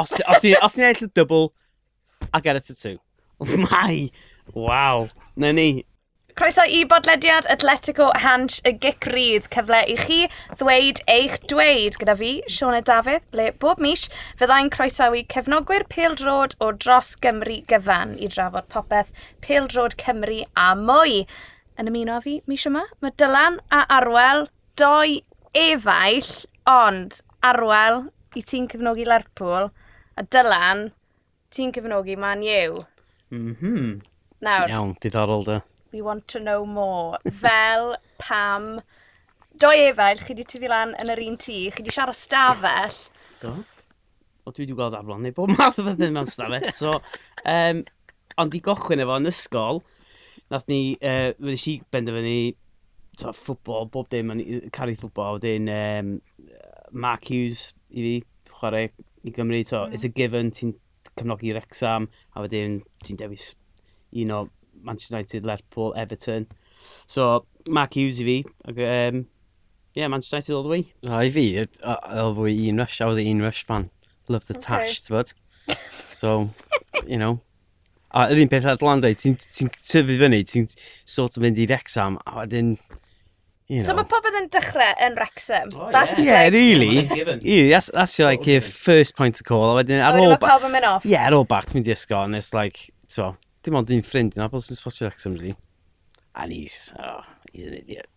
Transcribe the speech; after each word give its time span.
Os, 0.00 0.12
os, 0.12 0.42
ni, 0.42 0.54
os 0.56 0.76
ti'n 0.78 0.86
eill 0.88 1.04
y 1.04 1.12
double, 1.12 1.52
a 2.32 2.40
get 2.40 2.56
it 2.56 2.64
to 2.64 2.74
two. 2.74 2.98
Mai! 3.68 4.10
Waw. 4.54 5.10
Na 5.36 5.52
ni. 5.52 5.84
Croeso 6.40 6.64
i 6.64 6.86
bodlediad 6.88 7.44
Atletico 7.52 8.06
Hanch 8.16 8.62
y 8.64 8.72
Gicrydd, 8.80 9.50
cyfle 9.52 9.80
i 9.92 9.96
chi 9.98 10.20
ddweud 10.56 11.02
eich 11.12 11.34
dweud. 11.52 11.98
Gyda 12.00 12.14
fi, 12.16 12.30
Sione 12.48 12.80
Dafydd, 12.86 13.26
ble 13.34 13.50
bob 13.60 13.82
mis 13.84 14.06
fyddai'n 14.40 14.70
croesawu 14.72 15.20
cefnogwyr 15.34 15.84
Pildrod 15.92 16.56
o 16.64 16.70
dros 16.72 17.12
Gymru 17.20 17.58
gyfan 17.68 18.14
i 18.16 18.30
drafod 18.32 18.70
popeth 18.72 19.12
Pildrod 19.44 19.98
Cymru 20.00 20.38
a 20.56 20.70
mwy. 20.78 21.26
Yn 21.76 21.92
ymuno 21.92 22.22
fi, 22.24 22.38
mis 22.48 22.64
yma, 22.70 22.86
mae 23.04 23.12
Dylan 23.20 23.60
a 23.68 23.82
Arwel, 23.98 24.46
doi 24.80 25.20
efaill, 25.52 26.32
ond 26.64 27.20
Arwel, 27.52 28.06
i 28.32 28.46
ti'n 28.46 28.70
cefnogi 28.72 29.04
Lerpwl, 29.04 29.68
A 30.18 30.24
Dylan, 30.26 30.88
ti'n 31.54 31.72
cyfnogi 31.74 32.16
Man 32.18 32.42
U. 32.42 32.80
Mhm. 33.30 33.58
Mm 33.60 33.98
Nawr. 34.40 34.70
Iawn, 34.72 34.94
diddorol 35.02 35.44
da. 35.44 35.60
We 35.92 36.00
want 36.00 36.26
to 36.28 36.40
know 36.40 36.64
more. 36.64 37.18
Fel, 37.28 37.96
pam, 38.18 38.80
doi 39.60 39.90
efail, 39.90 40.22
chi 40.24 40.36
di 40.38 40.46
tyfu 40.48 40.70
lan 40.70 40.94
yn 41.02 41.12
yr 41.12 41.20
un 41.26 41.36
tŷ, 41.36 41.58
chi 41.74 41.84
di 41.84 41.92
siarad 41.92 42.16
stafell. 42.16 42.96
Do. 43.42 43.52
O, 44.46 44.54
dwi 44.54 44.64
wedi 44.64 44.76
gweld 44.78 44.96
aflon 44.96 45.26
neu 45.26 45.36
bob 45.36 45.52
math 45.58 45.80
o 45.82 45.84
bethau 45.84 46.14
mewn 46.14 46.30
stafell. 46.30 46.70
So, 46.78 46.94
um, 47.44 47.84
ond 48.40 48.56
i 48.56 48.62
gochwyn 48.64 49.04
efo 49.04 49.18
yn 49.20 49.28
ysgol, 49.28 49.82
nath 50.48 50.64
ni, 50.72 50.80
uh, 50.96 51.34
wedi 51.36 51.60
si 51.60 51.76
benderfynu 51.92 52.36
so, 53.20 53.34
ffwbol, 53.36 53.90
bob 53.92 54.08
dim, 54.14 54.32
caru 54.72 54.96
ffwbol, 54.96 55.36
wedyn 55.36 55.68
um, 55.76 56.16
Mark 56.96 57.28
Hughes 57.28 57.74
i 57.92 58.06
fi, 58.06 58.16
chwarae 58.56 58.88
i 59.24 59.32
Gymru. 59.32 59.64
So, 59.66 59.84
mm. 59.84 59.94
it's 59.94 60.04
a 60.04 60.08
given, 60.08 60.50
ti'n 60.50 60.74
cefnogi 61.16 61.54
Rexham, 61.56 62.08
a 62.34 62.44
wedyn 62.44 62.80
ti'n 63.04 63.20
dewis 63.20 63.54
un 64.12 64.32
o 64.36 64.40
Manchester 64.82 65.16
United, 65.16 65.44
Lerpool, 65.44 65.96
Everton. 65.96 66.46
So, 67.06 67.46
Mark 67.68 67.94
Hughes 67.94 68.20
i 68.20 68.24
fi, 68.24 68.38
ac 68.68 68.80
um, 68.86 69.26
yeah, 69.94 70.08
Manchester 70.08 70.36
United 70.36 70.54
all 70.54 70.62
the 70.62 70.74
way. 70.76 70.92
A 71.04 71.20
i 71.26 71.30
fi, 71.34 71.46
oedd 71.60 72.40
fwy 72.40 72.56
un 72.70 72.82
rush, 72.84 73.00
I 73.00 73.10
was 73.10 73.20
an 73.20 73.28
un 73.28 73.44
rush 73.44 73.64
fan. 73.68 73.90
Love 74.28 74.46
the 74.46 74.56
okay. 74.56 74.86
tash, 74.86 75.02
ti'n 75.04 75.18
bod? 75.18 75.32
So, 76.12 76.50
you 77.06 77.18
know, 77.18 77.40
A 78.10 78.24
yr 78.32 78.40
un 78.42 78.48
peth 78.50 78.64
ar 78.66 78.80
Landau, 78.82 79.14
ti'n 79.14 79.36
ti 79.38 79.68
tyfu 79.70 80.16
fyny, 80.18 80.40
ti'n 80.42 80.64
sort 81.06 81.36
of 81.36 81.44
mynd 81.44 81.60
i 81.62 81.66
Rexham, 81.70 82.16
a 82.26 82.40
wedyn 82.40 82.72
You 83.70 83.84
know. 83.84 83.86
So 83.86 83.94
mae 83.94 84.06
pobl 84.10 84.34
yn 84.34 84.48
dechrau 84.50 84.96
yn 85.06 85.14
Wrexham. 85.14 85.68
Oh, 85.78 85.92
that's 85.94 86.18
yeah. 86.18 86.48
Like, 86.48 86.54
yeah, 86.54 87.22
really. 87.22 87.42
yeah, 87.46 87.68
that's, 87.76 87.88
that's 87.94 88.18
your, 88.18 88.26
like, 88.26 88.44
your 88.50 88.60
first 88.60 89.14
point 89.14 89.38
of 89.38 89.46
call. 89.46 89.62
A 89.70 89.76
wedyn, 89.78 90.02
ar 90.02 90.18
ôl... 90.18 90.32
Mae 90.32 90.40
pawb 90.42 90.64
yn 90.66 90.72
mynd 90.74 90.88
off. 90.88 91.06
Yeah, 91.06 91.28
ar 91.28 91.36
ôl 91.36 91.46
bach, 91.46 91.68
ti'n 91.70 91.78
mynd 91.78 91.90
i 91.90 91.92
ysgol, 91.94 92.24
and 92.26 92.34
it's 92.34 92.50
like, 92.50 92.88
ti'n 93.06 93.36
dim 93.62 93.78
ond 93.78 93.92
un 93.94 94.02
ffrind 94.02 94.34
yna, 94.34 94.48
Apple 94.48 94.64
sy'n 94.66 94.80
spotio 94.80 95.06
Wrexham, 95.06 95.36
really. 95.38 95.54
And 96.34 96.50
he's, 96.56 96.90
oh, 96.98 97.22
he's 97.52 97.68
an 97.68 97.76
idiot. 97.78 98.10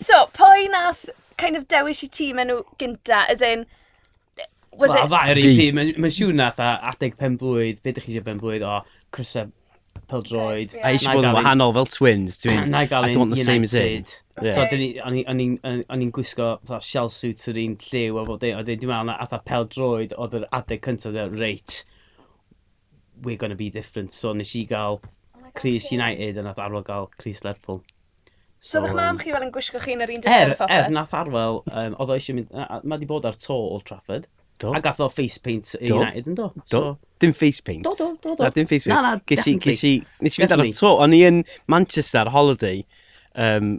so, 0.00 0.24
pwy 0.34 0.66
nath 0.74 1.06
kind 1.38 1.54
of 1.54 1.68
dewis 1.70 2.02
i 2.02 2.10
tîm 2.18 2.42
enw 2.42 2.64
gynta, 2.82 3.22
as 3.30 3.46
in, 3.46 3.62
was 4.74 4.90
well, 4.90 5.04
it... 5.04 5.06
Wel, 5.06 5.12
ddau 5.14 5.36
o'r 5.36 5.42
un 5.44 5.60
tîm, 5.62 5.82
mae'n 5.84 6.16
siŵr 6.18 6.34
nath 6.42 6.58
a 6.66 6.72
adeg 6.90 7.14
pen 7.22 7.38
blwydd, 7.38 7.78
beth 7.78 7.94
ydych 7.94 8.10
chi 8.10 8.16
eisiau 8.16 8.26
pen 8.26 8.42
blwydd 8.42 8.66
o, 8.66 8.80
Chrysa 9.14 9.46
peldroed. 10.10 10.74
Yeah. 10.74 10.86
A 10.86 10.92
eisiau 10.94 11.18
bod 11.18 11.28
yn 11.28 11.36
wahanol 11.36 11.74
fel 11.76 11.88
twins. 11.92 12.38
ti'n 12.42 12.66
Dwi'n, 12.66 12.76
I 12.76 12.86
don't 13.12 13.18
want 13.24 13.34
the 13.34 13.42
same 13.42 13.66
as 13.66 13.74
it. 13.74 14.22
Yeah. 14.42 14.62
O'n 15.06 16.02
i'n 16.04 16.14
gwisgo 16.14 16.52
shell 16.84 17.10
suit 17.12 17.42
yr 17.52 17.60
un 17.62 17.76
lliw 17.86 18.20
a 18.20 18.24
bod 18.28 18.46
a 18.46 18.62
dwi'n 18.62 18.86
meddwl 18.86 19.10
na 19.10 19.18
atha 19.24 19.40
peldroed 19.48 20.14
oedd 20.16 20.38
yr 20.40 20.48
adeg 20.56 20.84
cyntaf 20.86 21.14
dweud, 21.16 21.36
reit, 21.40 21.82
we're 23.22 23.40
gonna 23.40 23.58
be 23.58 23.70
different. 23.70 24.12
So 24.12 24.32
nes 24.36 24.54
i 24.56 24.64
gael 24.68 25.00
oh 25.00 25.52
Chris 25.56 25.90
United 25.92 26.38
a 26.38 26.46
nath 26.46 26.62
arwel 26.62 26.84
gael 26.86 27.10
Chris 27.18 27.42
Lerpwl. 27.46 27.82
So, 28.60 28.78
so 28.78 28.84
ddech 28.84 28.96
mam 28.96 29.18
chi 29.20 29.32
fel 29.32 29.44
yn 29.46 29.52
gwisgo 29.54 29.80
chi'n 29.82 30.02
yr 30.04 30.12
un 30.14 30.24
dyfod? 30.24 30.66
Er, 30.66 30.86
er, 30.86 30.88
nath 30.92 31.12
arwel, 31.14 31.60
um, 31.70 31.96
oedd 32.00 32.12
o 32.12 32.16
eisiau 32.16 32.38
mynd, 32.38 32.52
mae 32.82 32.98
di 32.98 33.08
bod 33.08 33.28
ar 33.28 33.36
to 33.38 33.54
Old 33.54 33.84
Trafford. 33.88 34.26
Do. 34.58 34.72
A 34.72 34.80
gath 34.80 35.02
o 35.04 35.08
face 35.12 35.38
paint 35.38 35.74
do. 35.78 35.98
United 35.98 36.30
yn 36.32 36.38
do. 36.38 36.48
do. 36.56 36.64
So, 36.72 36.82
Dim 37.22 37.32
face 37.32 37.62
paint. 37.64 37.84
Do, 37.84 37.94
do, 37.96 38.12
do, 38.20 38.36
do. 38.36 38.44
Na, 38.44 38.52
dim 38.52 38.68
face 38.68 38.84
paint. 38.84 38.94
Na, 38.94 39.16
na, 39.16 39.24
ges 39.28 39.46
i, 39.48 39.56
ges 39.62 39.82
i, 39.88 39.96
nes 40.24 40.36
i 40.36 40.42
fynd 40.42 40.54
ar 40.56 40.64
y 40.66 40.70
to, 40.76 40.92
o'n 41.00 41.16
i 41.16 41.22
yn 41.28 41.42
Manchester 41.72 42.26
ar 42.26 42.32
holiday, 42.34 42.82
um, 43.40 43.76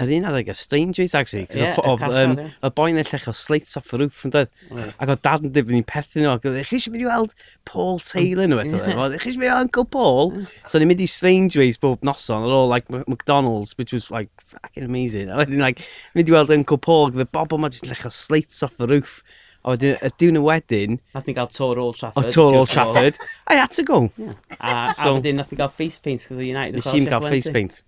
yr 0.00 0.12
un 0.16 0.26
adeg, 0.30 0.48
y 0.48 0.54
Strangers, 0.56 1.14
actually, 1.14 1.44
cos 1.50 1.60
y, 1.60 1.68
oedd 1.84 2.04
um, 2.08 2.34
yeah. 2.40 2.54
y 2.64 2.70
boi'n 2.78 3.00
ellech 3.02 3.26
o 3.28 3.34
slates 3.36 3.76
off 3.78 3.90
the 3.92 4.00
Roof, 4.00 4.22
yn 4.26 4.32
dweud. 4.32 4.50
ac 4.96 5.12
o 5.12 5.16
dad 5.26 5.44
yn 5.44 5.52
dibyn 5.54 5.78
i'n 5.78 5.86
perthyn 5.88 6.24
nhw, 6.24 6.32
ac 6.32 6.48
oedd, 6.48 6.56
e, 6.62 6.64
chi 6.68 6.78
eisiau 6.78 6.94
mynd 6.94 7.04
i 7.04 7.08
weld 7.10 7.34
Paul 7.68 8.00
Taylor 8.00 8.48
nhw, 8.48 8.62
eto. 8.64 8.80
oedd, 8.94 9.14
e? 9.14 9.20
e, 9.20 9.22
chi 9.22 9.30
eisiau 9.30 9.42
mynd 9.42 9.50
i 9.50 9.54
Uncle 9.58 9.86
Paul? 9.92 10.32
So 10.64 10.80
ni'n 10.80 10.90
mynd 10.90 11.04
i 11.04 11.10
Strangers 11.12 11.80
bob 11.82 12.08
noson, 12.08 12.48
ar 12.48 12.56
ôl, 12.56 12.72
like, 12.72 12.88
McDonald's, 13.04 13.76
which 13.76 13.92
was, 13.92 14.08
like, 14.14 14.32
fucking 14.54 14.88
amazing. 14.88 15.28
A 15.28 15.38
wedyn, 15.42 15.62
like, 15.62 15.84
mynd 16.16 16.32
i 16.32 16.36
weld 16.38 16.56
Uncle 16.56 16.80
Paul, 16.80 17.12
gyda 17.12 17.28
bobl 17.28 17.60
o'n 17.60 17.70
just 17.70 17.84
ellech 17.86 18.08
o 18.08 18.14
slates 18.16 18.64
off 18.64 18.80
the 18.80 18.88
Roof, 18.88 19.20
A 19.62 19.76
wedyn, 19.76 19.94
y 20.02 20.10
diwn 20.18 20.40
yn 20.40 20.42
wedyn... 20.42 20.98
Nath 21.14 21.28
ni 21.30 21.36
gael 21.36 21.50
Tor 21.54 21.78
Old 21.78 21.96
Trafford. 22.00 22.26
O, 22.26 22.34
Tor 22.34 22.56
Old 22.58 22.70
Trafford. 22.72 23.18
I 23.46 23.60
had 23.60 23.70
to 23.76 23.84
go. 23.86 24.00
Yeah. 24.18 24.34
A, 24.58 24.94
so, 24.98 25.12
a 25.12 25.14
wedyn, 25.20 25.38
nath 25.38 25.52
ni 25.52 25.58
gael 25.60 25.70
face 25.70 26.00
paint, 26.02 26.24
gyda 26.26 26.42
United. 26.42 26.80
Nes 26.80 26.88
i'n 26.98 27.06
gael 27.06 27.22
face 27.28 27.50
paint. 27.54 27.78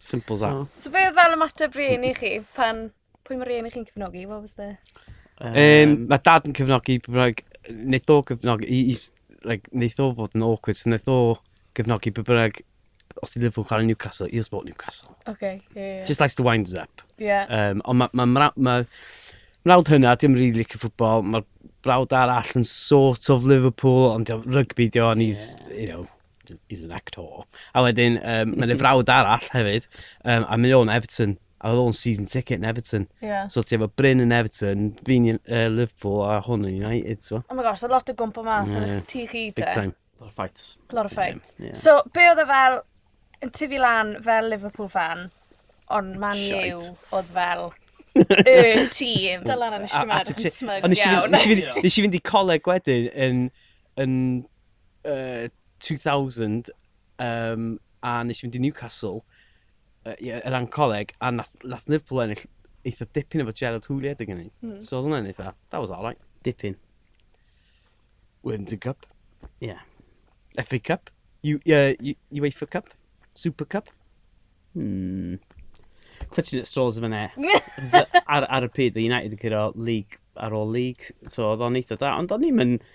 Simple 0.00 0.38
as 0.38 0.44
that. 0.46 0.56
Oh. 0.56 0.68
So, 0.78 0.88
So, 0.88 0.96
oedd 0.96 1.18
fel 1.20 1.36
ymateb 1.36 1.76
rieni 1.76 2.14
chi, 2.16 2.34
pan... 2.56 2.86
Pwy 3.22 3.36
mae 3.38 3.46
rieni 3.46 3.70
chi'n 3.70 3.84
cyfnogi? 3.86 4.24
What 4.26 4.40
was 4.42 4.56
the... 4.58 4.72
Um, 5.42 5.92
mae 6.10 6.18
dad 6.24 6.48
yn 6.48 6.56
cyfnogi, 6.56 6.96
like, 7.14 7.44
wneud 7.68 8.10
o 8.10 8.16
cyfnogi, 8.26 8.66
he's, 8.72 9.10
like, 9.46 9.68
wnaeth 9.70 10.00
o 10.02 10.08
fod 10.16 10.34
yn 10.38 10.42
awkward, 10.48 10.78
so 10.78 10.88
wneud 10.88 11.12
o 11.12 11.18
gyfnogi 11.78 12.10
bybrag, 12.16 12.64
os 13.22 13.36
i 13.36 13.44
Liverpool 13.44 13.68
chwarae 13.68 13.86
Newcastle, 13.86 14.26
he'll 14.32 14.48
support 14.48 14.66
Newcastle. 14.66 15.14
Okay, 15.28 15.60
yeah, 15.74 15.86
yeah. 15.98 16.04
Just 16.08 16.24
likes 16.24 16.34
to 16.40 16.46
wind 16.46 16.66
us 16.66 16.74
up. 16.74 17.02
Yeah. 17.18 17.46
Um, 17.46 17.82
ond 17.84 18.02
mae 18.02 18.10
ma, 18.12 18.26
ma, 18.26 18.50
ma, 18.50 18.50
ma 18.56 18.76
mrawd 19.68 19.90
hynna, 19.92 20.14
dim 20.18 20.34
rili 20.36 20.50
really 20.50 20.64
licio 20.64 20.80
ffwbol, 20.82 21.22
mae'r 21.34 21.46
brawd 21.82 22.14
arall 22.16 22.50
yn 22.58 22.66
sort 22.68 23.28
of 23.32 23.46
Liverpool, 23.48 24.10
ond 24.12 24.30
rygbi 24.46 24.88
dio, 24.92 25.10
and 25.10 25.22
he's, 25.22 25.56
yeah. 25.68 25.76
you 25.80 25.88
know, 25.88 26.06
he's 26.68 26.82
an 26.84 26.92
actor. 26.92 27.44
A 27.74 27.84
wedyn, 27.86 28.18
um, 28.22 28.56
mae'n 28.58 28.74
y 28.74 28.78
frawd 28.80 29.10
arall 29.12 29.48
hefyd, 29.54 29.88
um, 30.24 30.46
a 30.46 30.58
mae 30.58 30.76
o'n 30.78 30.92
Everton, 30.92 31.36
a 31.62 31.70
oedd 31.70 31.82
o'n 31.84 31.98
season 31.98 32.26
ticket 32.30 32.58
yn 32.58 32.68
Everton. 32.68 33.08
Yeah. 33.22 33.46
So 33.52 33.62
ti 33.66 33.76
efo 33.78 33.90
Bryn 33.98 34.22
yn 34.24 34.34
Everton, 34.34 34.88
fi'n 35.06 35.28
uh, 35.36 35.68
Liverpool 35.70 36.24
a 36.26 36.40
hwn 36.46 36.66
yn 36.66 36.78
United. 36.80 37.22
So. 37.26 37.42
Oh 37.48 37.58
my 37.58 37.66
gosh, 37.66 37.84
a 37.86 37.90
lot 37.90 38.10
o 38.10 38.16
gwmpa 38.18 38.46
mas 38.46 38.74
yn 38.74 38.86
yeah. 38.86 38.96
yn 38.98 39.04
tu 39.10 39.26
chi 39.30 39.44
Big 39.50 39.68
eh? 39.68 39.74
time. 39.74 39.94
A 40.18 40.24
lot 40.24 40.30
of 40.30 40.38
fights. 40.38 40.72
A 40.90 40.98
lot 40.98 41.06
of 41.06 41.14
fights. 41.14 41.54
Yeah. 41.58 41.70
yeah. 41.70 41.78
So, 41.78 42.00
be 42.14 42.26
oedd 42.30 42.42
e 42.42 42.48
fel, 42.50 42.82
yn 43.42 43.54
tyfu 43.54 43.78
lan 43.82 44.16
fel 44.26 44.50
Liverpool 44.50 44.90
fan, 44.90 45.30
ond 45.92 46.18
Man 46.18 46.38
U 46.38 46.74
oedd 47.18 47.30
fel 47.34 47.70
y 48.22 48.86
tîm. 48.92 49.44
Dylan 49.46 49.78
yn 49.78 49.86
ysgrifennu 49.88 50.18
edrych 50.20 50.46
yn 50.48 50.54
smug 50.56 50.88
iawn. 50.98 51.36
Nes 51.84 51.98
i 51.98 52.04
fynd 52.04 52.18
i 52.18 52.22
coleg 52.28 52.68
wedyn 52.68 53.08
yn, 53.26 53.44
yn 54.02 54.16
uh, 55.08 55.46
2000 55.82 56.72
um, 57.22 57.70
a 58.02 58.16
nes 58.26 58.40
i 58.40 58.46
fynd 58.46 58.58
i 58.58 58.62
Newcastle 58.62 59.22
uh, 60.06 60.16
yr 60.18 60.58
coleg 60.74 61.14
a 61.20 61.32
nath, 61.34 61.54
nath 61.64 61.88
Liverpool 61.88 62.24
ennill 62.26 62.44
eitha 62.88 63.06
dipyn 63.14 63.44
efo 63.44 63.54
Gerald 63.54 63.86
Hooley 63.86 64.12
edrych 64.12 64.32
yn 64.34 64.46
mm. 64.48 64.78
So 64.82 64.98
oedd 64.98 65.08
hwnna'n 65.08 65.30
eitha, 65.30 65.54
that 65.70 65.80
was 65.82 65.92
alright. 65.94 66.18
Dipyn. 66.46 66.76
Winter 68.42 68.76
Cup. 68.76 69.06
Yeah. 69.60 69.82
FA 70.58 70.80
Cup. 70.80 71.10
U, 71.46 71.56
uh, 71.56 72.14
UEFA 72.34 72.68
Cup. 72.70 72.90
Super 73.34 73.64
Cup. 73.64 73.90
Hmm 74.74 75.36
clutching 76.30 76.62
at 76.62 76.70
straws 76.70 76.98
yn 77.00 77.10
ne. 77.12 77.28
ar, 78.26 78.46
ar 78.46 78.66
y 78.66 78.72
pryd, 78.72 78.98
y 78.98 79.06
United 79.08 79.36
yn 79.36 79.40
cyrra 79.42 79.70
league 79.76 80.20
ar 80.36 80.54
ôl 80.56 80.70
league, 80.72 81.12
so 81.28 81.50
oedd 81.52 81.64
o'n 81.64 81.78
eitha 81.80 81.98
da, 82.00 82.16
ond 82.18 82.32
o'n 82.34 82.46
i'n 82.48 82.60
mynd... 82.60 82.92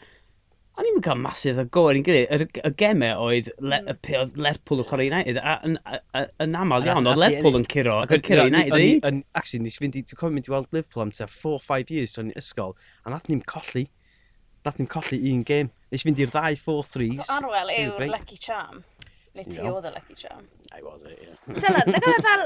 O'n 0.78 0.86
i'n 0.86 1.00
cael 1.02 1.18
masif 1.18 1.58
o 1.58 1.64
gol 1.74 1.98
i'n 1.98 2.04
gilydd. 2.06 2.44
Y, 2.46 2.62
y 2.70 2.72
gemau 2.78 3.24
oedd, 3.26 3.48
le, 3.66 3.80
oedd 4.20 4.36
Lerpwl 4.38 4.84
yn 4.84 4.86
chwarae 4.86 5.08
United, 5.10 5.40
a 5.42 5.56
yn 6.46 6.58
aml 6.60 6.86
iawn, 6.86 7.10
oedd 7.10 7.18
Lerpwl 7.18 7.58
yn 7.58 7.66
cyrro, 7.74 7.96
yn 8.06 8.22
cyrro 8.28 8.46
United. 8.46 9.24
Actually, 9.34 9.64
nes 9.64 9.80
i 9.80 9.82
fynd 9.82 9.98
i, 9.98 10.04
dwi'n 10.06 10.20
cofio 10.20 10.36
mynd 10.36 10.50
i 10.52 10.54
weld 10.54 10.70
Liverpool 10.78 11.08
am 11.08 11.14
4-5 11.18 11.96
years 11.96 12.14
o'n 12.22 12.30
ysgol, 12.38 12.76
a 13.02 13.14
nath 13.14 13.26
ni'n 13.32 13.42
colli, 13.50 13.88
nath 14.68 14.78
ni'n 14.78 14.92
colli 14.94 15.18
un 15.32 15.42
gêm. 15.50 15.74
Nes 15.90 16.06
i 16.06 16.12
fynd 16.12 16.22
i'r 16.22 16.36
ddau 16.36 16.62
4-3s. 16.62 17.24
So 17.24 17.40
Arwel 17.40 17.74
yw'r 17.74 18.06
lucky 18.14 18.38
charm. 18.38 18.86
Neu 19.34 19.50
ti 19.50 19.66
oedd 19.66 19.90
y 19.90 19.96
lucky 19.98 20.22
charm. 20.22 20.46
I 20.78 20.86
was 20.86 21.10
it, 21.10 21.18
yeah. 21.26 21.58
Dylan, 21.58 21.94
ag 21.98 22.12
oedd 22.12 22.26
fel, 22.30 22.46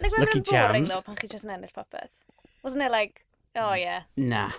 Like, 0.00 0.18
Lucky 0.18 0.40
Charms. 0.40 0.94
Though, 0.94 1.02
pan 1.02 1.18
chi 1.18 1.28
jyst 1.30 1.46
yn 1.46 1.54
ennill 1.56 1.74
popeth. 1.74 2.12
Wasn't 2.62 2.82
it 2.82 2.92
like, 2.92 3.24
oh 3.56 3.72
mm. 3.74 3.80
yeah. 3.80 4.02
Na. 4.16 4.50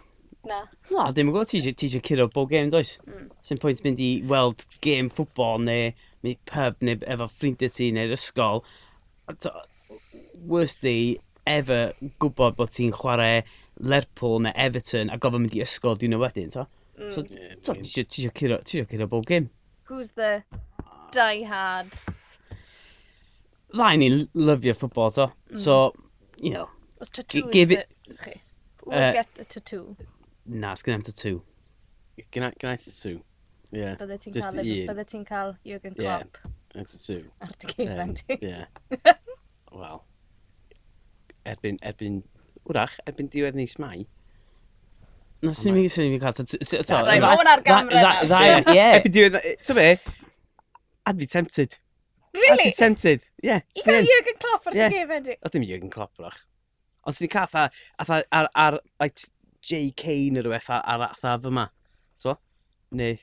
Na. 0.47 0.59
Na, 0.91 1.05
ddim 1.11 1.29
yn 1.29 1.35
gwybod, 1.35 1.49
ti 1.51 1.59
eisiau 1.59 2.03
curo 2.03 2.27
bob 2.31 2.49
game, 2.51 2.71
does? 2.73 2.97
Mm. 3.07 3.29
Sy'n 3.45 3.61
pwynt 3.61 3.83
mynd 3.85 4.03
i 4.03 4.09
weld 4.27 4.65
game 4.85 5.11
ffwbol 5.11 5.63
neu 5.63 5.89
mynd 6.25 6.39
pub 6.49 6.83
neu 6.83 6.99
efo 7.15 7.29
ffrindiau 7.31 7.75
ti 7.75 7.89
neu'r 7.95 8.15
ysgol. 8.15 8.63
To, 9.45 9.53
Worst 10.49 10.81
day 10.83 11.17
ever 11.49 11.93
gwybod 12.23 12.55
bod 12.59 12.71
ti'n 12.75 12.93
chwarae 12.95 13.43
Lerpwl 13.79 14.39
neu 14.45 14.55
Everton 14.55 15.11
a 15.11 15.19
gofyn 15.19 15.45
mynd 15.45 15.57
i 15.59 15.63
ysgol 15.63 15.99
diwrnod 15.99 16.23
wedyn, 16.23 16.51
to? 16.55 16.67
Mm. 16.99 17.11
So, 17.15 17.23
ti 17.23 18.03
eisiau 18.05 18.35
curo 18.35 19.11
bob 19.11 19.27
game. 19.27 19.51
Who's 19.83 20.11
the 20.11 20.43
die-hard 21.11 21.95
rai 23.77 23.95
ni'n 24.01 24.27
lyfio 24.35 24.75
ffwbol, 24.77 25.13
to. 25.15 25.31
Mm. 25.51 25.57
So, 25.57 25.93
you 26.37 26.53
know... 26.53 26.69
Os 27.01 27.09
tattoo 27.09 27.49
give 27.51 27.71
it... 27.71 27.87
Chi. 28.23 28.41
Uh, 28.87 29.11
get 29.11 29.27
a 29.39 29.45
tattoo. 29.45 29.95
Na, 30.45 30.73
sgan 30.73 30.95
am 30.95 31.01
tattoo. 31.01 31.41
Gna 32.31 32.51
i 32.51 32.77
tattoo. 32.77 33.19
Yeah. 33.71 33.95
Bydde 33.99 34.17
ti'n 34.23 34.33
cael, 34.33 34.61
bydde 34.89 35.05
ti'n 35.11 35.25
cael 35.27 35.51
Jürgen 35.67 35.95
Klopp. 35.95 36.39
Yeah, 36.43 36.81
a 36.81 36.85
tattoo. 36.85 37.23
Ar 37.45 37.51
dy 37.61 37.73
geiriau 37.75 38.15
ti. 38.17 38.37
Yeah. 38.41 38.65
Wel, 39.79 40.01
erbyn, 41.45 41.77
erbyn, 41.85 42.23
wrach, 42.65 42.97
erbyn 43.05 43.29
diwedd 43.29 43.59
nis 43.59 43.77
mai, 43.81 44.07
Na, 45.45 45.53
sy'n 45.55 45.77
mynd 45.77 45.93
sy'n 45.93 46.09
mynd 46.11 46.23
cael 46.23 46.35
tattoo. 46.41 47.03
Rai, 47.05 47.19
mae 47.21 47.37
hwn 47.37 47.51
ar 47.53 47.61
gamra. 47.63 48.15
Ie. 48.25 48.81
Erbyn 48.97 49.13
diwedd, 49.15 49.37
so 49.63 49.77
be? 49.77 49.93
I'd 51.05 51.21
be 51.21 51.29
tempted. 51.29 51.77
Really? 52.49 52.69
I'd 52.69 52.73
be 52.73 52.77
tempted. 52.77 53.25
Yeah. 53.43 53.61
I 53.77 53.83
gael 53.85 54.07
Jürgen 54.09 54.39
Klopp 54.39 54.67
ar 54.67 54.75
yeah. 54.75 54.89
dy 54.89 55.01
gef 55.01 55.15
endi. 55.17 55.37
O, 55.43 55.51
dim 55.53 55.65
Jürgen 55.67 55.91
Klopp, 55.93 56.13
roch. 56.19 56.39
Ond 57.07 57.17
sy'n 57.17 57.31
cael 57.31 57.47
atha, 57.47 57.69
atha, 58.01 58.21
ar, 58.35 58.49
ar, 58.55 58.79
like, 58.99 59.29
J. 59.61 59.91
Kane 59.91 60.35
neu 60.35 60.45
rhywbeth 60.45 60.69
ar 60.77 61.05
atha 61.09 61.37
fy 61.43 61.53
ma. 61.55 61.67
So? 62.19 62.35
Neu... 62.91 63.17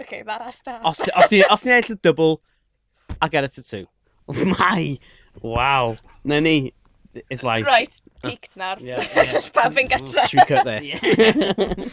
OK, 0.00 0.22
mae'r 0.28 0.46
asna. 0.48 0.78
Os, 0.88 1.02
os, 1.08 1.34
os 1.56 1.66
ni'n 1.66 1.78
eill 1.78 1.98
double, 2.02 2.40
I 3.20 3.28
get 3.28 3.44
it 3.44 3.56
to 3.58 3.64
two. 3.64 3.86
Mai! 4.58 4.98
Wow. 5.42 5.96
Na 6.24 6.40
ni. 6.40 6.72
It's 7.28 7.42
like... 7.42 7.66
Right, 7.66 7.90
peaked 8.22 8.56
nawr. 8.56 8.80
Yeah. 8.80 9.04
yeah. 9.14 9.40
Pawb 9.52 9.76
yn 9.80 9.88
gatre. 9.90 10.26
Should 10.28 10.40
we 10.40 10.46
cut 10.46 10.64
there? 10.64 10.82
Yeah. 10.92 11.88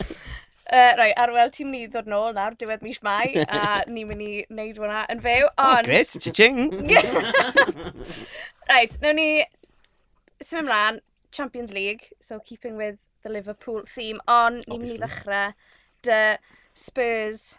Uh, 0.69 0.93
rai, 0.99 1.09
Arwel, 1.17 1.49
ti'n 1.49 1.65
mynd 1.71 1.87
i 1.87 1.89
ddod 1.89 2.09
nôl 2.11 2.35
nawr, 2.37 2.53
diwedd 2.61 2.83
mis 2.85 2.99
mai, 3.01 3.31
a 3.41 3.79
ni'n 3.89 4.05
mynd 4.09 4.21
i 4.21 4.33
wneud 4.51 4.77
hwnna 4.77 4.99
yn 5.09 5.23
fyw, 5.23 5.47
ond... 5.49 5.79
Oh, 5.79 5.87
great, 5.87 6.13
ching 6.37 6.59
Right, 8.69 8.93
nawn 9.03 9.17
ni 9.17 9.29
symud 10.37 10.67
ymlaen, 10.67 11.01
Champions 11.33 11.73
League, 11.73 12.11
so 12.21 12.37
keeping 12.39 12.77
with 12.77 12.99
the 13.23 13.33
Liverpool 13.33 13.81
theme, 13.89 14.21
ond 14.29 14.61
ni'n 14.67 14.85
mynd 14.85 14.93
i 14.93 15.01
ddechrau 15.01 15.57
dy 16.05 16.21
Spurs 16.77 17.57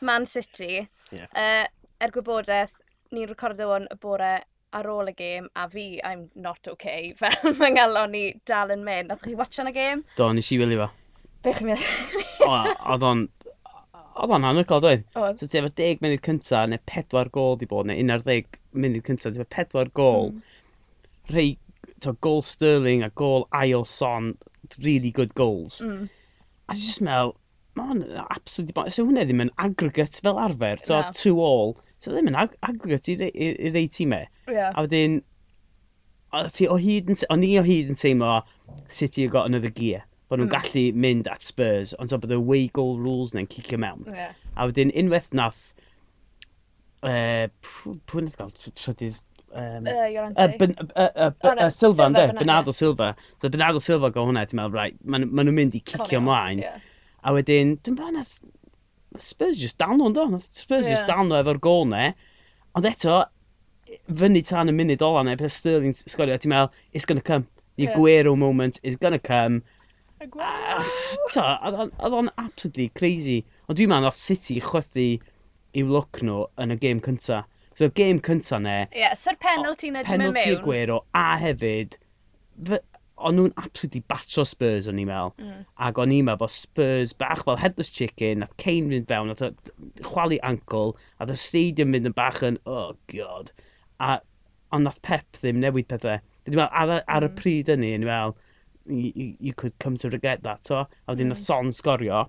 Man 0.00 0.26
City. 0.26 0.86
Yeah. 1.10 1.26
Uh, 1.34 1.66
er 1.98 2.14
gwybodaeth, 2.14 2.78
ni'n 3.10 3.30
recordo 3.30 3.72
hwn 3.72 3.90
y 3.90 3.98
bore 4.06 4.32
ar 4.72 4.88
ôl 4.88 5.10
y 5.10 5.18
gêm, 5.18 5.50
a 5.58 5.66
fi, 5.68 6.00
I'm 6.06 6.28
not 6.34 6.70
okay, 6.76 7.12
fel 7.20 7.58
mae 7.58 7.74
ngalon 7.74 8.14
ni 8.14 8.24
dal 8.48 8.72
yn 8.74 8.86
mynd. 8.86 9.10
Nath 9.10 9.26
chi 9.26 9.34
watch 9.38 9.60
yn 9.62 9.74
y 9.74 9.76
gêm? 9.76 10.06
Do, 10.16 10.30
nes 10.30 10.54
i 10.54 10.62
wylio 10.62 10.86
fo. 10.86 10.92
Be 11.42 11.54
chi'n 11.56 11.72
meddwl? 11.72 12.72
Oedd 12.92 13.06
o'n... 13.08 13.26
Oedd 14.12 14.34
o'n 14.36 14.44
anhygoel, 14.44 14.82
dweud. 14.84 15.04
Oedd. 15.16 15.40
So 15.40 15.48
ti 15.48 15.58
efo 15.58 15.70
10 15.72 16.02
munud 16.04 16.22
cynta, 16.26 16.64
neu 16.68 16.80
4 16.90 17.30
gol 17.32 17.56
di 17.60 17.68
bod, 17.70 17.88
neu 17.88 17.98
11 17.98 18.58
munud 18.76 19.06
cynta, 19.08 19.32
ti 19.32 19.40
efo 19.40 19.48
4 19.56 19.92
gol. 19.96 20.32
Mm. 20.34 20.58
Rhei, 21.32 21.54
to, 22.04 22.12
gol 22.24 22.42
Sterling 22.44 23.02
a 23.02 23.10
gol 23.10 23.48
Ail 23.56 23.86
Son, 23.88 24.34
really 24.78 25.10
good 25.10 25.34
goals. 25.34 25.80
Mm. 25.80 26.10
A 26.68 26.76
ti'n 26.76 26.84
just 26.84 27.02
meddwl, 27.04 27.34
mae 27.78 27.88
hwn 27.88 28.04
yn 28.04 28.22
absolutely 28.22 28.76
bon. 28.76 28.92
So 28.92 29.06
hwnna 29.08 29.24
ddim 29.26 29.42
yn 29.46 29.52
aggregate 29.60 30.20
fel 30.24 30.40
arfer, 30.40 30.80
to, 30.84 30.98
no. 30.98 31.16
two 31.16 31.40
all. 31.40 31.76
So 32.02 32.12
ddim 32.12 32.30
yn 32.30 32.38
ag 32.38 32.56
aggregate 32.68 33.14
i, 33.14 33.18
i, 33.28 33.32
i 33.32 33.52
i'r 33.70 33.78
ei 33.80 33.88
tîmau. 33.92 34.28
Yeah. 34.50 34.74
A 34.76 34.84
wedyn, 34.84 35.20
o'n 36.36 36.48
i 37.46 37.56
o 37.58 37.64
hyd 37.66 37.92
yn 37.92 37.98
teimlo 37.98 38.40
City 38.88 39.24
have 39.24 39.32
got 39.32 39.48
another 39.48 39.72
gear 39.72 40.04
bod 40.32 40.40
nhw'n 40.40 40.48
mm. 40.48 40.54
gallu 40.54 40.84
mynd 41.04 41.28
at 41.28 41.44
Spurs, 41.44 41.92
ond 42.00 42.10
so 42.10 42.18
bod 42.20 42.32
y 42.32 42.38
way 42.40 42.68
goal 42.72 42.96
rules 43.00 43.34
na'n 43.36 43.48
cicio 43.52 43.78
mewn. 43.80 44.06
Yeah. 44.08 44.32
A 44.56 44.68
wedyn 44.70 44.92
unwaith 44.96 45.28
nath, 45.36 45.74
uh, 47.04 47.50
pwy 47.60 48.24
nath 48.24 48.38
gael 48.40 48.54
trydydd 48.56 49.20
um, 49.52 49.86
uh, 49.86 50.30
uh, 50.32 50.48
ben, 50.56 50.74
uh, 50.80 50.86
uh, 50.96 51.30
oh, 51.44 51.52
no, 51.52 51.66
uh, 51.66 51.68
Silva, 51.70 52.08
ynddo? 52.08 52.24
Bernardo 52.38 52.72
Silva. 52.72 53.12
So 53.42 53.52
Bernardo 53.52 53.82
Silva 53.84 54.10
go 54.14 54.24
hwnna, 54.24 54.46
ti'n 54.48 54.60
meddwl, 54.62 54.78
right, 54.78 54.96
maen 55.04 55.28
ma 55.28 55.44
nhw'n 55.44 55.58
mynd 55.58 55.76
i 55.76 55.82
cicio 55.92 56.22
ymlaen. 56.22 56.64
Yeah. 56.64 56.80
A 57.22 57.36
wedyn, 57.36 57.76
dwi'n 57.84 57.98
bod 58.00 58.16
nath 58.16 58.38
Spurs 59.20 59.60
just 59.60 59.76
dal 59.76 59.98
nhw, 59.98 60.08
ynddo? 60.08 60.24
Spurs 60.56 60.86
yeah. 60.88 60.96
just 60.96 61.10
dal 61.10 61.26
nhw 61.28 61.42
efo'r 61.42 61.60
gol 61.62 61.84
ne. 61.90 62.14
Ond 62.72 62.88
eto, 62.88 63.20
fyny 64.08 64.40
tan 64.48 64.72
y 64.72 64.76
munud 64.76 65.04
ola 65.04 65.26
neu, 65.26 65.36
peth 65.36 65.52
Sterling 65.58 65.92
sgorio, 66.00 66.38
ti'n 66.40 66.54
meddwl, 66.54 66.72
it's 66.96 67.04
gonna 67.04 67.20
come. 67.20 67.44
The 67.76 67.84
yeah. 67.84 67.96
Aguero 67.96 68.36
moment 68.36 68.80
is 68.82 68.96
gonna 68.96 69.18
come 69.18 69.62
y 70.22 70.28
gwael. 70.32 70.86
Oedd 71.34 72.16
o'n 72.18 72.30
absolutely 72.36 72.88
crazy. 72.98 73.40
Ond 73.66 73.78
dwi'n 73.78 73.90
meddwl, 73.92 74.10
oedd 74.12 74.20
City 74.22 74.60
chwythu 74.62 75.08
i'w 75.78 75.88
look 75.88 76.22
nhw 76.22 76.46
yn 76.62 76.74
y 76.74 76.78
gêm 76.82 77.02
cynta. 77.04 77.42
So, 77.72 77.88
y 77.88 77.92
gêm 77.96 78.20
cynta 78.24 78.60
ne... 78.60 78.78
Ie, 78.90 79.02
yeah, 79.04 79.14
sy'r 79.18 79.38
penalty 79.40 79.90
na 79.90 80.02
dim 80.04 80.20
mewn. 80.20 80.34
Penalty 80.36 80.56
Aguero, 80.58 81.02
a 81.16 81.28
hefyd... 81.40 81.96
O'n 83.22 83.36
nhw'n 83.38 83.52
absolutely 83.60 84.00
batro 84.10 84.42
Spurs 84.48 84.88
o'n 84.90 84.98
i'n 84.98 85.06
meddwl. 85.06 85.32
Mm. 85.38 85.58
Ac 85.86 85.98
o'n 86.02 86.12
i'n 86.12 86.26
meddwl 86.26 86.40
bod 86.40 86.52
Spurs 86.52 87.12
bach 87.14 87.44
fel 87.46 87.60
headless 87.60 87.92
chicken, 87.94 88.42
nath 88.42 88.56
Kane 88.58 88.90
fynd 88.90 89.06
fewn, 89.06 89.30
nath 89.30 90.02
chwalu 90.02 90.40
ankle, 90.42 90.96
a 91.22 91.28
the 91.28 91.36
stadium 91.38 91.94
fynd 91.94 92.10
yn 92.10 92.16
bach 92.16 92.40
yn, 92.44 92.58
oh 92.66 92.96
god. 93.12 93.52
A, 94.02 94.16
ond 94.74 94.88
nath 94.88 94.98
Pep 95.06 95.38
ddim 95.38 95.60
newid 95.62 95.86
pethau. 95.92 96.18
Dwi'n 96.48 96.58
meddwl, 96.58 96.74
ar, 96.82 97.04
ar 97.06 97.28
y 97.28 97.30
mm. 97.30 97.38
pryd 97.38 97.70
yn 97.72 97.86
o'n 97.86 97.92
i'n 97.92 98.08
meddwl, 98.10 98.34
you, 98.86 99.36
you 99.38 99.52
could 99.54 99.78
come 99.78 99.96
to 99.98 100.10
regret 100.10 100.42
that, 100.42 100.66
so. 100.66 100.76
A 100.76 100.88
wedyn 101.08 101.26
mm. 101.26 101.34
nath 101.34 101.38
Son 101.38 101.72
sgorio. 101.72 102.28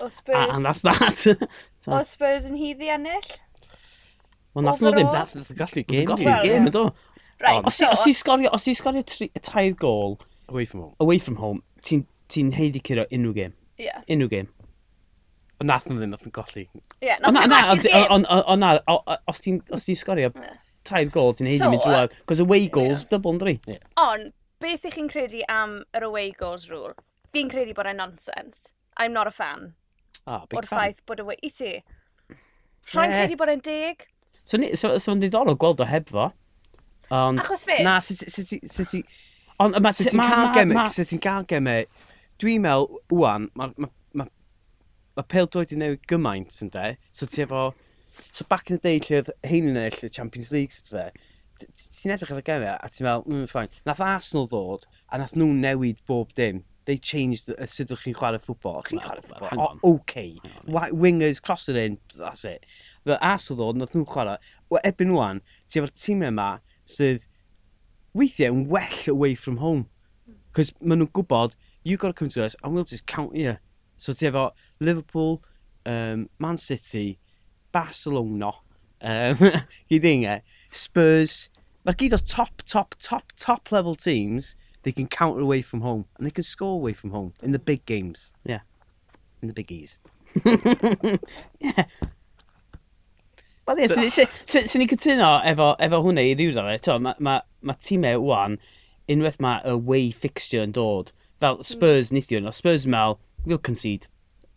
O 0.00 0.08
Spurs. 0.08 0.36
A, 0.36 0.54
and 0.54 0.64
that's 0.64 0.82
that. 0.82 1.18
so. 1.80 1.92
O 1.92 2.02
Spurs 2.02 2.48
yn 2.48 2.58
hyddi 2.58 2.90
ennill? 2.94 3.30
Wel, 4.54 4.66
nath 4.66 4.80
nhw 4.82 4.94
ddim 4.96 5.10
beth, 5.12 5.34
nath 5.36 5.50
nhw 5.52 5.58
gallu 5.60 5.84
game. 5.86 6.06
Nath 6.08 6.24
nhw 6.24 6.30
gallu 6.30 6.46
game, 6.48 6.70
ydw. 6.72 6.86
Right, 7.40 7.64
os 7.64 7.80
ti'n 8.04 8.16
sgorio, 8.16 8.52
os 8.52 8.66
ti'n 8.66 8.76
sgorio 8.76 9.04
tair 9.40 9.76
gol... 9.80 10.18
Away 10.50 10.66
from 10.66 10.80
home. 10.82 10.96
Away 11.00 11.20
from 11.22 11.36
home, 11.40 11.62
ti'n 11.86 12.06
ti 12.30 12.46
heiddi 12.56 12.82
curo 12.84 13.06
unrhyw 13.08 13.36
game. 13.36 13.54
Yeah. 13.78 14.02
Unrhyw 14.08 14.32
game. 14.32 14.50
Ond 15.60 15.68
nath 15.70 15.86
nhw 15.88 16.00
ddim, 16.00 16.12
nath 16.14 16.26
nhw 16.26 16.34
golli. 16.36 16.66
Ie, 16.66 16.82
yeah, 17.12 17.20
nath 17.22 17.36
nhw 17.36 17.46
golli 17.52 17.84
game. 17.86 18.24
Ond 18.40 18.64
na, 18.64 18.74
os 19.30 19.44
ti'n 19.44 20.00
sgorio 20.00 20.32
tair 20.90 21.08
gol 21.14 21.32
ti'n 21.38 21.48
heiddi 21.48 21.62
so, 21.62 21.70
mynd 21.72 21.86
drwy'r... 21.86 22.12
Cos 22.28 22.42
away 22.42 22.66
goals, 22.66 23.04
yeah. 23.04 23.14
double 23.14 23.34
yn 23.36 23.40
dri. 23.42 23.54
Yeah. 23.70 23.86
On, 24.02 24.26
beth 24.62 24.86
ych 24.88 24.98
chi'n 24.98 25.08
credu 25.10 25.42
am 25.48 25.80
yr 25.96 26.06
away 26.10 26.34
goals 26.36 26.68
rule? 26.70 26.94
Fi'n 27.34 27.50
credu 27.52 27.74
bod 27.76 27.88
e'n 27.90 28.00
nonsense. 28.02 28.72
I'm 28.98 29.14
not 29.16 29.30
a 29.30 29.34
fan. 29.34 29.72
Ah, 30.26 30.44
big 30.44 30.58
O'r 30.60 30.68
fan. 30.68 30.76
ffaith 30.76 31.02
bod 31.06 31.22
away... 31.22 31.38
I 31.46 31.50
ti? 31.54 31.72
Rha'n 32.90 33.08
yeah. 33.08 33.22
credu 33.22 33.38
bod 33.40 33.52
e'n 33.54 33.64
deg? 33.64 34.06
So, 34.44 34.58
ni, 34.58 34.72
so, 34.76 34.96
so 34.98 35.14
ddiddorol 35.14 35.58
gweld 35.60 35.82
o 35.84 35.86
heb 35.88 36.10
fo. 36.10 36.30
Ond... 37.14 37.42
Achos 37.42 37.62
fe? 37.68 37.80
Na, 37.86 37.98
sut 38.02 38.90
ti... 38.90 39.02
Ond 39.62 39.78
ma... 39.82 39.92
Sut 39.94 40.10
ti'n 40.10 40.24
cael 40.24 40.50
gemau? 40.56 40.90
Sut 40.94 41.12
ti'n 41.12 41.22
cael 41.22 41.46
gemau? 41.50 41.86
Dwi'n 42.40 42.64
meddwl, 42.64 43.00
wwan, 43.12 43.46
mae 43.54 43.70
ma, 43.76 43.86
ma, 43.86 44.24
ma, 44.24 44.26
ma 45.18 45.24
pêl 45.28 45.48
droed 45.52 45.74
i 45.74 45.78
newid 45.78 46.02
gymaint, 46.10 46.58
ynddo? 46.64 46.90
So 47.14 47.28
ti 47.30 47.46
efo... 47.46 47.70
So 48.32 48.44
back 48.48 48.70
in 48.70 48.76
the 48.76 48.82
day 48.82 49.00
lle 49.00 49.20
oedd 49.20 49.30
hein 49.46 49.68
yn 49.70 49.78
ennill 49.80 50.06
y 50.06 50.10
Champions 50.12 50.50
League, 50.54 50.76
fe, 50.90 51.10
ti'n 51.60 52.14
edrych 52.14 52.32
ar 52.34 52.40
y 52.40 52.44
gemau 52.46 52.74
a 52.74 52.90
ti'n 52.90 53.06
meddwl, 53.06 53.24
mm, 53.28 53.46
fine. 53.50 53.80
Nath 53.88 54.02
Arsenal 54.04 54.48
ddod 54.50 54.86
a 55.10 55.20
nath 55.20 55.36
nhw 55.36 55.48
newid 55.60 56.02
bob 56.08 56.34
dim. 56.38 56.64
They 56.88 56.96
changed 56.96 57.50
y 57.52 57.66
sut 57.68 57.90
ydych 57.90 58.06
chi'n 58.06 58.16
chwarae 58.16 58.40
ffwbol. 58.42 58.82
Chi'n 58.88 59.02
chwarae 59.04 59.24
ffwbol, 59.26 59.78
OK. 59.86 60.24
Wingers, 60.96 61.42
cross 61.42 61.68
it 61.68 61.76
in, 61.76 61.98
that's 62.16 62.44
it. 62.48 62.64
Fe 63.04 63.18
Arsenal 63.20 63.60
ddod, 63.60 63.80
nath 63.80 63.94
nhw'n 63.94 64.08
chwarae. 64.08 64.38
Wel, 64.72 64.82
ebyn 64.88 65.12
nhw'n, 65.12 65.42
ti 65.68 65.80
efo'r 65.82 65.92
tîmau 65.94 66.32
yma 66.32 66.48
sydd 66.90 67.26
weithiau 68.16 68.56
yn 68.56 68.66
well 68.72 69.02
away 69.12 69.34
from 69.34 69.60
home. 69.64 69.86
Cos 70.56 70.72
maen 70.80 71.04
nhw'n 71.04 71.12
gwybod, 71.14 71.54
you 71.84 71.96
got 71.96 72.08
to 72.08 72.14
come 72.14 72.28
to 72.32 72.44
us 72.44 72.56
and 72.62 72.74
we'll 72.74 72.84
just 72.84 73.06
count 73.06 73.36
you. 73.36 73.56
So 73.96 74.12
ti 74.12 74.26
efo 74.26 74.50
Liverpool, 74.80 75.42
um, 75.86 76.28
Man 76.38 76.56
City, 76.56 77.18
Barcelona, 77.72 78.52
um, 79.00 79.36
hyd 79.90 80.04
inge, 80.04 80.40
Spurs, 80.70 81.48
mae'r 81.86 81.98
gyd 82.00 82.16
o 82.16 82.20
top, 82.22 82.62
top, 82.66 82.96
top, 83.00 83.32
top 83.36 83.72
level 83.72 83.94
teams, 83.94 84.54
they 84.82 84.92
can 84.92 85.06
counter 85.06 85.40
away 85.40 85.62
from 85.62 85.80
home, 85.80 86.06
and 86.16 86.26
they 86.26 86.30
can 86.30 86.44
score 86.44 86.74
away 86.74 86.92
from 86.92 87.10
home, 87.10 87.32
in 87.42 87.52
the 87.52 87.58
big 87.58 87.84
games. 87.86 88.30
Yeah. 88.44 88.60
In 89.42 89.48
the 89.48 89.54
biggies. 89.54 89.98
yeah. 91.60 91.84
Wel 93.66 93.80
ie, 93.84 93.88
sy'n 94.10 94.80
ni 94.82 94.86
cytuno 94.90 95.30
efo, 95.46 95.72
efo 95.78 96.00
hwnna 96.02 96.24
i 96.26 96.34
rhywun 96.34 96.58
o'r 96.58 96.72
eto, 96.74 96.96
mae 97.02 97.14
ma, 97.22 97.36
ma 97.62 97.76
tîmau 97.78 98.18
wwan, 98.24 98.56
unwaith 99.10 99.38
mae 99.42 99.60
away 99.68 100.10
fixture 100.10 100.64
yn 100.66 100.74
dod, 100.74 101.12
fel 101.42 101.60
Spurs 101.66 102.10
mm. 102.10 102.16
nithiwr, 102.18 102.48
o 102.50 102.54
Spurs 102.56 102.86
mel, 102.90 103.20
we'll 103.44 103.62
concede. 103.62 104.08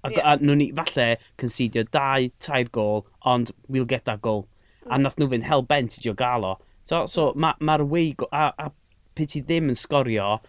A, 0.04 0.12
yeah. 0.12 0.34
a 0.34 0.38
nhw'n 0.38 0.60
ni, 0.60 0.70
falle, 0.76 1.18
concedio 1.40 1.86
dau, 1.96 2.28
tair 2.44 2.68
gol, 2.76 3.06
ond 3.24 3.52
we'll 3.68 3.90
get 3.90 4.06
that 4.06 4.22
goal. 4.22 4.48
A 4.92 5.00
nath 5.00 5.16
nhw 5.20 5.30
fynd 5.32 5.48
hell 5.48 5.64
bent 5.64 6.00
i 6.00 6.14
gael 6.20 6.48
o. 6.48 6.58
So, 6.84 7.06
so 7.08 7.30
mae'r 7.32 7.60
ma, 7.64 7.78
ma 7.80 7.90
wei, 7.96 8.16
a, 8.32 8.50
a 8.60 8.72
pe 9.16 9.28
ti 9.30 9.42
ddim 9.42 9.72
yn 9.72 9.80
sgorio 9.80 10.40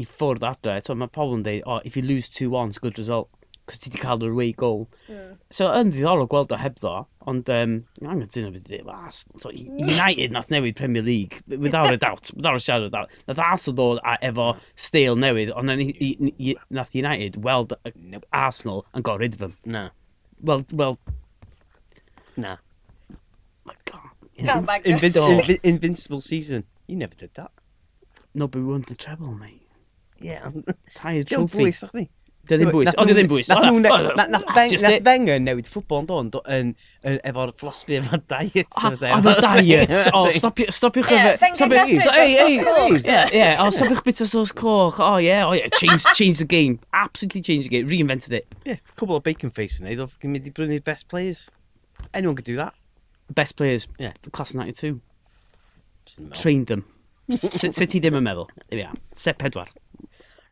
i 0.00 0.06
ffwrdd 0.08 0.46
adre, 0.48 0.80
so 0.84 0.96
mae 0.98 1.12
pobl 1.12 1.36
yn 1.38 1.44
dweud, 1.46 1.62
oh, 1.66 1.80
if 1.84 1.96
you 1.96 2.02
lose 2.02 2.28
2-1, 2.28 2.72
it's 2.72 2.80
a 2.80 2.84
good 2.86 2.98
result 2.98 3.30
cos 3.70 3.80
ti 3.80 3.90
wedi 3.90 4.02
cael 4.02 4.24
yr 4.26 4.34
away 4.34 4.52
goal. 4.52 4.84
Mm. 5.08 5.36
So, 5.54 5.68
yn 5.74 5.92
ddiddorol 5.94 6.28
gweld 6.30 6.52
o 6.54 6.58
hebddo, 6.60 6.94
ond 7.30 7.50
um, 7.54 7.76
angen 8.02 8.30
ti'n 8.30 8.48
ymwneud 8.48 8.86
was. 8.88 9.22
So, 9.42 9.52
United 9.54 10.34
nath 10.34 10.50
newid 10.52 10.78
Premier 10.78 11.04
League, 11.06 11.40
without 11.46 11.92
a 11.92 11.98
doubt, 12.00 12.30
without 12.34 12.58
a 12.58 12.62
shadow 12.62 12.90
of 12.90 12.92
doubt. 12.96 13.14
Nath 13.28 13.42
Arsenal 13.46 13.78
ddod 13.78 14.02
a, 14.02 14.16
efo 14.30 14.48
stale 14.74 15.16
newydd, 15.18 15.54
ond 15.54 15.70
nath 16.80 16.94
United 16.98 17.40
weld 17.44 17.76
uh, 17.78 17.94
Arsenal 18.32 18.84
yn 18.94 19.06
got 19.06 19.22
rid 19.22 19.34
of 19.34 19.44
them. 19.46 19.56
Na. 19.64 19.88
Well, 20.40 20.66
well... 20.72 20.98
Na. 22.36 22.56
My 23.64 23.74
God. 23.84 24.10
Invinci 24.38 25.58
invincible 25.62 26.20
season. 26.20 26.64
You 26.86 26.96
never 26.96 27.14
did 27.14 27.34
that. 27.34 27.52
No, 28.34 28.48
but 28.48 28.58
we 28.60 28.64
won 28.64 28.84
the 28.86 28.94
treble, 28.94 29.34
mate. 29.34 29.66
Yeah. 30.18 30.50
Tired 30.94 31.26
trophy. 31.28 31.58
Dio'n 31.58 31.72
bwys, 31.72 32.08
Dio 32.50 32.58
ddim 32.58 32.72
bwys. 32.74 32.90
O, 32.98 33.04
dio 33.06 33.14
ddim 33.14 33.28
bwys. 33.30 33.48
Nath 33.50 34.48
Fenger 35.06 35.38
newid 35.42 35.68
ffwbol 35.70 36.02
yn 36.02 36.30
dod 36.34 36.48
yn, 36.50 36.72
efo'r 37.06 37.52
fflosgu 37.60 38.00
efo'r 38.00 38.24
diet. 38.32 38.80
A 38.82 39.20
the 39.22 39.34
diet. 39.44 39.94
O, 40.16 40.24
stopiwch 40.34 41.12
efo... 41.14 41.50
Ei, 42.10 42.34
ei, 42.42 42.56
Ie, 42.58 43.46
O, 43.62 43.68
stopiwch 43.74 44.02
bit 44.06 44.22
o 44.24 44.26
sos 44.28 44.50
coch. 44.56 44.98
O, 45.04 45.12
ie, 45.22 45.36
o, 45.46 45.54
ie. 45.54 45.68
Change 45.78 46.38
the 46.40 46.48
game. 46.48 46.80
Absolutely 46.92 47.42
changed 47.46 47.70
the 47.70 47.76
game. 47.76 47.88
Reinvented 47.90 48.34
it. 48.40 48.58
Ie, 48.66 48.80
cwbl 48.98 49.20
o 49.20 49.24
bacon 49.24 49.54
face 49.54 49.78
yn 49.78 49.86
neud. 49.86 50.02
Oedd 50.06 50.26
mynd 50.26 50.48
i 50.50 50.54
brynu'r 50.56 50.82
best 50.86 51.06
players. 51.12 51.46
Anyone 52.12 52.34
could 52.34 52.48
do 52.48 52.56
that. 52.58 52.74
Best 53.30 53.56
players. 53.60 53.86
Yeah. 53.98 54.16
Class 54.32 54.54
92. 54.54 54.98
Trained 56.34 56.66
them. 56.66 56.84
Sut 57.54 57.86
ti 57.86 58.02
ddim 58.02 58.18
yn 58.18 58.26
meddwl? 58.26 58.50
Ia. 58.74 58.90
Set 59.14 59.38
pedwar. 59.38 59.70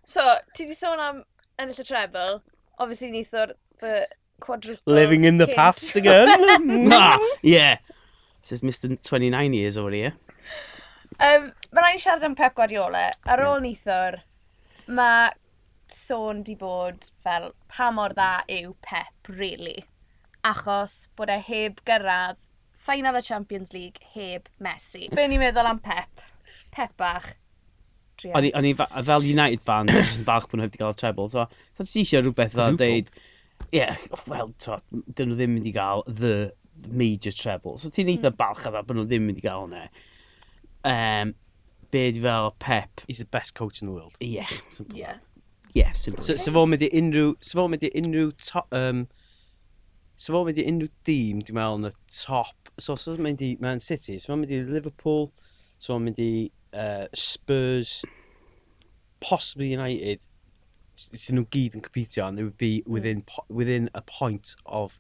So, 0.07 0.23
ti 0.55 0.69
di 0.69 0.78
sôn 0.78 1.02
am 1.02 1.25
ennill 1.59 1.81
y 1.83 1.85
treble, 1.85 2.41
obviously 2.79 3.11
nithwr 3.12 3.55
the 3.81 4.09
quadruple. 4.41 4.95
Living 4.95 5.25
in 5.25 5.38
the 5.38 5.47
kid. 5.47 5.57
past 5.57 5.97
again. 6.00 6.88
nah, 6.88 7.19
yeah. 7.43 7.79
Says 8.43 8.62
Mr 8.62 9.00
29 9.03 9.53
years 9.53 9.77
over 9.77 9.91
here. 9.91 10.15
Um, 11.19 11.53
mae 11.75 11.83
rhaid 11.83 11.99
i 11.99 12.00
siarad 12.03 12.25
am 12.25 12.35
Pep 12.38 12.55
Guardiola. 12.55 13.11
Ar 13.27 13.43
ôl 13.43 13.59
yeah. 13.59 13.65
nithwr, 13.67 14.19
mae 14.87 15.33
sôn 15.93 16.45
di 16.47 16.55
bod 16.59 17.09
fel 17.25 17.50
pa 17.73 17.91
mor 17.95 18.15
dda 18.15 18.45
yw 18.59 18.77
Pep, 18.87 19.33
really. 19.41 19.83
Achos 20.47 21.09
bod 21.19 21.33
e 21.35 21.41
heb 21.49 21.83
gyrraedd 21.88 22.38
final 22.88 23.19
y 23.19 23.25
Champions 23.27 23.75
League 23.75 24.00
heb 24.15 24.49
Messi. 24.62 25.09
Be 25.12 25.27
ni'n 25.29 25.43
meddwl 25.43 25.69
am 25.69 25.83
Pep? 25.83 26.23
Pep 26.73 26.95
bach, 27.00 27.33
O'n 28.27 28.49
i, 28.49 28.53
o'n 28.59 28.67
i 28.67 28.75
fa- 28.79 28.91
fel 29.07 29.27
United 29.27 29.63
fan, 29.65 29.91
jyst 29.95 30.23
yn 30.23 30.29
falch 30.29 30.49
bod 30.51 30.61
nhw 30.61 30.69
wedi 30.69 30.81
cael 30.81 30.97
treble. 30.99 31.29
So, 31.33 31.47
so 31.77 31.87
ti 31.87 32.03
eisiau 32.03 32.25
rhywbeth 32.25 32.57
fel 32.59 32.79
deud, 32.81 33.11
ie, 33.69 33.81
yeah, 33.81 34.07
wel, 34.31 34.55
to, 34.65 34.79
dyn 34.91 35.31
nhw 35.31 35.39
ddim 35.39 35.59
wedi 35.61 35.75
cael 35.77 36.05
the 36.09 36.35
major 36.87 37.35
treble. 37.35 37.77
So 37.79 37.93
ti'n 37.95 38.11
eitha 38.15 38.33
hmm. 38.33 38.41
balch 38.41 38.65
a 38.67 38.73
fel 38.75 38.89
bod 38.89 38.99
nhw 38.99 39.07
ddim 39.11 39.31
wedi 39.31 39.45
cael 39.45 39.67
hwnna. 39.67 39.87
Um, 40.89 41.35
be 41.91 42.11
di 42.13 42.21
fel 42.21 42.55
Pep. 42.59 43.01
He's 43.07 43.19
the 43.19 43.25
best 43.25 43.55
coach 43.55 43.83
in 43.83 43.89
the 43.89 43.95
world. 43.95 44.15
Ie. 44.23 44.39
Yeah. 44.41 44.53
Yeah. 44.93 45.17
Yeah, 45.75 45.93
simple. 45.93 46.25
So, 46.25 46.37
so 46.37 46.53
fo'n 46.53 46.73
mynd 46.73 46.83
i 46.87 46.89
unrhyw, 46.97 47.35
so 47.45 47.61
fo'n 47.61 47.73
mynd 47.75 47.85
i 47.87 47.91
unrhyw, 48.01 48.31
to, 48.49 48.63
um, 48.75 49.03
so 50.17 50.33
fo'n 50.35 50.49
mynd 50.49 50.61
i 50.63 50.65
unrhyw 50.71 50.93
dîm, 51.07 51.43
dwi'n 51.45 51.59
meddwl, 51.59 51.83
yn 51.83 51.91
y 51.91 51.93
top. 52.17 52.73
So, 52.81 52.97
so 52.97 53.13
fo'n 53.13 53.27
mynd 53.29 53.45
i 53.45 53.51
Man 53.63 53.83
City, 53.85 54.17
so 54.19 54.33
fo'n 54.33 54.43
mynd 54.43 54.55
i 54.57 54.63
Liverpool, 54.67 55.29
so 55.77 55.93
fo'n 55.93 56.09
mynd 56.09 56.23
i 56.25 56.31
uh, 56.78 57.06
Spurs, 57.14 58.04
possibly 59.20 59.73
United, 59.73 60.25
it's 61.12 61.30
nhw 61.30 61.44
gyd 61.54 61.76
yn 61.78 61.85
competio 61.85 62.26
and 62.26 62.38
they 62.38 62.42
would 62.47 62.58
be 62.58 62.80
hmm. 62.80 62.92
within 62.92 63.23
within 63.49 63.90
a 63.94 64.02
point 64.02 64.56
of 64.66 64.99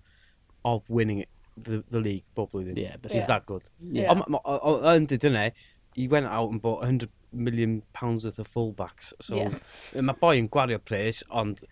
of 0.64 0.88
winning 0.88 1.24
the, 1.56 1.82
the 1.90 2.00
league 2.00 2.24
bob 2.34 2.52
blwyddyn. 2.52 2.78
Yeah, 2.78 2.96
but 3.00 3.12
he's 3.12 3.22
yeah. 3.22 3.26
that 3.26 3.46
good. 3.46 3.68
Yeah. 3.80 4.12
Ond 4.12 5.08
dyd 5.10 5.26
yna, 5.30 5.50
he 5.94 6.06
went 6.08 6.26
out 6.26 6.50
and 6.50 6.62
bought 6.62 6.80
100 6.80 7.10
million 7.32 7.82
pounds 7.92 8.24
worth 8.24 8.38
of 8.38 8.48
fullbacks. 8.52 9.12
So, 9.20 9.36
yeah. 9.36 9.58
mae 10.08 10.16
boi 10.20 10.36
yn 10.38 10.48
gwario 10.54 10.78
pres, 10.78 11.24
ond 11.30 11.64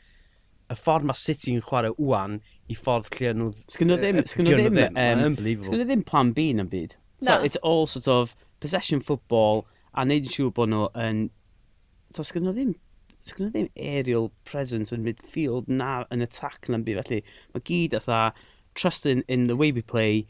y 0.66 0.74
ffordd 0.74 1.06
mae 1.06 1.18
City 1.18 1.54
yn 1.54 1.62
chwarae 1.62 1.94
wwan 1.98 2.40
i 2.72 2.78
ffordd 2.78 3.12
lle 3.20 3.32
nhw... 3.38 3.52
Sgyn 3.70 3.92
nhw 3.92 4.00
ddim, 4.02 4.20
sgyn 4.26 4.50
nhw 4.50 4.58
ddim, 4.64 4.82
um, 4.88 5.24
unbelievable. 5.30 5.70
Sgyn 5.70 5.82
nhw 5.82 5.90
ddim 5.92 6.04
plan 6.08 6.34
B 6.36 6.50
yn 6.54 6.66
byd. 6.72 6.96
No. 7.20 7.28
So, 7.28 7.38
it's 7.48 7.60
all 7.62 7.86
sort 7.86 8.10
of 8.10 8.34
possession 8.60 9.00
football, 9.00 9.66
a 9.96 10.04
wneud 10.04 10.28
yn 10.28 10.34
siŵr 10.34 10.52
bod 10.56 10.72
nhw 10.72 10.88
yn... 11.02 11.22
To, 12.14 12.24
sgyn 12.24 12.46
nhw 12.46 12.54
ddim 12.56 12.74
sgyn 13.26 13.48
nhw 13.48 13.52
ddim 13.54 13.70
aerial 13.92 14.28
presence 14.46 14.94
yn 14.94 15.04
midfield 15.06 15.70
na 15.70 16.04
yn 16.14 16.22
attack 16.24 16.68
na'n 16.70 16.84
byd 16.86 17.00
felly. 17.02 17.22
Mae 17.54 17.64
gyd 17.66 17.96
atha 17.98 18.20
trust 18.78 19.08
in, 19.10 19.24
in 19.26 19.48
the 19.50 19.56
way 19.56 19.72
we 19.72 19.82
play 19.82 20.26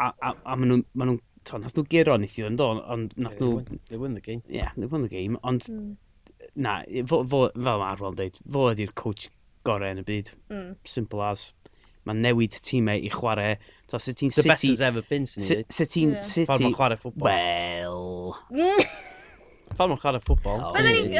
a, 0.00 0.12
a, 0.22 0.34
a 0.46 0.56
maen 0.56 0.70
nhw'n 0.72 0.84
ma 0.94 1.08
nhw, 1.08 1.18
to, 1.48 1.60
nath 1.60 1.76
nhw 1.76 1.84
gero 1.92 2.16
neithio 2.20 2.48
yn 2.48 2.56
do, 2.60 2.70
ond 2.94 3.16
nath 3.20 3.36
nhw... 3.42 3.64
They 3.90 4.00
won 4.00 4.14
the 4.16 4.24
game. 4.24 4.42
Yeah, 4.48 4.72
they 4.76 4.88
won 4.88 5.04
the 5.04 5.12
game, 5.12 5.36
ond 5.44 5.66
mm. 5.68 5.92
na, 6.56 6.80
fo, 7.10 7.22
fo, 7.24 7.42
fel 7.52 7.82
mae 7.82 7.90
Arwel 7.90 8.14
yn 8.14 8.20
dweud, 8.22 8.40
fo 8.56 8.66
ydy'r 8.72 8.94
coach 8.96 9.28
gorau 9.68 9.92
yn 9.92 10.00
y 10.00 10.06
byd. 10.08 10.32
Mm. 10.52 10.70
Simple 10.88 11.26
as 11.26 11.50
mae 12.08 12.16
newid 12.16 12.56
tîmau 12.64 13.00
i 13.00 13.10
chwarae. 13.12 13.58
So, 13.90 13.98
sut 13.98 14.18
ti'n 14.20 14.32
City... 14.32 14.46
The 14.46 14.54
best 14.54 14.66
has 14.70 14.80
ever 14.86 15.02
been, 15.06 15.28
sy'n 15.28 15.44
ei 15.44 15.66
Sut 15.68 15.92
ti'n 15.92 16.14
yeah. 16.14 16.24
City... 16.24 16.46
Ffordd 16.48 16.64
mae'n 16.64 16.76
chwarae 16.78 17.00
ffwbol. 17.00 17.28
Wel... 17.28 18.80
Ffordd 19.74 19.92
mae'n 19.92 20.02
chwarae 20.06 20.24
ffwbol. 20.24 20.64
Oh. 20.64 20.74
Byddai'n 20.78 21.12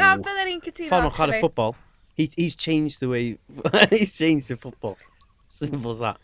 ni'n 0.48 0.64
cytuno, 0.64 0.88
Ffordd 0.88 1.06
mae'n 1.06 1.16
chwarae 1.18 1.44
ffwbol. 1.44 1.78
He's 2.20 2.56
changed 2.56 3.00
the 3.00 3.08
way... 3.08 3.38
he's 3.90 4.16
changed 4.16 4.48
the 4.48 4.56
football. 4.56 4.98
Simple 5.48 5.92
as 5.92 6.02
that. 6.04 6.18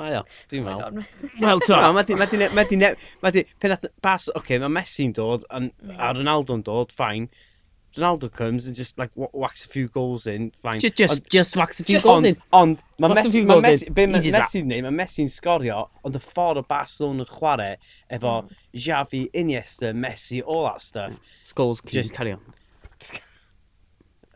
Mae 0.00 0.16
o, 0.16 0.22
dwi'n 0.48 0.64
oh 0.64 0.68
meddwl. 0.70 1.06
Wel, 1.42 1.62
to. 1.66 1.78
Mae 1.92 2.66
di... 2.68 2.78
Mae 3.20 3.44
Pen 3.60 3.74
at... 3.74 3.86
Bas, 4.00 4.28
oce, 4.30 4.38
okay, 4.40 4.60
mae 4.62 4.72
Messi'n 4.72 5.12
dod, 5.16 5.44
mm. 5.50 5.96
a 5.98 6.12
Ronaldo'n 6.16 6.62
dod, 6.66 6.94
fine. 6.96 7.28
Ronaldo 7.96 8.32
comes 8.32 8.66
and 8.66 8.76
just 8.76 8.98
like 8.98 9.10
whacks 9.14 9.64
a 9.64 9.68
few 9.68 9.88
goals 9.88 10.26
in, 10.26 10.52
fine. 10.62 10.78
Just, 10.78 10.96
just, 10.96 11.12
ond, 11.12 11.30
just 11.30 11.56
whacks 11.56 11.80
a 11.80 11.84
few 11.84 11.94
just, 11.94 12.06
goals 12.06 12.24
in. 12.24 12.36
Ond, 12.52 12.78
mae 12.98 13.08
Messi, 13.08 13.44
ma 13.44 13.56
Messi, 13.56 13.92
be, 13.92 14.06
ma 14.06 14.18
Messi'n 14.18 14.68
neud, 14.70 14.84
mae 14.86 14.94
Messi'n 14.94 15.30
sgorio, 15.30 15.80
ond 16.06 16.14
y 16.14 16.22
ffordd 16.22 16.60
o 16.60 16.64
Barcelona 16.70 17.26
yn 17.26 17.30
chwarae 17.30 17.72
efo. 18.14 18.36
Hmm. 18.44 18.60
Xavi, 18.86 19.24
Iniesta, 19.34 19.90
Messi, 19.96 20.38
all 20.44 20.68
that 20.68 20.84
stuff. 20.84 21.18
Skulls, 21.42 21.80
can 21.80 21.90
just, 21.90 22.14
carry 22.14 22.36
on. 22.36 22.44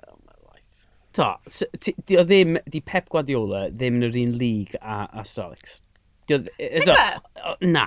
oh, 0.08 0.18
my 0.26 0.34
life. 0.48 0.64
Ta, 1.12 1.36
so, 1.46 1.70
ti, 1.78 1.94
di, 2.06 2.18
o 2.18 2.26
ddim, 2.26 2.58
di 2.66 2.82
Pep 2.82 3.08
Guardiola 3.12 3.68
ddim 3.70 4.00
yn 4.00 4.08
yr 4.08 4.18
un 4.24 4.34
lig 4.40 4.74
a, 4.80 5.04
a 5.12 5.22
Stralix. 5.22 5.78
E, 6.26 6.40
e, 6.58 6.82
e? 6.82 7.56
Na 7.70 7.86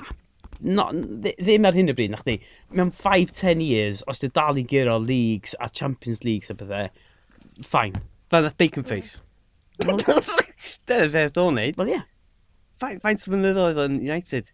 no, 0.61 0.89
ddim 0.93 1.67
ar 1.67 1.77
hyn 1.77 1.91
o 1.91 1.95
bryd, 1.97 2.13
na 2.13 2.19
chdi, 2.21 2.37
mewn 2.73 2.91
5-10 2.95 3.63
years, 3.63 4.03
os 4.09 4.21
dy 4.23 4.31
dal 4.33 4.59
i 4.59 4.65
gyro 4.67 4.97
leagues 5.01 5.55
a 5.59 5.69
Champions 5.69 6.23
Leagues 6.25 6.51
a 6.53 6.57
bethau, 6.57 6.91
fine. 7.63 8.03
Fel 8.31 8.43
nath 8.43 8.57
Bacon 8.57 8.83
Face. 8.83 9.21
Dyna 9.77 11.09
fe 11.13 11.27
o'n 11.39 11.57
neud. 11.57 11.77
Wel, 11.79 11.93
ie. 11.95 12.03
Faint 12.81 13.23
o 13.23 13.31
fynydd 13.33 13.57
oedd 13.61 13.79
yn 13.87 13.99
United? 14.03 14.51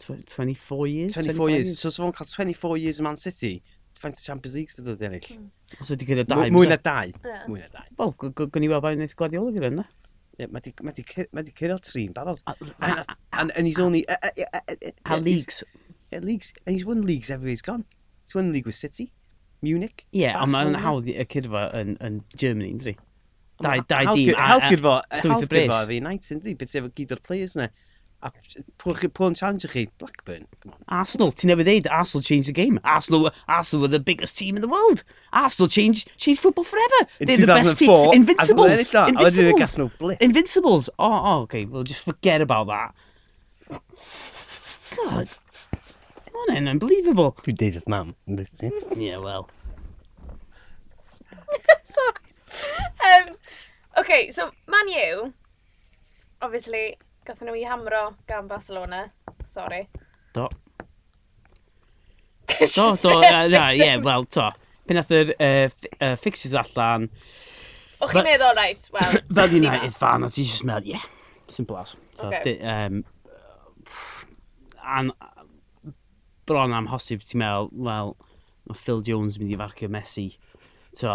24 0.00 0.86
years? 0.88 1.14
24 1.14 1.50
years. 1.52 1.72
So, 1.78 1.90
so 1.90 2.02
fo'n 2.02 2.14
cael 2.16 2.30
24 2.30 2.78
years 2.80 3.00
Man 3.04 3.20
City, 3.20 3.60
faint 4.00 4.16
o 4.16 4.22
Champions 4.24 4.56
Leagues 4.58 4.78
fydd 4.78 4.88
oedd 4.94 5.04
ennill? 5.06 5.28
Hmm. 5.28 5.48
Os 5.78 5.92
wedi 5.92 6.08
gyda 6.08 6.24
dau. 6.26 6.46
Mwy 6.54 6.70
na 6.70 6.78
dau. 6.80 7.12
Mwy 7.50 7.62
na 7.62 7.68
dau. 7.70 7.86
Wel, 8.00 8.14
gwni 8.40 8.66
i 8.66 8.72
weld 8.72 8.86
faint 8.86 9.02
wnaeth 9.02 9.16
Guardiola 9.18 9.54
gyda 9.54 9.70
yna. 9.74 9.86
Mae 10.48 10.60
di, 10.64 10.72
ma 10.82 10.92
di, 10.96 11.04
ma 11.32 11.42
di 11.42 11.52
cyrra 11.52 11.76
tri'n 11.78 12.14
barod. 12.16 12.40
And, 12.80 13.04
and, 13.32 13.52
and 13.56 13.66
he's 13.66 13.78
only... 13.78 14.08
Uh, 14.08 14.16
uh, 14.24 14.44
uh, 14.54 14.60
uh, 14.68 14.90
uh, 15.14 15.18
leagues. 15.18 15.62
Yeah, 16.10 16.20
leagues. 16.20 16.52
And 16.66 16.74
he's 16.74 16.86
won 16.86 17.02
leagues 17.02 17.30
everywhere 17.30 17.50
he's 17.50 17.62
gone. 17.62 17.84
He's 18.24 18.34
won 18.34 18.52
league 18.52 18.66
with 18.66 18.74
City, 18.74 19.12
Munich. 19.60 20.06
Ie, 20.14 20.24
Yeah, 20.24 20.40
ond 20.40 20.54
mae'n 20.54 20.78
hawdd 20.80 21.10
y 21.10 21.26
cyrfa 21.30 21.68
yn, 21.76 21.96
yn 22.00 22.20
Germany, 22.36 22.72
ynddi? 22.76 22.96
Dau, 23.60 23.82
dau 23.90 24.14
dîm. 24.16 24.32
Hawdd 24.38 24.66
gyrfa, 24.70 24.96
hawdd 25.20 25.46
gyrfa 25.50 25.80
fi 25.90 26.00
night, 26.04 26.30
ynddi? 26.34 26.56
Beth 26.58 26.76
efo 26.80 26.92
gyd 26.96 27.12
o'r 27.16 27.22
players 27.26 27.58
na. 27.60 27.68
Pwy'n 28.20 29.36
challenge 29.36 29.66
chi, 29.72 29.86
Blackburn. 29.98 30.46
Arsenal, 30.88 31.32
ti'n 31.32 31.50
newydd 31.50 31.68
dweud 31.68 31.86
Arsenal 31.90 32.22
changed 32.22 32.48
the 32.48 32.52
game. 32.52 32.78
Arsenal, 32.84 33.30
Arsenal 33.48 33.82
were 33.82 33.88
the 33.88 34.00
biggest 34.00 34.36
team 34.36 34.56
in 34.56 34.62
the 34.62 34.68
world. 34.68 35.04
Arsenal 35.32 35.68
changed, 35.68 36.10
changed 36.18 36.42
football 36.42 36.64
forever. 36.64 37.08
In 37.18 37.28
They're 37.28 37.38
the 37.38 37.46
best 37.46 37.78
team. 37.78 37.90
Invincibles. 38.12 38.68
Invincibles. 39.08 39.38
Invincibles. 39.38 40.16
Invincibles. 40.20 40.90
Oh, 40.98 41.12
oh, 41.12 41.40
okay, 41.42 41.64
well, 41.64 41.82
just 41.82 42.04
forget 42.04 42.42
about 42.42 42.66
that. 42.66 42.94
God. 44.96 45.28
Come 46.26 46.34
on 46.48 46.56
in, 46.56 46.68
unbelievable. 46.68 47.36
Two 47.42 47.52
days 47.52 47.76
of 47.76 47.88
mam. 47.88 48.14
yeah, 48.96 49.16
well. 49.16 49.48
Sorry. 51.84 53.28
Um, 53.28 53.36
okay, 53.98 54.30
so 54.30 54.50
Man 54.66 54.88
U, 54.88 55.32
obviously, 56.42 56.98
Gathen 57.30 57.46
nhw 57.46 57.60
i 57.60 57.62
hamro 57.62 57.98
gan 58.26 58.48
Barcelona. 58.50 59.04
Sorry. 59.46 59.84
Do. 60.34 60.48
do, 62.46 62.96
do, 63.02 63.20
na, 63.20 63.46
na, 63.48 63.72
ie, 63.72 64.00
wel, 64.02 64.24
to. 64.34 64.48
Pe 64.86 64.96
nath 64.96 65.12
yr 65.14 65.30
uh, 65.36 65.68
uh, 66.00 66.16
fixtures 66.18 66.56
allan... 66.58 67.06
O'ch 68.02 68.16
chi'n 68.16 68.26
meddwl, 68.26 68.50
right, 68.58 68.88
wel... 68.94 69.14
Fel 69.38 69.54
United 69.60 69.94
fan, 69.94 70.26
a 70.26 70.30
ti 70.30 70.42
just 70.42 70.66
meddwl, 70.66 70.90
ie, 70.90 70.96
yeah, 70.96 71.06
simple 71.46 71.78
as. 71.78 71.94
So, 72.18 72.26
okay. 72.26 72.42
di, 72.46 72.54
um, 72.66 73.04
an, 74.98 75.14
bron 76.50 76.74
am 76.74 76.90
hosib, 76.90 77.22
ti'n 77.26 77.44
meddwl, 77.44 77.70
wel, 77.86 78.14
mae 78.66 78.82
Phil 78.82 79.06
Jones 79.06 79.38
mynd 79.38 79.54
i 79.54 79.60
farcio 79.62 79.90
Messi. 79.90 80.26
So, 80.98 81.14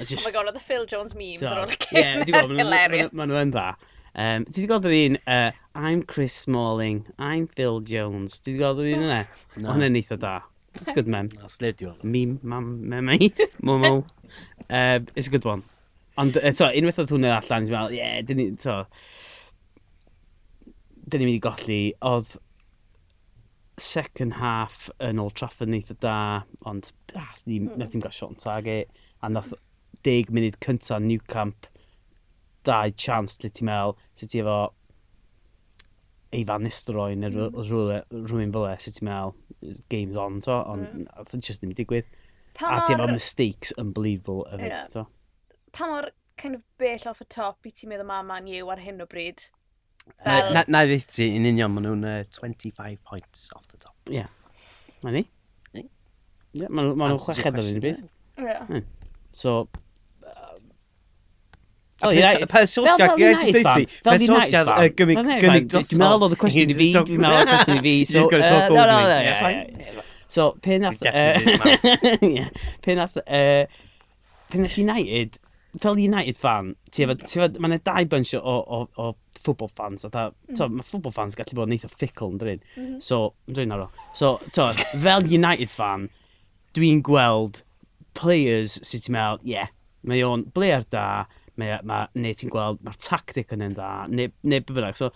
just... 0.00 0.22
Oh 0.22 0.24
my 0.24 0.34
god, 0.38 0.52
oedd 0.54 0.60
y 0.60 0.64
Phil 0.70 0.88
Jones 0.88 1.16
memes 1.20 1.44
ar 1.52 1.66
ôl 1.66 1.76
y 1.76 1.80
cyn. 1.84 2.00
Ie, 2.00 2.28
dwi'n 2.32 2.56
gwybod, 2.56 3.12
maen 3.12 3.32
nhw 3.34 3.44
yn 3.44 3.56
dda. 3.56 3.68
Um, 4.18 4.42
ti 4.50 4.64
wedi 4.64 4.66
gweld 4.66 4.86
yr 4.88 4.94
un, 4.96 5.16
uh, 5.30 5.50
I'm 5.78 6.00
Chris 6.02 6.34
Smalling, 6.34 7.04
I'm 7.22 7.46
Phil 7.46 7.78
Jones. 7.86 8.40
Ti 8.40 8.50
wedi 8.50 8.58
gweld 8.58 8.80
yr 8.82 8.88
un 8.96 9.04
yna? 9.06 9.18
No. 9.62 9.68
Ond 9.76 9.86
yn 9.86 9.98
eitha 10.00 10.18
da. 10.18 10.40
It's 10.74 10.90
a 10.90 10.94
good 10.96 11.06
mem. 11.06 11.28
That's 11.36 11.60
led 11.62 11.80
you 11.80 11.92
on. 11.92 12.00
Me, 12.02 12.24
mam, 12.42 12.88
meme, 12.88 13.30
momo. 13.62 14.04
Uh, 14.68 14.98
it's 15.14 15.28
a 15.28 15.30
good 15.30 15.46
one. 15.46 15.62
Ond 16.18 16.34
eto, 16.42 16.66
unwaith 16.66 16.98
oedd 16.98 17.14
hwnna 17.14 17.36
allan, 17.36 17.68
ti'n 17.68 17.76
meddwl, 17.76 17.94
ie, 17.94 18.02
yeah, 18.02 18.18
dyn 18.26 18.42
ni, 18.42 18.48
to... 18.66 18.80
Dyn 21.06 21.22
ni'n 21.22 21.30
mynd 21.30 21.38
i 21.38 21.44
golli, 21.46 21.80
oedd 22.10 22.34
second 23.78 24.40
half 24.40 24.88
yn 24.98 25.22
Old 25.22 25.38
Trafford 25.38 25.70
neitha 25.70 25.94
da, 26.02 26.18
ond 26.66 26.90
ah, 27.14 27.36
nath 27.46 27.46
ni'n 27.46 28.02
gael 28.02 28.10
shot 28.10 28.34
on 28.34 28.42
target, 28.42 28.90
a 29.22 29.30
nath 29.30 29.54
10 30.02 30.34
munud 30.34 30.58
cynta 30.64 30.98
New 30.98 31.22
Camp, 31.30 31.70
dau 32.66 32.92
chance 32.96 33.38
lle 33.42 33.50
ti'n 33.54 33.68
meddwl, 33.68 33.96
sut 34.18 34.32
ti 34.32 34.42
efo 34.42 34.58
Eifan 36.36 36.66
Nistelrooy 36.66 37.16
neu 37.16 37.32
mm. 37.32 37.60
rhywun 38.28 38.54
fel 38.54 38.66
e, 38.68 38.72
sut 38.84 38.98
ti'n 38.98 39.08
meddwl, 39.08 39.36
game's 39.92 40.18
on, 40.20 40.40
to, 40.44 40.56
ond 40.72 40.88
mm. 41.06 41.44
just 41.44 41.62
ddim 41.62 41.76
digwydd. 41.78 42.08
Pa 42.58 42.78
a 42.78 42.80
ti 42.86 42.96
efo 42.96 43.06
mistakes 43.12 43.74
unbelievable 43.78 44.46
yfyd, 44.52 44.72
yeah. 44.72 44.88
to. 44.94 45.06
Pa 45.72 45.90
mor 45.90 46.10
kind 46.38 46.58
of 46.58 46.64
bell 46.78 47.08
off 47.10 47.22
y 47.24 47.28
top 47.32 47.68
i 47.68 47.74
ti'n 47.74 47.92
meddwl 47.92 48.08
ma 48.08 48.20
man 48.26 48.50
yw 48.50 48.74
ar 48.74 48.82
hyn 48.82 49.04
o 49.04 49.08
bryd? 49.10 49.48
Fel... 50.24 50.52
Na, 50.54 50.64
na, 50.68 50.84
na 50.86 51.00
ti, 51.04 51.28
yn 51.36 51.48
union, 51.48 51.72
maen 51.74 51.88
nhw'n 51.88 52.06
uh, 52.08 52.20
25 52.38 53.02
points 53.04 53.48
off 53.56 53.66
the 53.72 53.80
top. 53.82 53.96
Ie. 54.08 54.20
Yeah. 54.20 54.30
Na 55.04 55.12
ni? 55.14 55.24
Ie. 55.74 55.84
Yeah, 56.56 56.72
maen 56.72 56.94
nhw'n 56.94 57.20
chweched 57.22 57.50
ar 57.50 57.60
un 57.62 57.82
byd. 57.84 58.06
Ie. 58.40 58.56
Hmm. 58.70 58.86
So, 59.36 59.58
O, 62.06 62.12
ie. 62.14 62.46
Pa'r 62.50 62.68
Solskjaer, 62.70 63.16
ie, 63.18 63.30
jyst 63.32 63.56
neud 63.56 63.70
ti. 63.72 63.88
Pa'r 64.06 64.22
Solskjaer, 64.22 64.68
gynnig 64.98 65.66
dosol. 65.72 65.88
Dwi'n 65.90 66.02
meddwl 66.04 66.26
oedd 66.28 66.36
y 66.36 66.40
cwestiwn 66.44 66.74
i 66.74 66.78
fi, 66.78 66.88
dwi'n 66.94 67.24
meddwl 67.24 67.40
oedd 67.40 67.48
y 67.48 67.56
cwestiwn 67.56 67.80
i 67.80 67.84
fi. 67.86 67.94
He's 68.04 68.14
got 68.14 68.38
to 68.38 68.46
talk 68.46 68.70
uh, 68.70 68.78
over 68.78 69.82
me. 69.82 70.04
So, 70.28 70.50
pen 70.62 70.86
ath... 70.86 71.02
Pen 72.86 73.04
ath... 73.04 73.18
Pen 74.48 74.64
ath 74.64 74.78
United, 74.80 75.36
fel 75.82 75.98
United 76.00 76.38
fan, 76.40 76.72
mae'n 76.96 77.80
dau 77.84 78.06
bunch 78.08 78.32
o 78.38 79.08
football 79.38 79.68
fans, 79.68 80.04
a 80.04 80.08
da, 80.08 80.28
hmm. 80.30 80.54
to, 80.54 80.68
mae 80.68 80.86
football 80.86 81.14
fans 81.14 81.36
gallu 81.38 81.58
bod 81.58 81.70
yn 81.70 81.76
eitha 81.76 81.90
fickle 81.92 82.32
yn 82.32 82.38
dryn. 82.40 82.62
Mm-hmm. 82.74 83.00
So, 83.04 83.34
yn 83.48 83.58
drin 83.58 83.74
ar 83.74 83.86
o. 83.86 83.88
So, 84.16 84.36
to, 84.56 84.70
fel 84.94 85.26
United 85.28 85.70
fan, 85.72 86.08
dwi'n 86.76 87.02
gweld 87.06 87.62
players 88.18 88.78
sydd 88.82 89.06
ti'n 89.06 89.16
meddwl, 89.16 89.44
ie, 89.44 89.54
yeah, 89.54 89.70
mae 90.08 90.24
o'n 90.26 90.46
blair 90.54 90.86
da, 90.92 91.26
mae, 91.60 91.74
e, 91.76 91.78
mae, 91.88 92.08
neu 92.18 92.36
ti'n 92.38 92.52
gweld, 92.52 92.82
mae'r 92.86 93.00
tactic 93.02 93.54
yn 93.54 93.64
yn 93.66 93.76
dda, 93.76 93.90
neu, 94.12 94.32
neu 94.48 94.64
bynnag. 94.68 94.98
So, 94.98 95.10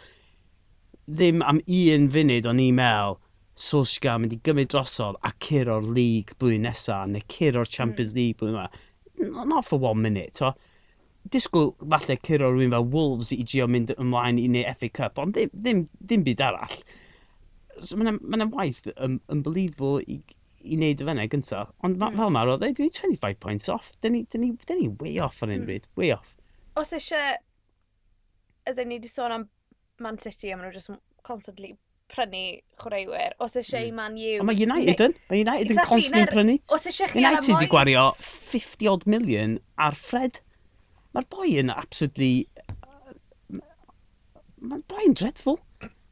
ddim 1.09 1.43
am 1.47 1.61
un 1.63 2.09
funud 2.15 2.49
o'n 2.49 2.63
e-mail, 2.63 3.19
Solskjaer 3.63 4.21
mynd 4.23 4.33
i 4.33 4.39
gymryd 4.47 4.71
drosodd 4.73 5.19
a 5.29 5.31
cyr 5.45 5.69
o'r 5.75 5.85
lig 5.85 6.33
blwyddyn 6.41 6.65
nesaf, 6.67 7.05
neu 7.11 7.25
cyr 7.31 7.59
o'r 7.61 7.69
Champions 7.69 8.15
hmm. 8.15 8.19
League 8.19 8.39
blwyddyn 8.41 8.59
yma. 8.59 9.47
Not 9.53 9.67
for 9.69 9.79
one 9.79 10.01
minute, 10.03 10.39
to. 10.41 10.55
Disgwyl 11.33 11.75
falle 11.79 12.17
cyr 12.27 12.43
o'r 12.47 12.57
rhywun 12.57 12.73
fel 12.75 12.89
Wolves 12.95 13.33
i 13.37 13.43
geo 13.47 13.69
mynd 13.71 13.93
ymlaen 13.99 14.41
i 14.41 14.49
neu 14.51 14.65
FA 14.79 14.89
Cup, 15.01 15.21
ond 15.23 15.37
ddim, 15.37 15.53
ddim, 15.55 15.85
ddim 16.01 16.25
byd 16.27 16.45
arall. 16.49 16.79
So, 17.81 17.99
mae'n 18.01 18.19
ma 18.25 18.49
waith 18.57 18.89
um, 18.97 19.21
unbelievable 19.33 20.01
i, 20.09 20.23
i 20.63 20.77
wneud 20.79 21.03
y 21.03 21.07
fennau 21.09 21.31
gyntaf. 21.33 21.73
Ond 21.85 21.99
mm. 21.99 22.19
fel 22.19 22.35
mae'r 22.35 22.53
oedd, 22.55 22.67
e, 22.67 22.75
dyn 22.79 22.89
ni 22.89 22.95
25 22.99 23.41
points 23.43 23.71
off. 23.73 23.93
Dyn 24.05 24.17
ni, 24.17 24.25
dyn 24.33 24.45
ni, 24.45 24.53
dyn 24.69 24.81
ni 24.81 24.91
way 25.01 25.19
off 25.23 25.43
ar 25.43 25.51
un 25.51 25.59
hmm. 25.59 25.69
bryd. 25.69 25.89
Mm. 25.91 26.01
Way 26.01 26.13
off. 26.19 26.37
Os 26.81 26.93
eisiau... 26.97 27.39
As 28.69 28.79
ni 28.79 29.01
wedi 29.01 29.11
sôn 29.11 29.35
am 29.35 29.49
Man 30.03 30.21
City, 30.23 30.53
a 30.53 30.57
maen 30.57 30.69
nhw 30.69 30.77
just 30.77 30.93
constantly 31.27 31.75
prynu 32.13 32.45
chwaraewyr. 32.81 33.35
Os 33.43 33.57
eisiau 33.59 33.89
mm. 33.89 33.99
Man 33.99 34.19
U... 34.21 34.31
Ond 34.43 34.51
mae 34.51 34.63
United 34.67 35.05
yn. 35.07 35.17
Mae 35.33 35.43
United 35.43 35.67
yn 35.67 35.75
exactly, 35.75 35.97
constantly 35.97 36.23
ner, 36.23 36.33
prynu. 36.33 36.57
Os 36.77 36.89
eisiau 36.91 37.13
chi 37.13 37.23
United 37.23 37.55
wedi 37.57 37.71
gwario 37.73 38.07
50 38.21 38.91
odd 38.93 39.09
million 39.11 39.59
ar 39.81 39.99
Fred. 39.99 40.43
Mae'r 41.17 41.29
boi 41.33 41.51
yn 41.63 41.73
absolutely... 41.75 42.33
Mae'r 44.63 44.87
boi 44.91 45.07
yn 45.09 45.19
dreadful. 45.19 45.59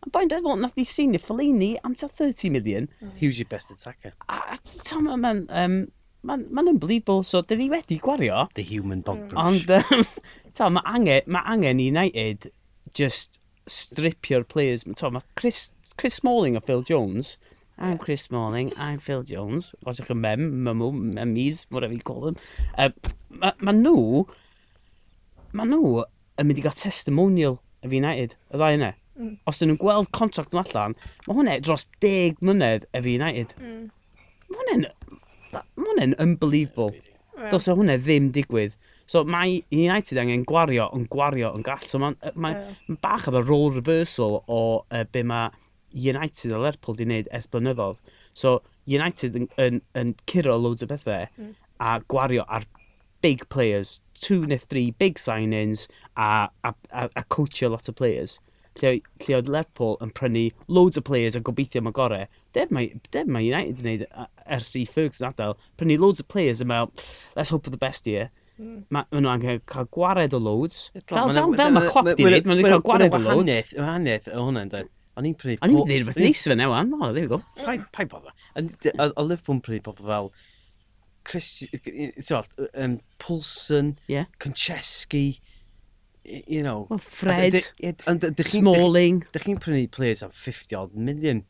And 0.03 0.13
by 0.13 0.25
Devil, 0.25 0.57
nath 0.57 0.77
ni 0.77 0.85
senior 0.85 1.21
Fellini 1.21 1.77
am 1.85 1.95
ta 1.95 2.09
30 2.09 2.51
million. 2.51 2.89
Mm. 3.03 3.17
He 3.17 3.27
was 3.27 3.39
your 3.39 3.49
best 3.49 3.71
attacker. 3.71 4.13
A 4.29 4.59
Tom, 4.85 5.05
mae'n 5.05 5.47
um, 5.51 5.93
man, 6.23 6.47
man 6.51 6.69
unbelievable. 6.69 7.23
So, 7.23 7.43
dyn 7.43 7.59
ni 7.59 7.69
wedi 7.71 8.01
gwario. 8.01 8.49
The 8.55 8.63
human 8.63 9.03
dog 9.03 9.29
brush. 9.29 9.45
Mm. 9.45 9.47
Ond, 9.47 9.93
um, 9.93 10.07
ta, 10.55 10.69
mae 10.69 10.87
angen, 10.87 11.23
ma 11.27 11.45
angen 11.45 11.81
United 11.85 12.51
just 12.95 13.41
stripio'r 13.69 14.49
players. 14.49 14.85
Tom, 14.97 15.19
mae 15.19 15.27
Chris, 15.37 15.69
Chris 15.97 16.15
Smalling 16.15 16.57
a 16.57 16.61
Phil 16.61 16.83
Jones. 16.83 17.37
I'm 17.81 17.97
Chris 17.97 18.23
Smalling, 18.23 18.75
I'm 18.77 18.99
Phil 18.99 19.23
Jones. 19.23 19.75
Os 19.89 20.03
ych 20.03 20.11
yn 20.13 20.21
mem, 20.21 20.43
mymw, 20.67 20.91
memis, 21.17 21.65
whatever 21.73 21.97
you 21.97 22.05
call 22.05 22.27
them. 22.27 22.37
Uh, 22.77 22.91
mae 23.33 23.57
ma 23.65 23.73
nhw, 23.73 24.27
mae 25.57 25.69
nhw 25.71 26.03
yn 26.05 26.49
mynd 26.49 26.61
i 26.61 26.65
gael 26.67 26.77
testimonial 26.77 27.57
of 27.81 27.95
United, 27.97 28.37
y 28.53 28.61
ddau 28.61 28.77
yna. 28.77 28.91
Mm. 29.21 29.37
Os 29.51 29.61
dyn 29.61 29.73
nhw'n 29.73 29.81
gweld 29.83 30.11
contract 30.17 30.55
nhw 30.57 30.65
allan, 30.65 30.97
mae 31.27 31.37
hwnna 31.37 31.59
dros 31.65 31.87
10 32.05 32.41
mlynedd 32.41 32.89
efo 32.97 33.15
United. 33.15 33.55
Mm. 33.61 33.87
Mae 34.51 34.63
hwnna'n... 34.65 34.87
Mae 35.51 35.87
hwnna'n 35.87 36.15
unbelievable. 36.23 36.95
Dos 37.51 37.67
e 37.69 37.73
o 37.73 37.79
hwnna 37.79 37.99
ddim 38.01 38.31
digwydd. 38.35 38.77
So 39.11 39.25
mae 39.27 39.59
United 39.75 40.21
angen 40.23 40.45
gwario 40.47 40.87
yn 40.95 41.09
gwario 41.11 41.51
yn 41.57 41.65
gall. 41.67 41.83
So 41.83 41.99
mae'n 41.99 42.17
ma, 42.35 42.53
ma 42.87 42.99
bach 43.03 43.27
efo 43.27 43.43
role 43.43 43.73
reversal 43.75 44.39
o 44.47 44.61
uh, 44.85 45.05
be 45.11 45.25
mae 45.27 45.51
United 45.91 46.55
a 46.55 46.61
Lerpwl 46.63 46.99
di 46.99 47.09
wneud 47.09 47.31
ers 47.35 47.49
blynyddoedd. 47.51 47.99
So 48.39 48.61
United 48.87 49.35
yn, 49.39 49.49
yn, 49.59 49.81
yn 49.99 50.15
curo 50.31 50.55
loads 50.59 50.87
o 50.87 50.91
bethau 50.93 51.27
mm. 51.27 51.57
a 51.83 51.97
gwario 52.13 52.45
ar 52.47 52.69
big 53.21 53.49
players, 53.49 53.99
two 54.15 54.47
neu 54.47 54.61
three 54.61 54.93
big 54.93 55.19
signings 55.19 55.89
a, 56.17 56.49
a, 56.65 56.75
a, 56.93 57.09
a 57.17 57.25
coachio 57.25 57.71
lot 57.71 57.89
o 57.89 57.93
players 57.93 58.39
lle, 58.81 58.93
lle 59.25 59.39
oedd 59.39 59.51
Lerpwl 59.51 59.97
yn 60.05 60.13
prynu 60.17 60.45
loads 60.69 61.01
o 61.01 61.03
players 61.05 61.39
a 61.39 61.43
gobeithio 61.45 61.83
mae 61.85 61.97
gorau. 61.97 62.29
Deb 62.57 62.73
mae, 62.75 62.93
deb 63.15 63.31
mae 63.31 63.49
United 63.49 63.81
yn 63.81 64.05
gwneud 64.07 64.29
ers 64.47 64.71
i 64.79 64.85
Ferguson 64.89 65.31
adael, 65.31 65.57
prynu 65.81 65.99
loads 66.01 66.23
o 66.23 66.29
players 66.29 66.63
a 66.63 66.69
meddwl, 66.69 67.09
let's 67.37 67.51
hope 67.55 67.65
for 67.67 67.75
the 67.75 67.81
best 67.81 68.07
here. 68.07 68.31
Mm. 68.61 68.85
Mae 68.93 69.09
nhw 69.17 69.33
angen 69.33 69.61
cael 69.71 69.89
gwared 69.95 70.37
o 70.37 70.41
loads. 70.43 70.89
Fel, 71.01 71.35
fel, 71.35 71.55
fel 71.57 71.77
mae 71.77 71.91
Klopp 71.91 72.13
di 72.15 72.27
wneud, 72.29 72.49
mae 72.49 72.61
nhw'n 72.61 72.73
cael 72.75 72.87
gwared 72.87 73.17
o 73.17 73.23
loads. 73.25 73.75
Mae 73.77 73.85
wahaniaeth 73.87 74.31
o 74.35 74.47
hwnna'n 74.47 74.73
dweud. 74.75 74.95
O'n 75.19 75.27
i'n 75.27 75.37
prynu... 75.37 75.59
O'n 75.65 75.73
i'n 75.73 75.81
gwneud 75.81 76.03
rhywbeth 76.05 76.21
neis 76.23 76.45
fe 76.47 76.57
newan. 76.57 76.93
O, 76.95 77.11
there 77.17 77.27
we 77.27 77.31
go. 77.33 77.41
Pai 77.65 78.07
bother. 78.09 78.33
O 79.01 79.25
Liverpool 79.27 79.59
yn 79.59 79.63
prynu 79.65 79.85
pobl 79.89 80.07
fel 80.07 80.31
Chris, 81.25 81.65
um, 82.75 83.01
Poulsen, 83.19 83.97
yeah. 84.09 84.25
Konchesky, 84.41 85.41
you 86.47 86.63
know... 86.63 86.87
Well, 86.89 86.99
Fred, 86.99 87.63
Smalling. 88.41 89.25
Dych 89.33 89.47
chi'n 89.49 89.61
prynu 89.63 89.91
players 89.91 90.23
am 90.23 90.31
50-odd 90.31 90.95
million. 90.95 91.45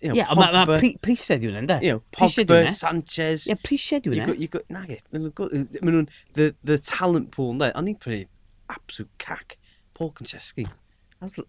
You 0.00 0.08
know, 0.08 0.14
yeah, 0.14 0.26
Pogba, 0.26 0.52
ma, 0.52 0.64
ma 0.66 0.78
pri, 0.78 0.96
prised 1.00 1.30
yw 1.30 1.52
You 1.82 1.92
know, 1.92 2.02
Pogba, 2.10 2.70
Sanchez. 2.70 3.46
Yeah, 3.46 3.60
prised 3.62 4.08
yw 4.08 4.16
hwnna. 4.16 4.38
You 4.38 4.48
got, 4.48 4.68
na, 4.70 4.82
e, 4.88 4.98
maen 5.14 5.30
nhw'n, 5.30 6.08
the, 6.34 6.54
the 6.64 6.78
talent 6.78 7.30
pool, 7.30 7.52
ynddo. 7.54 7.70
O'n 7.78 7.92
i'n 7.92 8.00
prynu 8.02 8.26
absolute 8.72 9.12
cac. 9.22 9.58
Paul 9.94 10.12
Konchesky. 10.12 10.66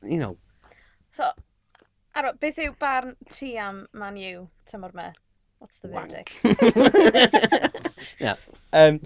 You 0.04 0.20
know. 0.20 0.38
So, 1.12 1.32
Aro, 2.16 2.34
beth 2.40 2.60
yw 2.62 2.76
barn 2.78 3.16
ti 3.30 3.56
am 3.58 3.88
Man 3.94 4.18
U 4.18 4.50
tymor 4.70 4.94
me? 4.94 5.10
What's 5.58 5.80
the 5.80 5.88
verdict? 5.88 6.34
yeah. 8.20 8.36
Um, 8.72 9.00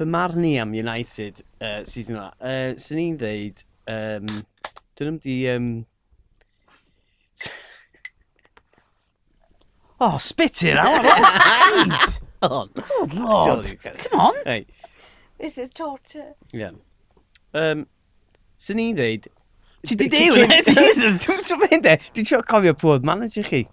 fy 0.00 0.06
marn 0.08 0.44
i 0.48 0.54
am 0.56 0.72
United 0.72 1.42
uh, 1.60 1.82
season 1.84 2.16
yma, 2.16 2.30
uh, 2.40 2.72
sy'n 2.80 2.96
ni'n 2.96 3.16
dweud, 3.20 3.58
um, 3.92 4.28
dwi'n 4.96 5.10
ymdi... 5.12 5.34
Um... 5.52 5.66
oh, 10.00 10.16
spit 10.16 10.64
it 10.64 10.80
out! 10.80 11.04
Jeez! 11.04 12.18
Oh, 12.42 12.64
Good 12.72 13.12
lord! 13.12 13.66
Come 13.82 14.18
on! 14.18 14.34
Hey. 14.46 14.64
This 15.38 15.58
is 15.58 15.68
torture. 15.68 16.32
Yeah. 16.54 16.70
Um, 17.52 17.84
sy'n 18.56 18.80
ni'n 18.80 18.96
dweud... 18.96 19.28
Ti 19.84 19.98
di 20.00 20.08
dew 20.12 20.38
yn 20.46 20.54
Jesus! 20.70 21.20
Dwi'n 21.26 21.44
trio 21.44 21.58
mynd 21.60 21.90
e! 21.90 21.98
Dwi'n 22.16 22.30
trio 22.30 22.40
cofio 22.48 22.72
pwyd 22.80 23.04
manager 23.04 23.44
chi. 23.44 23.66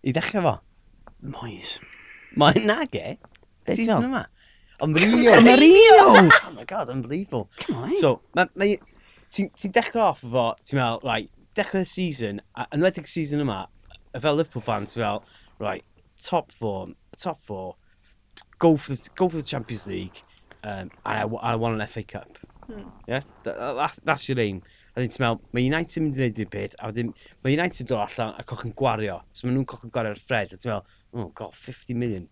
I 0.00 0.16
ddechrau 0.16 0.46
fo. 0.46 0.54
Moes. 1.36 1.76
Mae'n 2.40 2.64
nag 2.64 2.96
e? 2.96 3.18
Season 3.68 4.08
yma. 4.08 4.24
On 4.80 4.92
Rio! 4.92 5.32
Oh 5.36 6.52
my 6.54 6.64
god, 6.64 6.88
unbelievable. 6.90 7.48
Come 7.66 7.76
on. 7.76 7.96
So, 7.96 8.20
ti'n 9.36 9.50
ti 9.58 9.70
dechrau 9.72 10.10
off 10.10 10.22
efo, 10.24 10.46
ti'n 10.64 10.78
meddwl, 10.78 11.02
right, 11.04 11.30
dechrau 11.58 11.84
y 11.84 11.88
season, 11.88 12.40
a 12.56 12.66
enwedig 12.74 13.08
season 13.10 13.42
yma, 13.44 13.64
y 14.14 14.22
fel 14.22 14.38
Liverpool 14.38 14.64
fan, 14.64 14.86
ti'n 14.88 15.02
meddwl, 15.02 15.34
right, 15.62 15.84
top 16.22 16.52
four, 16.52 16.88
top 17.18 17.40
four, 17.44 17.74
go 18.58 18.76
for 18.76 18.94
the, 18.94 19.10
go 19.16 19.28
for 19.28 19.36
the 19.36 19.42
Champions 19.42 19.86
League, 19.86 20.22
um, 20.62 20.70
and 20.70 20.90
I, 21.04 21.22
I 21.22 21.54
want 21.56 21.80
an 21.80 21.86
FA 21.86 22.02
Cup. 22.02 22.38
Hmm. 22.66 22.88
Yeah? 23.06 23.20
That, 23.44 23.56
that, 23.56 23.98
that's 24.04 24.28
your 24.28 24.40
aim. 24.40 24.62
A 24.96 25.04
ti'n 25.04 25.20
meddwl, 25.20 25.42
mae 25.52 25.66
United 25.66 26.00
yn 26.00 26.06
mynd 26.06 26.16
i 26.16 26.24
wneud 26.24 26.38
i'r 26.40 26.52
beth, 26.54 26.78
a 26.80 26.88
wedyn, 26.88 27.12
mae 27.44 27.52
United 27.58 27.90
dod 27.90 28.06
allan 28.06 28.38
a 28.40 28.44
coch 28.48 28.64
yn 28.64 28.72
gwario. 28.78 29.18
So 29.36 29.44
mae 29.44 29.56
nhw'n 29.56 29.68
coch 29.68 29.84
yn 29.84 29.92
gwario'r 29.92 30.22
Fred, 30.22 30.54
a 30.54 30.60
ti'n 30.60 30.72
meddwl, 30.72 30.96
oh 31.20 31.28
god, 31.36 31.52
50 31.52 31.98
million 32.00 32.30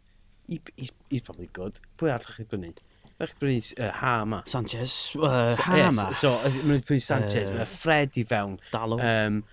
he, 0.48 0.60
he's, 0.76 0.92
he's 1.10 1.22
probably 1.22 1.48
good. 1.52 1.78
Pwy 1.98 2.12
all 2.12 2.18
chi'n 2.18 2.48
gwneud? 2.50 2.80
Chi'n 3.20 3.40
brynu 3.40 3.80
uh, 3.80 3.90
Hama. 3.92 4.38
Uh, 4.38 4.42
Sanchez. 4.46 5.16
Uh, 5.16 5.54
Hama. 5.56 6.08
Yes, 6.10 6.18
so, 6.18 6.34
mae'n 6.66 6.84
brynu 6.84 7.02
Sanchez, 7.02 7.50
uh, 7.50 7.58
mae'n 7.60 7.74
Fred 7.80 8.18
i 8.20 8.24
fewn. 8.28 8.58
Dalo. 8.72 9.00
Um, 9.02 9.44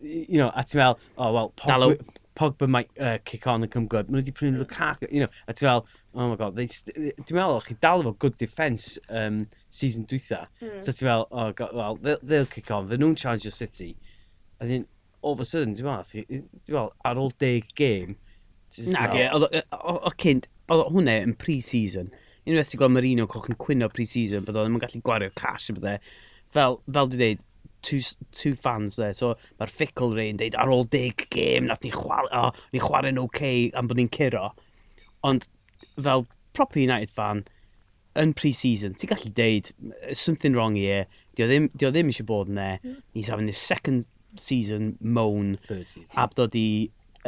you 0.00 0.38
know, 0.38 0.50
a 0.54 0.64
ti'n 0.64 0.80
meddwl, 0.80 0.98
oh, 1.18 1.32
well, 1.32 1.52
Pogba, 1.56 1.98
Pogba 2.36 2.68
might 2.68 2.90
uh, 3.00 3.18
kick 3.24 3.46
on 3.46 3.62
and 3.62 3.70
come 3.70 3.86
good. 3.86 4.08
Mae'n 4.08 4.22
wedi 4.22 4.34
prynu 4.34 4.62
Lukaku, 4.62 5.10
you 5.12 5.20
know, 5.20 5.28
a 5.48 5.54
ti'n 5.54 5.68
meddwl, 5.68 5.86
oh 6.14 6.28
my 6.28 6.36
god, 6.36 6.56
dwi'n 6.56 7.36
meddwl, 7.38 7.62
chi 7.64 7.76
dal 7.80 8.02
efo 8.02 8.18
good 8.18 8.36
defence 8.38 8.98
um, 9.10 9.46
season 9.70 10.04
dwytha. 10.10 10.46
Mm. 10.60 10.82
So 10.82 10.92
ti'n 10.92 11.08
meddwl, 11.08 11.28
oh 11.30 11.52
god, 11.52 11.72
well, 11.74 11.96
they'll, 11.96 12.18
they'll 12.22 12.50
kick 12.50 12.70
on, 12.70 12.88
they 12.88 12.98
nhw'n 12.98 13.16
challenge 13.16 13.44
your 13.44 13.52
city. 13.52 13.96
A 14.60 14.66
then, 14.66 14.86
all 15.22 15.32
of 15.32 15.40
a 15.40 15.46
sudden, 15.46 15.74
dwi'n 15.74 15.88
meddwl, 15.88 16.92
ar 17.04 17.22
ôl 17.22 17.32
deg 17.38 17.70
game, 17.74 18.16
Nag 18.94 19.16
e, 19.18 19.62
o 19.78 20.12
cynt, 20.20 20.48
oedd 20.72 20.86
hwnna 20.92 21.16
yn 21.24 21.34
pre-season. 21.40 22.12
Unwaith 22.44 22.72
ti'n 22.72 22.80
gweld 22.82 22.94
Marino 22.96 23.26
coch 23.30 23.48
yn 23.48 23.58
cwyno 23.60 23.88
pre-season, 23.92 24.44
bod 24.44 24.58
oedd 24.58 24.68
ddim 24.68 24.78
yn 24.78 24.84
gallu 24.84 25.02
gwario 25.06 25.32
cash 25.38 25.70
o 25.72 25.76
bydde. 25.76 25.96
Fel, 26.54 26.78
fel 26.92 27.10
dwi 27.12 27.20
dweud, 27.20 27.44
two, 27.84 28.00
two 28.32 28.54
fans 28.54 28.96
there, 29.00 29.14
so 29.16 29.34
mae'r 29.60 29.72
ffickl 29.72 30.14
rei 30.16 30.30
yn 30.32 30.40
dweud, 30.40 30.56
ar 30.60 30.72
ôl 30.72 30.86
dig 30.90 31.26
game, 31.34 31.68
nath 31.68 31.84
ni 31.84 31.92
chwarae, 31.94 32.30
oh, 32.40 32.64
ni 32.72 32.82
chwarae'n 32.82 33.20
oce 33.20 33.30
okay, 33.30 33.66
am 33.78 33.90
bod 33.90 34.00
ni'n 34.00 34.12
curo. 34.12 34.50
Ond 35.24 35.48
fel 35.94 36.26
proper 36.56 36.82
United 36.82 37.12
fan, 37.12 37.44
yn 38.20 38.34
pre-season, 38.38 38.96
ti'n 38.98 39.12
gallu 39.12 39.32
deud, 39.36 39.70
something 40.12 40.56
wrong 40.56 40.76
here, 40.78 41.06
di 41.36 41.44
o 41.44 41.48
ddim, 41.50 41.70
dio 41.76 41.90
ddim 41.92 42.12
eisiau 42.12 42.28
bod 42.28 42.52
yn 42.52 42.60
there, 42.60 42.82
hmm. 42.82 43.00
he's 43.16 43.30
having 43.32 43.50
his 43.50 43.60
second 43.60 44.06
season 44.36 44.94
moan, 45.00 45.56
Third 45.64 45.88
season. 45.88 46.12
a 46.16 46.28
bod 46.28 46.56
i 46.58 46.68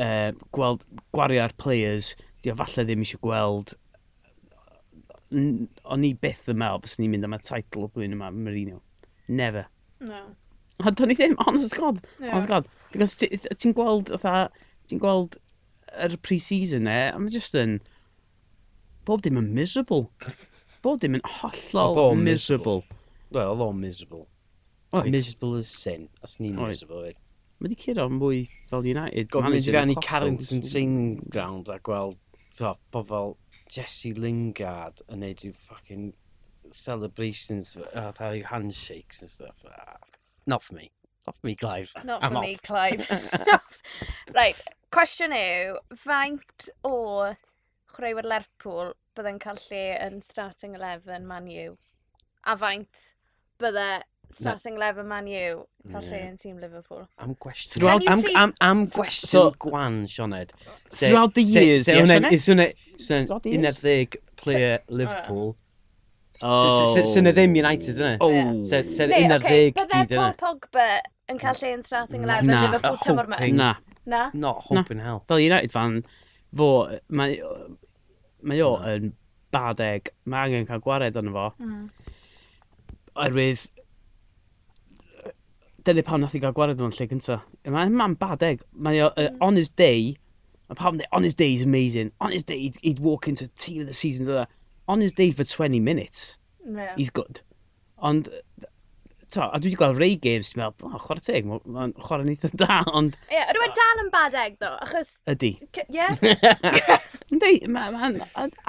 uh, 0.01 0.31
gweld 0.57 0.87
gwariau'r 1.17 1.55
players, 1.61 2.15
di 2.43 2.53
o 2.53 2.57
falle 2.59 2.87
ddim 2.87 3.05
eisiau 3.05 3.23
gweld 3.25 3.75
o'n 5.35 6.05
i 6.07 6.13
byth 6.23 6.47
yn 6.53 6.61
meddwl 6.61 6.83
bys 6.85 6.99
ni'n 7.01 7.11
mynd 7.13 7.27
am 7.27 7.35
y 7.35 7.41
title 7.43 7.87
o 7.87 7.91
blwyddyn 7.91 8.15
yma, 8.15 8.31
Marino. 8.31 8.81
Never. 9.29 9.67
No. 10.01 10.23
A 10.85 10.93
do'n 10.93 11.13
i 11.13 11.17
ddim, 11.19 11.35
honest 11.47 11.77
god. 11.77 12.01
Yeah. 12.21 12.31
Honest 12.35 12.53
god. 12.53 12.69
Because 12.93 13.17
ti'n 13.19 13.75
gweld, 13.77 14.13
otha, 14.15 14.47
ti'n 14.91 15.03
gweld 15.03 15.39
yr 15.97 16.15
er 16.15 16.21
pre-season 16.23 16.89
e, 16.91 17.01
a 17.11 17.19
mae 17.19 17.33
just 17.33 17.57
yn... 17.59 17.81
Bob 19.07 19.23
dim 19.23 19.39
yn 19.39 19.53
miserable. 19.55 20.09
Bob 20.83 21.03
dim 21.03 21.19
yn 21.19 21.27
hollol 21.41 22.17
miserable. 22.19 22.83
Wel, 23.35 23.53
oedd 23.53 23.63
o'n 23.63 23.79
miserable. 23.79 24.27
Oes. 24.95 25.11
Miserable 25.11 25.61
as 25.61 25.71
sin. 25.71 26.09
As 26.27 26.39
ni'n 26.43 26.59
miserable. 26.59 27.05
Oes. 27.07 27.23
Mae 27.57 27.71
wedi 27.71 27.79
cyrra 27.81 28.05
mwy 28.13 28.43
fel 28.69 28.85
United. 28.85 29.31
Gofyn 29.33 29.55
mynd 29.55 29.65
i 29.65 29.73
fewn 29.73 29.93
i 29.95 29.97
Carrington 30.05 30.61
Training 30.61 31.21
Ground 31.33 31.71
a 31.73 31.79
gweld 31.81 32.19
top 32.53 32.81
pobl 32.93 33.37
Jesse 33.73 34.13
Lingard 34.17 35.01
yn 35.09 35.23
neud 35.25 35.45
yw 35.49 35.55
fucking 35.57 36.11
celebrations 36.71 37.73
uh, 37.95 38.13
how 38.19 38.35
handshakes 38.51 39.23
and 39.23 39.31
stuff. 39.31 39.65
Ah, 39.71 39.97
not 40.47 40.63
for 40.63 40.75
me. 40.75 40.91
Not 41.27 41.35
for 41.37 41.47
me, 41.47 41.55
Clive. 41.57 41.91
Not 42.05 42.23
I'm 42.23 42.33
for 42.33 42.39
off. 42.39 42.45
me, 42.45 42.57
Clive. 42.63 43.09
right, 44.35 44.61
cwestiwn 44.95 45.35
yw, 45.35 45.81
faint 45.99 46.69
o 46.87 46.95
chwaraewyr 47.95 48.29
Lerpwl 48.31 48.93
bydde'n 49.17 49.41
cael 49.43 49.59
lle 49.65 49.85
yn 50.05 50.21
starting 50.23 50.77
11 50.77 51.27
man 51.27 51.49
U? 51.51 51.73
A 52.45 52.55
faint 52.61 53.09
bydde 53.63 53.89
starting 54.35 54.77
eleven 54.77 55.09
man 55.09 55.27
you, 55.27 55.67
falle 55.91 56.05
yeah. 56.11 56.27
yn 56.29 56.37
tîm 56.37 56.61
Liverpool. 56.61 57.07
Am 57.19 57.35
gwestiwn. 57.41 57.81
Throughout, 57.81 58.07
am, 58.09 58.23
see... 58.23 58.35
am, 58.35 58.53
am 58.61 58.87
gwestiwn 58.87 59.29
so, 59.29 59.51
gwan, 59.59 60.05
Sioned. 60.07 60.53
Throughout 60.91 61.35
the 61.35 61.43
years, 61.43 61.89
oh, 61.89 61.93
se, 61.93 61.93
se, 61.93 61.97
yeah, 61.97 62.07
Sioned. 62.07 62.27
Sioned, 62.47 62.73
Sioned, 62.99 63.53
uned 63.53 63.81
ddeg 63.81 64.19
player 64.37 64.81
Liverpool. 64.89 65.57
Oh. 66.43 66.93
Sy'n 66.93 67.31
ddim 67.33 67.57
United 67.57 67.97
yna. 67.97 68.17
Oh. 68.21 68.33
Sy'n 68.69 69.09
un 69.09 69.19
uned 69.23 69.47
ddeg 69.47 69.77
gyd, 69.77 69.85
yna. 69.85 69.91
Bydde 69.95 70.21
Paul 70.21 70.37
Pogba 70.43 70.89
yn 71.33 71.41
cael 71.43 71.61
lle 71.63 71.75
yn 71.79 71.85
starting 71.87 72.27
11 72.27 72.51
na. 72.53 72.63
Liverpool 72.67 73.01
tymor 73.05 73.31
yma? 73.31 73.53
Na. 73.57 73.75
Na? 74.07 74.27
Not 74.35 74.67
hoping 74.69 75.01
hell. 75.03 75.25
Fel 75.29 75.43
United 75.43 75.73
fan, 75.73 76.03
fo, 76.57 76.69
mae 77.09 78.61
o 78.63 78.75
yn 78.93 79.15
badeg, 79.55 80.13
mae 80.29 80.51
angen 80.51 80.69
cael 80.69 80.85
gwared 80.85 81.17
arno 81.19 81.33
fo. 81.35 81.49
Mm. 81.65 82.13
Oherwydd, 83.17 83.65
dyna 85.87 86.03
pam 86.03 86.23
nath 86.23 86.35
i 86.35 86.43
gael 86.43 86.55
gwared 86.57 86.83
o'n 86.83 86.95
lle 86.95 87.09
cynta. 87.11 87.41
Mae'n 87.65 87.95
man 87.97 88.17
badeg. 88.21 88.63
Mae 88.75 89.03
o, 89.05 89.11
uh, 89.17 89.31
on 89.45 89.59
his 89.61 89.71
day, 89.71 90.17
mae 90.69 90.79
pam 90.79 91.01
on 91.13 91.27
his 91.27 91.35
day 91.35 91.53
is 91.55 91.63
amazing. 91.63 92.13
On 92.21 92.33
his 92.33 92.43
day, 92.43 92.59
he'd, 92.67 92.79
he'd 92.83 93.01
walk 93.01 93.29
into 93.29 93.47
the 93.47 93.55
team 93.57 93.83
of 93.83 93.87
the 93.87 93.95
season. 93.95 94.47
On 94.89 95.01
his 95.01 95.13
day 95.13 95.31
for 95.33 95.45
20 95.45 95.81
minutes, 95.81 96.39
yeah. 96.65 96.95
he's 96.97 97.11
good. 97.11 97.41
Ond 97.99 98.29
to, 99.35 99.43
a 99.43 99.59
dwi 99.59 99.71
wedi 99.71 99.79
gweld 99.81 99.99
rei 100.01 100.15
games, 100.23 100.51
ti'n 100.53 100.63
meddwl, 100.63 100.91
oh, 100.91 101.01
chwarae 101.03 101.25
teg, 101.25 101.47
mae'n 101.49 101.73
ma 101.75 101.87
chwarae'n 102.07 102.31
eitha 102.33 102.51
da, 102.63 102.79
ond... 102.99 103.17
Ie, 103.29 103.37
yeah, 103.37 103.53
rwy'n 103.57 103.75
dal 103.79 104.03
yn 104.03 104.11
bad 104.15 104.37
egg, 104.43 104.59
ddo, 104.61 104.73
achos... 104.87 105.13
Ydi. 105.33 105.53
Ie? 105.85 106.09
Ynddi, 107.35 107.53
mae'n 107.73 108.21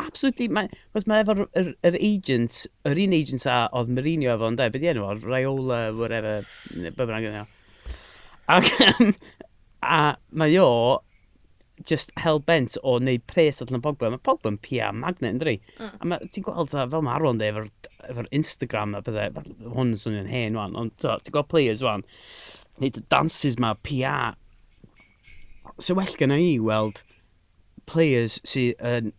absolutely, 0.01 0.49
mae'n 0.53 0.71
ma 1.09 1.21
efo'r 1.23 1.43
er, 1.61 1.73
er 1.87 1.99
agent, 2.01 2.63
yr 2.89 3.03
un 3.05 3.17
agent 3.19 3.47
a 3.51 3.59
oedd 3.77 3.93
Mourinho 3.93 4.33
efo, 4.33 4.51
ynddi, 4.51 4.69
beth 4.73 4.87
i 4.87 4.91
enw, 4.93 5.09
Raiola, 5.25 5.81
whatever, 5.97 6.41
be 6.73 6.93
bynnag 6.97 7.29
yna. 7.31 7.45
Ac, 8.57 8.71
um, 8.87 9.13
a 9.83 10.01
mae 10.31 10.57
o 10.63 10.71
just 11.87 12.11
hell-bent 12.19 12.77
o 12.83 12.97
wneud 12.99 13.23
pres 13.31 13.61
allan 13.63 13.79
o 13.79 13.83
Pogba. 13.85 14.11
Mae 14.11 14.23
Pogba'n 14.27 14.59
PR 14.63 14.95
magnet, 14.95 15.35
ynddi? 15.35 15.57
Mm. 15.79 15.93
A 16.01 16.09
ma, 16.11 16.19
ti'n 16.25 16.45
gweld 16.45 16.73
ta, 16.73 16.87
fel 16.91 17.05
mae 17.05 17.15
Arlon, 17.17 17.43
efo'r 17.43 17.69
efo 18.11 18.25
Instagram 18.35 18.95
a 18.97 19.03
bydde, 19.05 19.45
hwn 19.63 19.93
yn 19.93 20.01
swnio'n 20.01 20.31
hen, 20.31 20.57
wan, 20.59 20.75
ond 20.79 20.95
ti'n 21.01 21.31
gweld 21.31 21.51
players, 21.53 21.83
wan, 21.85 22.03
wneud 22.79 22.99
y 22.99 23.05
dances 23.13 23.57
ma, 23.63 23.73
PR. 23.87 24.35
So 25.79 25.95
well 25.97 26.17
gyda 26.19 26.39
i 26.41 26.57
weld 26.63 27.03
players 27.87 28.41
sydd 28.47 28.81
yn 28.83 29.13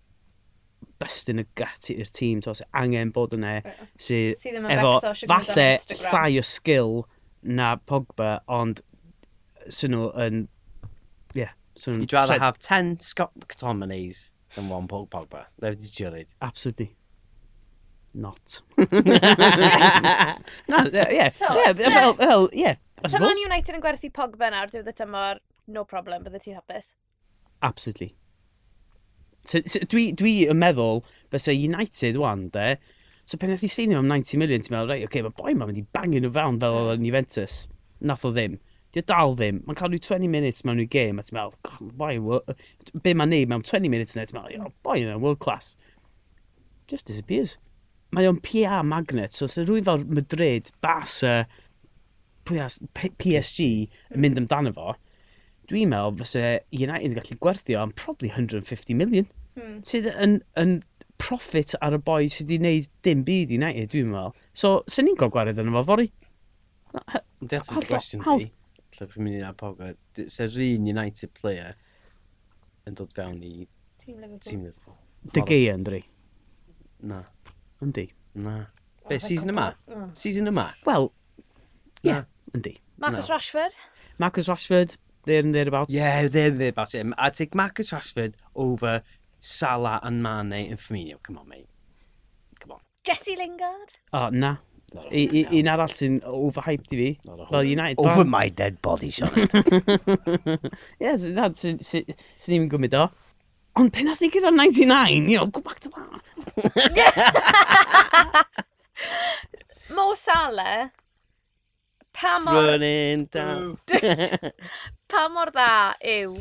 bestyn 0.98 1.40
y 1.40 1.46
gat 1.59 1.88
i'r 1.94 2.11
tîm, 2.12 2.42
to, 2.44 2.57
sydd 2.59 2.68
angen 2.76 3.14
bod 3.14 3.37
yna, 3.37 3.61
sydd 3.96 4.35
e, 4.35 4.37
sy 4.38 4.54
efo 4.59 4.94
falle 5.31 5.70
llai 6.02 6.38
o 6.40 6.44
skill 6.44 6.94
na 7.42 7.76
Pogba, 7.88 8.38
ond 8.50 8.83
sy'n 9.70 9.94
nhw 9.94 10.11
yn 10.26 10.46
So 11.78 11.92
You'd 11.92 12.12
rather 12.12 12.34
said, 12.34 12.40
have 12.40 12.58
10 12.58 12.98
Scott 12.98 13.30
McTominays 13.38 14.32
than 14.56 14.68
one 14.68 14.88
Paul 14.88 15.06
Pogba. 15.06 15.44
They're 15.60 15.76
deteriorated. 15.76 16.34
Absolutely. 16.42 16.96
Not. 18.12 18.62
no, 18.76 18.86
uh, 18.88 20.40
yeah. 20.92 21.28
So, 21.28 21.46
yeah, 21.54 21.72
so, 21.72 21.88
well, 21.88 22.14
well, 22.14 22.50
yeah. 22.52 22.74
So 23.06 23.20
Man 23.20 23.38
United 23.38 23.76
yn 23.76 23.84
gwerthu 23.84 24.10
Pogba 24.10 24.50
nawr, 24.50 24.72
diwedd 24.72 24.90
y 24.90 24.94
tymor, 24.98 25.38
no 25.70 25.84
problem, 25.86 26.24
bydde 26.26 26.40
ti'n 26.42 26.58
hapus? 26.58 26.90
Absolutely. 27.62 28.16
So, 29.46 29.60
so, 29.70 29.78
dwi, 29.86 30.08
dwi 30.18 30.32
yn 30.50 30.58
meddwl, 30.58 31.04
bys 31.30 31.46
United 31.52 32.18
wan, 32.18 32.48
de, 32.56 32.72
so 33.22 33.38
pen 33.38 33.54
eithaf 33.54 33.68
i 33.68 33.70
seinio 33.70 34.02
am 34.02 34.10
90 34.10 34.42
million, 34.42 34.66
ti'n 34.66 34.74
meddwl, 34.74 34.96
reit, 34.96 35.06
oce, 35.06 35.12
okay, 35.12 35.22
mae 35.22 35.38
boi 35.38 35.54
ma'n 35.54 35.70
mynd 35.70 35.84
i 35.84 35.86
bangio 35.94 36.24
nhw 36.24 36.34
fewn 36.34 36.58
fel 36.64 36.74
hmm. 36.74 36.90
oedd 36.90 36.98
yn 36.98 37.06
Juventus. 37.12 37.60
Nath 38.02 38.26
o 38.26 38.34
ddim. 38.34 38.58
Di 38.96 39.03
dal 39.05 39.35
ddim, 39.37 39.61
mae'n 39.66 39.77
cael 39.77 39.92
nhw 39.92 40.01
20 40.01 40.31
minutes 40.33 40.64
mewn 40.64 40.81
i'w 40.81 40.88
game, 40.88 41.20
a 41.20 41.24
ti'n 41.27 41.37
meddwl, 41.37 41.90
boi, 42.01 42.40
be 43.05 43.12
mae'n 43.12 43.35
neud 43.35 43.51
mewn 43.51 43.64
20 43.66 43.92
minutes 43.92 44.16
yna, 44.16 44.24
ti'n 44.29 44.38
meddwl, 44.38 44.72
boi 44.87 45.01
yna, 45.03 45.18
world 45.20 45.42
class. 45.44 45.74
Just 46.88 47.11
disappears. 47.11 47.59
Mae 48.16 48.24
o'n 48.31 48.40
PR 48.40 48.87
magnet, 48.88 49.37
so 49.37 49.48
sy'n 49.51 49.68
rhywun 49.68 49.85
fel 49.85 50.07
Madrid, 50.09 50.72
Barca, 50.85 51.42
PSG 52.48 53.66
yn 53.68 54.24
mynd 54.24 54.40
amdano 54.40 54.72
fo, 54.72 54.94
dwi'n 55.68 55.92
meddwl 55.92 56.16
fysa 56.22 56.44
United 56.72 57.11
yn 57.11 57.18
gallu 57.18 57.37
gwerthio 57.44 57.83
am 57.83 57.92
probably 57.92 58.31
150 58.33 58.96
million. 58.96 59.29
Hmm. 59.59 59.83
Sydd 59.85 60.09
yn, 60.14 60.38
yn 60.57 60.79
profit 61.20 61.74
ar 61.85 61.98
y 61.98 62.01
boi 62.01 62.22
sydd 62.33 62.48
wedi 62.48 62.62
gwneud 62.62 62.88
dim 63.05 63.24
byd 63.27 63.53
United, 63.59 63.92
dwi'n 63.92 64.14
meddwl. 64.14 64.33
So, 64.57 64.79
sy'n 64.88 65.11
ni'n 65.11 65.18
gael 65.20 65.35
gwared 65.35 65.61
yn 65.61 65.74
fo 65.77 65.85
fori? 65.92 66.09
That's 67.42 67.70
a 67.70 67.83
question, 67.85 68.24
di 68.24 68.48
lle 68.98 69.08
chi'n 69.11 69.24
mynd 69.24 69.38
i 69.38 69.42
na 69.42 69.52
Pogba, 69.56 69.92
se'r 70.18 70.56
un 70.64 70.88
United 70.90 71.34
player 71.37 71.76
yn 72.88 72.96
dod 72.98 73.12
fewn 73.16 73.42
i 73.44 73.68
Team 74.02 74.20
Liverpool. 74.22 74.44
Team 74.46 74.64
Liverpool. 74.64 74.98
De 75.34 75.44
Gea 75.44 75.74
yn 75.76 75.84
dri? 75.87 76.02
Na. 77.08 77.22
Yndi? 77.84 78.06
Na. 78.40 78.58
Be, 79.08 79.18
season 79.22 79.52
yma? 79.52 79.70
Season 80.16 80.48
yma? 80.50 80.70
Wel, 80.87 81.11
ie, 82.02 82.11
yeah, 82.11 82.24
yndi. 82.56 82.74
Marcus 82.98 83.28
no. 83.28 83.37
Rashford? 83.37 83.76
Marcus 84.18 84.48
Rashford, 84.48 84.96
there 85.24 85.44
and 85.44 85.54
thereabouts. 85.54 85.94
Yeah, 85.94 86.26
there 86.28 86.50
and 86.50 86.61
thereabouts. 86.61 86.94
I 86.94 87.04
I'd 87.18 87.34
take 87.34 87.54
Marcus 87.54 87.92
Rashford 87.92 88.34
over 88.54 89.02
Salah 89.40 90.00
and 90.02 90.22
Mane 90.22 90.68
and 90.70 90.78
Firmino. 90.78 91.22
Come 91.22 91.38
on, 91.38 91.48
mate. 91.48 91.68
Come 92.58 92.72
on. 92.72 92.80
Jesse 93.04 93.37
Lingard? 93.37 93.92
Oh, 94.12 94.30
na 94.30 94.56
un 94.96 95.68
arall 95.68 95.92
sy'n 95.92 96.18
overhyped 96.24 96.92
i 96.94 96.98
fi. 97.01 97.09
Fel 97.51 97.66
United 97.68 98.01
fan. 98.01 98.12
Over 98.12 98.24
my 98.24 98.48
dead 98.48 98.81
body, 98.83 99.11
Sean. 99.12 99.35
Ie, 101.01 101.14
sy'n 101.20 101.81
ddim 101.83 102.62
yn 102.64 102.70
gwmyd 102.72 102.96
o. 102.98 103.09
Ond 103.79 103.92
pen 103.94 104.09
ath 104.11 104.24
i 104.24 104.31
gyda 104.33 104.51
99, 104.51 105.29
you 105.31 105.38
know, 105.38 105.46
go 105.46 105.61
back 105.61 105.79
to 105.81 105.90
that. 105.94 106.22
Mo 109.94 110.14
Salah, 110.18 110.90
pa 112.12 112.38
mor... 112.42 112.55
Running 112.72 113.29
down. 113.31 113.79
pa 115.12 115.29
mor 115.33 115.53
dda 115.55 115.94
yw 116.16 116.40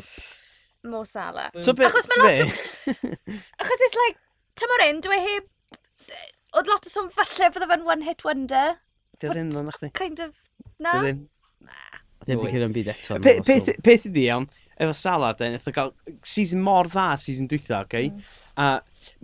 Mo 0.88 1.04
Salah? 1.06 1.52
So, 1.62 1.76
achos 1.76 2.10
mae'n 2.10 2.24
lot... 2.24 2.58
achos 3.62 3.86
it's 3.86 3.98
like, 4.02 4.18
tymor 4.58 4.84
un, 4.88 5.00
dwi 5.04 5.20
e 5.20 5.22
heb 5.28 5.46
oedd 6.56 6.70
lot 6.70 6.86
o 6.86 6.92
sôn 6.92 7.10
falle 7.14 7.50
fydde 7.54 7.68
fe'n 7.70 7.86
one 7.86 8.06
hit 8.06 8.24
wonder. 8.26 8.78
Dio 9.20 9.34
ddim 9.34 9.50
ddo'n 9.52 9.72
chdi. 9.76 9.92
Kind 9.98 10.22
of, 10.24 10.34
na. 10.78 10.94
Dio 10.94 11.04
ddim. 11.06 11.26
Na. 11.66 11.82
Dio 12.26 12.40
ddim 12.40 12.66
o'n 12.68 12.76
byd 12.76 12.90
eto. 12.94 13.18
Pe, 13.24 13.38
peth, 13.46 13.70
peth 13.84 14.06
ydi 14.08 14.26
iawn, 14.28 14.48
efo 14.78 14.94
salad, 14.96 15.40
eh, 15.42 15.50
yn 15.50 15.58
eitha 15.58 15.74
gael 15.74 15.92
season 16.26 16.62
mor 16.64 16.88
dda 16.90 17.08
season 17.20 17.50
dwytha, 17.50 17.82
okay? 17.86 18.10
Mm. 18.12 18.32
A 18.58 18.68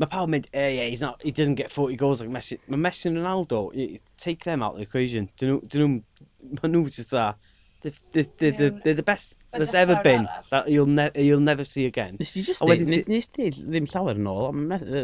mae 0.00 0.10
pawb 0.10 0.32
mynd, 0.32 0.48
eh, 0.52 0.70
yeah, 0.78 0.88
he's 0.90 1.04
not, 1.04 1.22
he 1.22 1.32
doesn't 1.34 1.60
get 1.60 1.72
40 1.72 1.96
goals 2.00 2.22
like 2.22 2.30
Messi. 2.30 2.58
Mae 2.68 2.80
Messi 2.80 3.06
and 3.10 3.18
Ronaldo, 3.18 4.00
take 4.18 4.44
them 4.44 4.62
out 4.62 4.74
of 4.74 4.78
the 4.78 4.88
equation. 4.88 5.28
Dyn 5.40 5.54
nhw, 5.54 5.60
dyn 5.70 5.84
nhw, 5.84 6.58
mae 6.60 6.72
nhw 6.72 6.84
just 6.90 7.12
dda. 7.12 7.34
They're, 7.84 7.92
they're, 8.12 8.50
they're, 8.50 8.70
they're 8.70 8.94
the 8.94 9.02
best 9.02 9.36
there's 9.56 9.74
ever 9.74 10.00
been 10.02 10.28
that 10.50 10.68
you'll, 10.68 10.86
ne 10.86 11.10
you'll 11.14 11.40
never 11.40 11.64
see 11.64 11.86
again. 11.86 12.16
Nes 12.18 12.32
ti 12.32 12.42
just 12.42 12.60
dweud, 12.62 12.84
nes 13.08 13.28
ti 13.28 13.50
ddim 13.54 13.88
llawer 13.90 14.18
yn 14.18 14.28
ôl, 14.30 14.50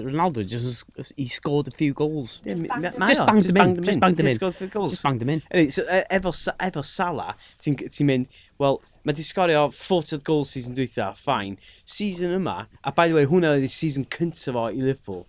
Ronaldo 0.06 0.44
just, 0.46 0.84
he 1.16 1.26
scored 1.26 1.68
a 1.68 1.70
few 1.70 1.94
goals. 1.94 2.40
Just 2.44 2.66
banged 2.68 3.46
him 3.46 3.56
in. 3.56 3.82
Just 3.82 4.00
banged 4.00 4.20
him 4.20 4.26
in. 4.26 4.38
Just 4.38 5.02
banged 5.02 5.22
him 5.22 5.28
in. 5.36 5.42
Anyway, 5.50 5.70
so 5.70 5.82
e, 5.88 6.02
efo, 6.10 6.34
efo 6.68 6.84
Salah, 6.84 7.34
ti'n 7.62 7.78
ti 7.90 8.04
mynd, 8.04 8.28
well, 8.58 8.80
mae 9.04 9.16
di 9.16 9.24
sgorio 9.24 9.68
40 9.72 10.22
goal 10.26 10.44
season 10.44 10.76
dwytha, 10.76 11.14
fine. 11.16 11.56
Season 11.84 12.36
yma, 12.36 12.66
a 12.84 12.92
by 12.92 13.08
the 13.08 13.18
way, 13.18 13.26
hwnna 13.26 13.56
oedd 13.56 13.70
season 13.72 14.06
cyntaf 14.16 14.56
o 14.56 14.68
i 14.68 14.76
Liverpool. 14.76 15.26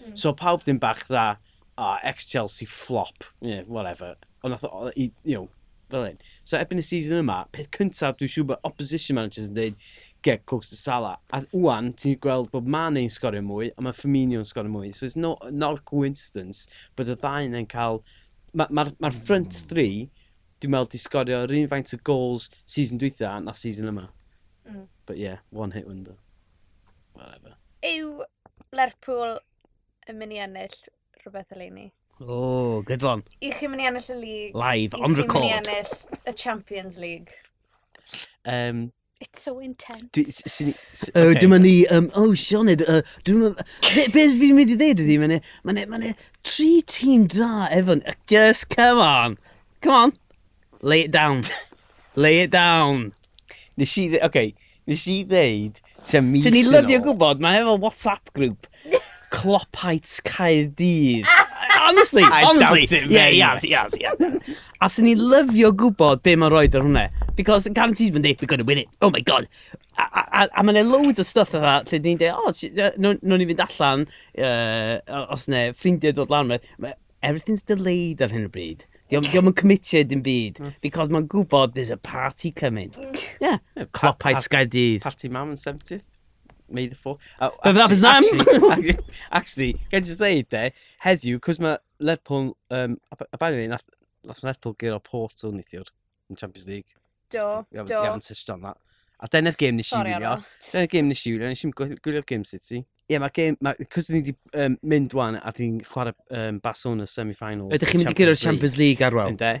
Hmm. 0.00 0.16
So 0.16 0.32
pawb 0.32 0.64
dim 0.64 0.80
bach 0.82 1.06
dda, 1.08 1.36
ah, 1.76 1.98
ex-Chelsea 2.02 2.66
flop, 2.66 3.24
yeah, 3.40 3.62
whatever. 3.62 4.14
Ond 4.44 4.56
nath, 4.56 4.64
you 4.96 5.12
know, 5.24 5.48
fel 5.92 6.06
hyn. 6.06 6.20
So 6.44 6.58
ebyn 6.58 6.80
y 6.82 6.84
season 6.86 7.20
yma, 7.22 7.42
peth 7.54 7.70
cyntaf 7.76 8.16
dwi'n 8.20 8.32
siŵr 8.34 8.48
bod 8.52 8.68
opposition 8.68 9.18
managers 9.18 9.50
yn 9.50 9.58
dweud 9.58 9.90
get 10.26 10.46
close 10.46 10.70
to 10.70 10.78
Salah. 10.78 11.18
A 11.32 11.42
wwan, 11.52 11.92
ti'n 11.98 12.18
gweld 12.22 12.50
bod 12.54 12.68
Mane'n 12.70 13.10
sgorio 13.12 13.42
mwy, 13.46 13.70
a 13.74 13.84
mae 13.84 13.96
Firmino'n 13.96 14.48
sgorio 14.48 14.72
mwy. 14.72 14.94
So 14.96 15.06
it's 15.06 15.18
not, 15.18 15.52
not 15.52 15.80
a 15.80 15.84
coincidence 15.90 16.66
bod 16.96 17.12
y 17.12 17.18
ddau 17.18 17.50
yn 17.50 17.68
cael... 17.70 18.02
Mae'r 18.50 18.72
ma, 18.74 18.82
ma, 18.82 18.96
ma 19.06 19.10
front 19.14 19.54
hmm. 19.54 19.68
three, 19.70 20.08
dwi'n 20.60 20.74
meddwl, 20.74 20.90
di 20.92 20.98
sgorio 21.00 21.44
yr 21.46 21.54
un 21.56 21.68
faint 21.70 21.94
o 21.94 21.98
goals 22.04 22.48
season 22.64 22.98
dwytha 23.00 23.36
na 23.44 23.54
season 23.56 23.92
yma. 23.92 24.08
Mm. 24.68 24.86
But 25.06 25.18
yeah, 25.18 25.38
one 25.50 25.70
hit 25.70 25.86
wonder. 25.86 26.16
Whatever. 27.14 27.56
Yw 27.86 28.20
Lerpwl 28.76 29.38
yn 30.10 30.18
mynd 30.20 30.36
i 30.36 30.42
ennill 30.44 30.76
rhywbeth 31.22 31.56
eleni? 31.56 31.88
Oh, 32.20 32.82
good 32.82 33.02
one. 33.02 33.22
I 33.40 33.50
chi 33.56 33.68
mynd 33.68 33.80
i 33.80 33.88
ennill 33.88 34.08
y 34.12 34.16
lig. 34.20 34.56
Live, 34.56 34.94
on 34.94 35.14
record. 35.16 35.44
I 35.44 35.48
chi 35.48 35.58
mynd 35.58 35.70
i 35.70 35.76
ennill 35.76 36.32
y 36.32 36.34
Champions 36.36 36.98
League. 36.98 37.32
Um, 38.44 38.90
It's 39.20 39.42
so 39.42 39.58
intense. 39.58 40.08
Dwi, 40.16 40.22
sy'n... 40.32 40.70
Oh, 41.14 41.28
okay. 41.28 41.40
Dyma 41.40 41.58
ni... 41.60 41.86
Um, 41.88 42.10
oh, 42.16 42.30
Sioned, 42.32 42.80
uh, 42.88 43.02
dwi'n... 43.28 43.52
Be, 43.84 44.06
be 44.14 44.22
fi'n 44.32 44.56
mynd 44.56 44.72
i 44.72 44.76
ddweud 44.80 45.02
ydi, 45.04 45.18
mae'n... 45.20 45.34
ma 45.68 45.74
ma 45.92 46.00
Tri 46.40 46.70
tîm 46.88 47.26
da, 47.28 47.66
Evan. 47.68 48.00
Just 48.32 48.70
come 48.72 49.04
on. 49.04 49.36
Come 49.84 49.98
on. 49.98 50.14
Lay 50.80 51.02
it 51.02 51.12
down. 51.12 51.44
Lay 52.16 52.40
it 52.46 52.50
down. 52.56 53.12
Nes 53.76 53.92
i... 54.00 54.08
Oce. 54.14 54.24
Okay. 54.30 54.54
Nes 54.88 55.04
i 55.04 55.20
ddeud... 55.28 55.84
Ti'n 56.08 56.32
mis 56.32 56.48
yn 56.48 56.56
ôl. 56.56 56.64
Swn 56.64 56.80
i 56.80 56.80
lyfio 56.80 57.04
gwybod, 57.04 57.44
mae 57.44 57.60
efo 57.60 57.76
WhatsApp 57.84 58.32
grŵp. 58.36 58.72
Clopites 59.36 60.16
Caerdydd 60.24 61.28
honestly, 61.90 62.22
I 62.22 62.42
honestly. 62.44 62.86
Doubt 62.86 63.04
it, 63.04 63.10
yeah, 63.10 63.28
he 63.30 63.38
yes, 63.38 63.64
yes. 63.64 63.94
has. 64.00 64.56
A 64.80 64.88
sy'n 64.88 65.08
ni 65.08 65.14
lyfio 65.18 65.72
gwybod 65.76 66.22
be 66.26 66.36
mae'n 66.40 66.54
roed 66.54 66.78
ar 66.78 66.86
hwnna. 66.86 67.06
Because 67.36 67.68
guaranteed 67.68 68.14
when 68.14 68.22
we're 68.22 68.50
going 68.52 68.62
to 68.62 68.68
win 68.68 68.82
it. 68.84 68.88
Oh 69.02 69.10
my 69.10 69.20
god. 69.20 69.48
A, 69.98 70.02
a, 70.02 70.48
a, 70.56 70.64
a 70.64 70.84
loads 70.84 71.20
o 71.20 71.26
stuff 71.26 71.52
yna 71.58 71.80
lle 71.84 72.00
ni'n 72.04 72.20
dweud, 72.20 72.32
o, 72.32 72.46
oh, 72.48 72.94
nhw'n 73.04 73.42
ni 73.42 73.48
fynd 73.50 73.64
allan, 73.66 74.06
uh, 74.38 75.26
os 75.36 75.48
ne, 75.52 75.66
ffrindiau 75.76 76.16
dod 76.16 76.32
lan. 76.32 76.56
Everything's 77.20 77.66
delayed 77.68 78.22
ar 78.24 78.32
hyn 78.32 78.48
o 78.48 78.52
bryd. 78.52 78.86
Diolch 79.10 79.34
yn 79.34 79.50
committed 79.58 80.12
yn 80.14 80.22
byd, 80.22 80.60
mm. 80.62 80.74
because 80.84 81.10
mae'n 81.10 81.26
gwybod 81.30 81.74
there's 81.74 81.90
a 81.90 81.98
party 81.98 82.52
coming. 82.52 82.94
Yeah, 83.40 83.58
Clopite 83.96 84.42
Sky 84.44 84.66
Dydd. 84.68 85.00
Party 85.02 85.30
mam 85.32 85.54
yn 85.54 85.58
70th. 85.58 86.04
May 86.70 86.86
the 86.88 86.94
four. 86.94 87.18
Oh, 87.40 87.50
But 87.64 87.74
that 87.74 87.88
was 87.88 88.02
Nam! 88.02 88.22
Actually, 88.70 88.96
actually, 89.30 89.72
gen 89.90 90.04
i'n 90.06 90.18
dweud 90.20 90.50
de, 90.54 90.62
heddiw, 91.04 91.40
cos 91.42 91.58
mae 91.62 91.78
Lerpwl, 92.00 92.52
um, 92.70 92.96
a 93.10 93.26
apparently, 93.32 93.66
nath, 93.68 93.84
nath 94.26 94.44
Lerpwl 94.46 94.76
gyda 94.80 95.00
Porto 95.02 95.50
neithiwr 95.54 95.90
yn 96.30 96.38
Champions 96.38 96.68
League. 96.70 96.94
Do, 97.30 97.66
we 97.70 97.82
do. 97.82 97.98
We 97.98 98.06
haven't 98.06 98.26
touched 98.28 98.50
on 98.50 98.62
that. 98.62 98.78
A 99.20 99.28
dyna'r 99.28 99.58
gêm 99.60 99.76
nes 99.76 99.90
i 99.92 99.98
wylio. 100.00 100.36
Dyna'r 100.70 100.88
gêm 100.94 101.10
nes 101.10 101.26
i 101.26 101.34
wylio. 101.34 101.50
Nes 101.52 101.64
i'n 101.66 101.74
gwylio'r 101.76 102.24
gêm 102.28 102.46
City. 102.48 102.80
Ie, 102.80 103.16
yeah, 103.16 103.20
mae 103.20 103.34
gêm... 103.36 103.58
Ma, 103.60 103.74
Cos 103.92 104.08
ni 104.08 104.22
wedi 104.22 104.32
um, 104.54 104.78
mynd 104.86 105.12
wan 105.18 105.36
a 105.36 105.52
di'n 105.56 105.80
chwarae 105.84 106.14
um, 106.38 106.62
Barcelona 106.64 107.08
semi-finals. 107.10 107.74
Ydych 107.76 107.92
chi'n 107.92 108.04
mynd 108.04 108.14
i 108.14 108.16
gyda'r 108.22 108.40
Champions 108.40 108.78
League 108.80 109.04
ar 109.04 109.18
wel? 109.18 109.34
Ynde. 109.34 109.52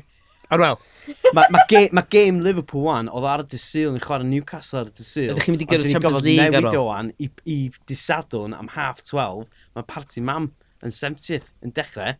Ar 0.50 0.58
wel. 0.58 0.80
Mae 1.34 1.50
ma 1.54 1.60
ge, 1.70 1.88
ma 1.94 2.02
game 2.10 2.42
Liverpool 2.44 2.84
wan, 2.86 3.08
oedd 3.10 3.26
ar 3.30 3.44
y 3.44 3.46
dysil, 3.52 3.92
yn 3.94 4.02
chwarae 4.02 4.26
Newcastle 4.26 4.82
ar 4.82 4.90
y 4.90 4.94
dysil. 4.94 5.30
Ydych 5.32 5.46
chi'n 5.46 5.56
mynd 5.56 5.64
i 5.64 5.68
gyrra'r 5.70 5.92
Champions 5.94 6.24
League 6.26 6.58
ar 6.58 6.68
ôl? 6.70 6.88
Wan, 6.88 7.12
i, 7.22 7.30
i 7.50 7.56
disadwn 7.90 8.56
am 8.56 8.70
half 8.74 9.02
12, 9.06 9.46
mae 9.78 9.86
party 9.90 10.22
mam 10.26 10.50
yn 10.86 10.94
70th 10.94 11.52
yn 11.64 11.74
dechrau 11.76 12.14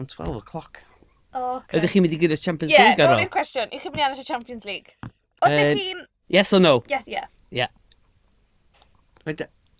am 0.00 0.08
12 0.10 0.40
o'clock. 0.40 0.82
Oh, 1.34 1.60
okay. 1.60 1.80
Ydych 1.80 1.94
chi'n 1.94 2.04
mynd 2.06 2.16
i 2.16 2.20
gyrra'r 2.24 2.42
Champions 2.42 2.74
yeah, 2.74 2.90
League 2.90 3.04
ar 3.04 3.14
ôl? 3.14 3.24
Ie, 3.24 3.30
cwestiwn. 3.36 3.70
Ych 3.70 3.84
chi'n 3.84 3.94
mynd 3.94 4.02
i 4.02 4.06
ennill 4.08 4.24
y 4.24 4.28
Champions 4.28 4.68
League? 4.68 4.96
Os 5.44 5.50
uh, 5.50 5.60
ych 5.60 5.80
chi'n... 5.80 6.04
Yes 6.32 6.52
or 6.56 6.64
no? 6.64 6.76
Yes, 6.90 7.08
yeah. 7.10 7.28
Yeah. 7.52 7.72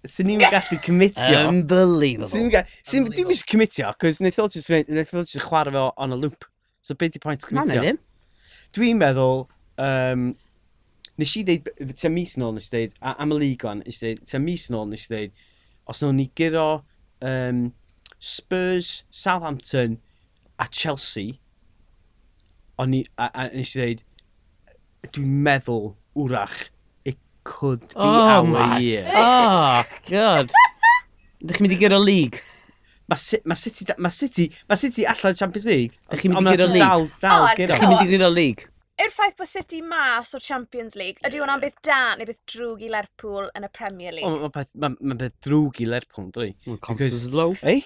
Swn 0.05 0.29
ni'n 0.29 0.43
gallu 0.45 0.81
cymitio. 0.85 1.45
Unbelievable. 1.49 2.33
Dwi'n 2.33 2.51
gallu 2.53 3.39
cymitio, 3.41 3.93
cos 4.01 4.21
wnaeth 4.21 4.43
o 4.43 4.49
just 4.53 5.41
chwarae 5.49 5.73
fe 5.73 5.87
on 5.97 6.13
a 6.13 6.19
loop. 6.19 6.45
So 6.85 6.95
be 6.95 7.09
di 7.09 7.21
pwynt 7.23 7.41
cymwytio? 7.49 7.95
Dwi'n 8.77 8.99
meddwl, 9.01 9.47
um, 9.81 10.25
nes 11.17 11.33
i 11.41 11.45
ddeud, 11.49 11.71
tua 11.97 12.11
mis 12.13 12.35
nôl 12.37 12.53
nes 12.59 12.67
i 12.69 12.75
ddeud, 12.75 12.99
a, 13.01 13.15
am 13.25 13.33
y 13.33 13.39
ligon, 13.41 13.81
nes 13.87 14.03
i 14.03 14.03
ddeud, 14.03 14.21
tua 14.29 14.41
mis 14.45 14.67
nôl 14.75 14.91
nes 14.91 15.07
i 15.07 15.13
ddeud, 15.15 15.47
os 15.89 16.03
nhw'n 16.05 16.21
ni 16.21 16.27
gyro 16.37 16.67
um, 17.25 17.65
Spurs, 18.21 18.93
Southampton 19.09 19.97
a 20.61 20.69
Chelsea, 20.69 21.39
o'n 22.77 22.99
i, 23.01 23.05
a, 23.17 23.31
a 23.33 23.49
nes 23.55 23.73
i 23.73 23.81
ddeud, 23.81 24.05
dwi'n 25.17 25.41
meddwl, 25.49 25.95
wrach, 26.21 26.67
it 27.09 27.17
could 27.49 27.81
be 27.95 27.97
oh 27.97 28.29
our 28.29 28.45
my. 28.45 28.77
year. 28.85 29.09
Oh, 29.17 29.81
god. 30.11 30.53
Ydych 31.41 31.57
chi'n 31.57 31.65
mynd 31.65 31.79
i 31.79 31.81
gyro 31.81 32.05
league? 32.05 32.45
mae 33.11 33.41
ma 33.45 33.57
City, 33.59 33.87
ma 33.99 34.11
City, 34.11 34.47
ma 34.69 34.79
City 34.81 35.07
allan 35.07 35.35
Champions 35.41 35.67
League. 35.69 35.99
Ydych 36.09 36.23
chi'n 36.25 36.37
mynd 36.37 36.49
i 36.49 36.55
gyda'r 36.55 36.73
league? 36.73 36.87
Dal, 36.87 37.11
dal, 37.25 37.49
gyrra. 37.59 37.67
Ydych 37.67 37.83
chi'n 37.83 37.93
mynd 37.93 38.07
i 38.07 38.15
gyda'r 38.15 38.33
league? 38.35 38.71
Yw'r 38.95 39.11
ffaith 39.11 39.35
bod 39.41 39.51
City 39.51 39.81
mas 39.83 40.31
o'r 40.39 40.43
Champions 40.45 40.95
League, 40.95 41.19
ydy 41.27 41.41
hwnna'n 41.43 41.63
beth 41.65 41.81
da 41.83 41.99
neu 42.15 42.29
beth 42.29 42.39
drwg 42.53 42.85
i 42.87 42.91
Lerpwl 42.93 43.49
yn 43.59 43.67
y 43.67 43.71
Premier 43.75 44.15
League? 44.15 44.31
Mae'n 44.31 44.55
beth, 44.55 44.71
ma, 44.79 44.93
ma 44.95 45.17
beth 45.19 45.35
drwg 45.43 45.81
i 45.83 45.89
Lerpwl, 45.91 46.29
dwi. 46.37 46.53
Confidence 46.79 47.19
is 47.27 47.35
low. 47.35 47.57
Ei? 47.67 47.83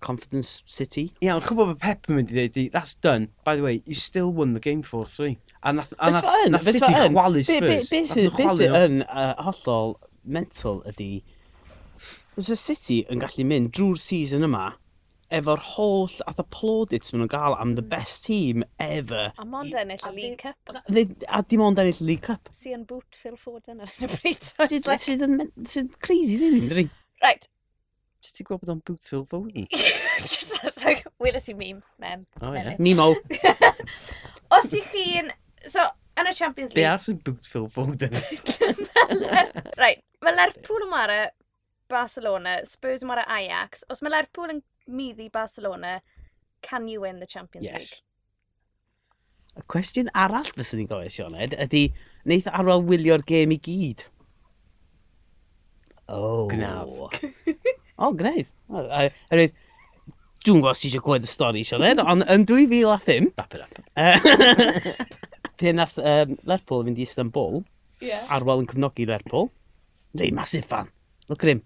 Confidence 0.00 0.62
City. 0.70 1.08
Ia, 1.24 1.34
ond 1.34 1.42
chwbod 1.42 1.72
bod 1.72 1.80
Pep 1.82 2.06
yn 2.06 2.20
mynd 2.20 2.30
i 2.30 2.44
ddeud, 2.46 2.70
that's 2.70 2.94
done. 2.94 3.32
By 3.42 3.56
the 3.58 3.66
way, 3.66 3.82
you 3.84 3.98
still 3.98 4.30
won 4.32 4.54
the 4.54 4.62
game 4.62 4.84
4-3. 4.86 5.34
A 5.64 5.72
nath, 5.74 5.92
a 5.98 6.12
nath, 6.14 6.30
nath 6.54 6.70
City 6.70 6.94
chwalu 6.94 7.42
Spurs. 7.42 7.90
Be 7.90 8.04
sy'n 8.06 9.02
hollol 9.42 9.96
mental 10.22 10.84
ydy, 10.86 11.24
Fysa 12.38 12.54
City 12.54 13.00
yn 13.10 13.18
gallu 13.18 13.42
mynd 13.50 13.72
drwy'r 13.74 13.98
season 13.98 14.46
yma 14.46 14.68
efo'r 15.34 15.60
holl 15.74 16.12
ath 16.30 16.38
y 16.38 16.44
plaudits 16.54 17.10
maen 17.10 17.24
nhw'n 17.24 17.30
gael 17.32 17.56
am 17.58 17.72
the 17.74 17.82
best 17.82 18.22
team 18.28 18.62
ever. 18.78 19.32
A 19.42 19.44
mond 19.44 19.74
ennill 19.74 20.04
y 20.06 20.12
League 20.14 20.38
Cup. 20.38 20.70
They, 20.86 21.08
a 21.26 21.42
dim 21.42 21.64
ond 21.66 21.80
ennill 21.82 21.98
League 22.06 22.22
Cup. 22.28 22.48
Si 22.54 22.70
yn 22.76 22.84
boot 22.88 23.18
Phil 23.18 23.34
Foden 23.36 23.82
ar 23.82 23.90
y 23.90 24.10
bryd. 24.12 24.46
Sy'n 24.70 25.90
crazy 25.98 26.38
dyn 26.38 26.54
ni'n 26.54 26.70
dri. 26.70 26.84
Right. 27.24 27.48
Ti 28.22 28.36
ti'n 28.36 28.48
gwybod 28.48 28.68
bod 28.68 28.74
o'n 28.76 28.84
boot 28.86 29.10
Phil 29.10 29.26
Foden? 29.28 29.66
Wylis 31.18 31.50
i 31.52 31.56
meme. 31.58 31.82
Mem. 31.98 32.22
O 32.38 32.54
ie. 32.54 32.76
Mimo. 32.78 33.10
Os 34.60 34.70
i 34.70 34.84
chi'n... 34.92 35.34
So, 35.66 35.82
yn 36.14 36.30
y 36.30 36.36
Champions 36.38 36.70
League... 36.70 36.78
Be 36.78 36.86
as 36.86 37.10
yn 37.10 37.18
boot 37.26 37.50
Phil 37.50 37.66
Foden? 37.66 38.14
right. 39.82 40.06
Mae 40.22 40.34
Lerpwl 40.38 40.86
yn 40.86 40.94
mare 40.94 41.18
Barcelona, 41.88 42.58
Spurs 42.68 43.04
yn 43.04 43.10
wara 43.12 43.24
Ajax. 43.32 43.84
Os 43.92 44.02
mae 44.02 44.12
Lerpwl 44.12 44.52
yn 44.54 44.60
middi 44.88 45.28
Barcelona, 45.32 45.98
can 46.62 46.88
you 46.88 47.02
win 47.04 47.20
the 47.20 47.26
Champions 47.26 47.66
yes. 47.66 47.78
League? 47.78 48.04
Y 49.58 49.64
cwestiwn 49.72 50.10
arall 50.14 50.46
fysyn 50.54 50.82
ni'n 50.82 50.90
gofio, 50.90 51.10
Sioned, 51.10 51.56
ydy 51.58 51.88
wneith 52.28 52.46
arwel 52.52 52.84
wylio'r 52.86 53.24
gêm 53.26 53.54
i 53.56 53.58
gyd? 53.62 54.04
Oh. 56.08 56.46
Gnaf. 56.52 57.18
o, 57.98 58.12
greif. 58.16 58.52
Erwydd, 58.70 59.56
dwi'n 60.46 60.62
gwybod 60.62 60.78
sy'n 60.78 60.92
eisiau 60.92 61.04
gwed 61.04 61.26
y 61.26 61.30
stori, 61.32 61.64
Sioned, 61.66 62.04
ond 62.04 62.26
yn 62.30 62.46
2005... 62.48 63.32
Bap 63.38 63.58
it 63.58 63.64
up. 63.66 63.82
E, 63.98 64.06
pe 65.58 65.74
nath 65.74 65.98
um, 65.98 66.36
Lerpwl 66.46 66.86
fynd 66.86 67.02
i 67.02 67.08
Istanbul, 67.08 67.64
yeah. 68.04 68.22
arwel 68.34 68.62
yn 68.62 68.70
cefnogi 68.70 69.08
Lerpwl, 69.10 69.50
Neu, 70.16 70.30
massive 70.32 70.64
fan. 70.64 70.88
Look 71.28 71.42
at 71.44 71.50
him. 71.50 71.64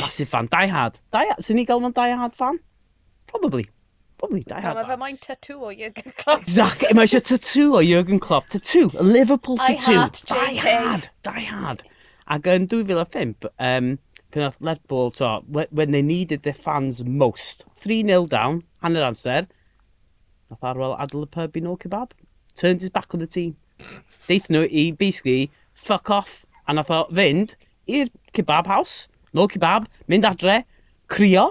Massive 0.00 0.28
fan. 0.28 0.48
Die 0.50 0.72
Hard. 0.72 1.00
Die 1.12 1.26
Hard. 1.30 1.44
Sy'n 1.44 1.60
i 1.60 1.66
gael 1.68 1.82
mewn 1.82 1.94
Die 1.96 2.14
Hard 2.20 2.36
fan? 2.38 2.60
Probably. 3.26 3.68
Probably 4.18 4.42
Die 4.42 4.62
Hard. 4.62 4.78
Mae 4.78 4.88
fe 4.88 4.96
moyn 5.00 5.20
tattoo 5.22 5.68
o 5.68 5.70
Jürgen 5.70 6.14
Klopp. 6.18 6.42
Exactly. 6.42 6.90
Mae 6.96 7.06
eisiau 7.06 7.24
tattoo 7.28 7.76
o 7.78 7.82
Jürgen 7.84 8.20
Klopp. 8.22 8.48
Tattoo. 8.54 8.90
A 8.98 9.06
Liverpool 9.06 9.58
tattoo. 9.60 9.98
Hard. 10.00 10.22
Die 10.30 10.58
Hard. 10.64 11.10
Die 11.28 11.46
Hard. 11.50 11.84
Ac 12.28 12.48
yn 12.52 12.66
2005, 12.68 13.46
um, 13.64 13.92
pan 14.34 14.44
oedd 14.44 14.58
Ledball, 14.60 15.14
to, 15.16 15.30
when 15.48 15.94
they 15.94 16.02
needed 16.02 16.42
their 16.42 16.56
fans 16.56 17.00
most. 17.04 17.64
3-0 17.80 18.28
down, 18.28 18.64
hanner 18.82 19.06
amser. 19.06 19.46
Nath 20.50 20.66
Arwel 20.66 20.96
adl 21.00 21.24
y 21.24 21.30
pub 21.32 21.56
i 21.56 21.62
no 21.64 21.76
kebab. 21.80 22.12
Turned 22.54 22.84
his 22.84 22.90
back 22.90 23.14
on 23.14 23.24
the 23.24 23.26
team. 23.26 23.56
Deith 24.26 24.50
nhw 24.52 24.66
i, 24.68 24.90
basically, 24.92 25.50
fuck 25.72 26.10
off. 26.10 26.42
A 26.68 26.74
nath 26.76 26.92
o 26.92 27.06
fynd 27.08 27.54
i'r 27.88 28.12
kebab 28.36 28.68
house 28.68 29.08
lol 29.36 29.50
kebab, 29.52 29.88
mynd 30.08 30.28
adre, 30.28 30.62
crio, 31.10 31.50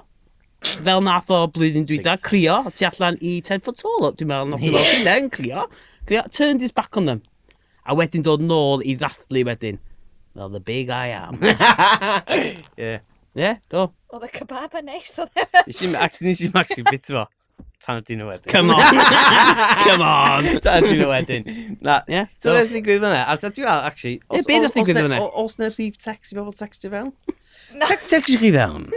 fel 0.62 1.04
nath 1.06 1.32
o 1.34 1.44
blwyddyn 1.54 1.88
dwyda, 1.90 2.18
crio, 2.24 2.62
tu 2.72 2.88
allan 2.90 3.20
i 3.22 3.38
10 3.46 3.66
foot 3.66 3.82
tall, 3.84 4.10
dwi'n 4.14 4.32
meddwl, 4.32 4.54
nath 4.54 4.66
yeah. 4.66 4.80
o 4.80 5.04
ddyn, 5.04 5.30
crio, 5.34 5.68
crio, 6.10 6.24
turned 6.34 6.64
his 6.66 6.76
back 6.76 6.98
on 6.98 7.10
them. 7.10 7.22
A 7.88 7.96
wedyn 7.96 8.26
dod 8.26 8.44
nôl 8.44 8.84
i 8.84 8.98
ddathlu 9.00 9.46
wedyn. 9.48 9.78
Well, 10.36 10.50
the 10.50 10.60
big 10.60 10.90
I 10.90 11.08
am. 11.08 11.40
yeah. 12.78 13.00
Yeah, 13.38 13.58
do. 13.70 13.92
Oedd 14.10 14.24
y 14.26 14.30
kebab 14.34 14.74
yn 14.80 14.88
neis, 14.90 15.12
oedd 15.22 15.36
e? 15.38 15.44
Nes 15.68 15.82
i'n 15.86 15.96
actually 16.02 16.32
nes 16.32 16.40
i'n 16.42 16.56
actually 16.58 16.86
bit 16.90 17.06
fo. 17.06 17.28
Tan 17.84 18.00
dyn 18.06 18.18
nhw 18.24 18.32
wedyn. 18.32 18.50
Come 18.50 18.74
on! 18.74 19.02
Come 19.84 20.06
on! 20.06 20.48
Tan 20.66 20.88
dyn 20.88 21.04
nhw 21.04 21.10
wedyn. 21.12 21.46
Na, 21.86 22.00
yeah, 22.10 22.32
so 22.42 22.56
beth 22.56 22.72
ddigwydd 22.72 23.04
fyna? 23.04 23.20
A 23.30 23.36
dwi'n 23.38 23.54
dwi 23.54 23.68
actually... 23.70 24.16
Os, 24.26 24.42
yeah, 24.50 24.64
beth 24.66 24.74
ddigwydd 24.74 25.02
fyna? 25.04 25.20
Os 25.44 25.60
na 25.62 25.70
rhif 25.70 26.00
text 26.02 26.34
i 26.34 26.40
bobl 26.40 26.56
text 26.58 26.88
i 26.90 26.92
fewn? 26.96 27.12
Tegwch 27.74 28.38
chi 28.40 28.52
fewn. 28.54 28.88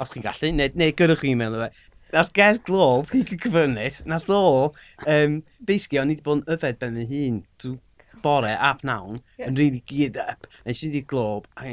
Os 0.00 0.10
chi'n 0.12 0.24
gallu, 0.24 0.50
neu, 0.56 0.72
neu 0.80 0.94
gyrwch 0.96 1.22
chi'n 1.24 1.38
meddwl. 1.40 1.66
fe. 1.68 1.86
Na'r 2.10 2.30
ger 2.34 2.58
glob, 2.66 3.12
hi 3.12 3.20
y 3.22 3.38
cyfynnes, 3.38 4.00
na 4.10 4.18
ddo, 4.24 4.72
um, 5.06 5.36
basically, 5.62 6.00
o'n 6.02 6.10
i 6.10 6.16
wedi 6.16 6.26
bod 6.26 6.40
yn 6.40 6.56
yfed 6.56 6.80
ben 6.80 6.98
y 6.98 7.04
hun 7.06 7.36
drwy 7.62 7.78
bore 8.24 8.50
ap 8.52 8.82
nawn, 8.84 9.20
yeah. 9.38 9.46
yn 9.48 9.56
really 9.60 9.82
geared 9.86 10.18
up. 10.20 10.48
A 10.64 10.72
nes 10.72 10.82
i 10.82 10.88
wedi 10.90 11.04
glob, 11.12 11.46
a 11.56 11.68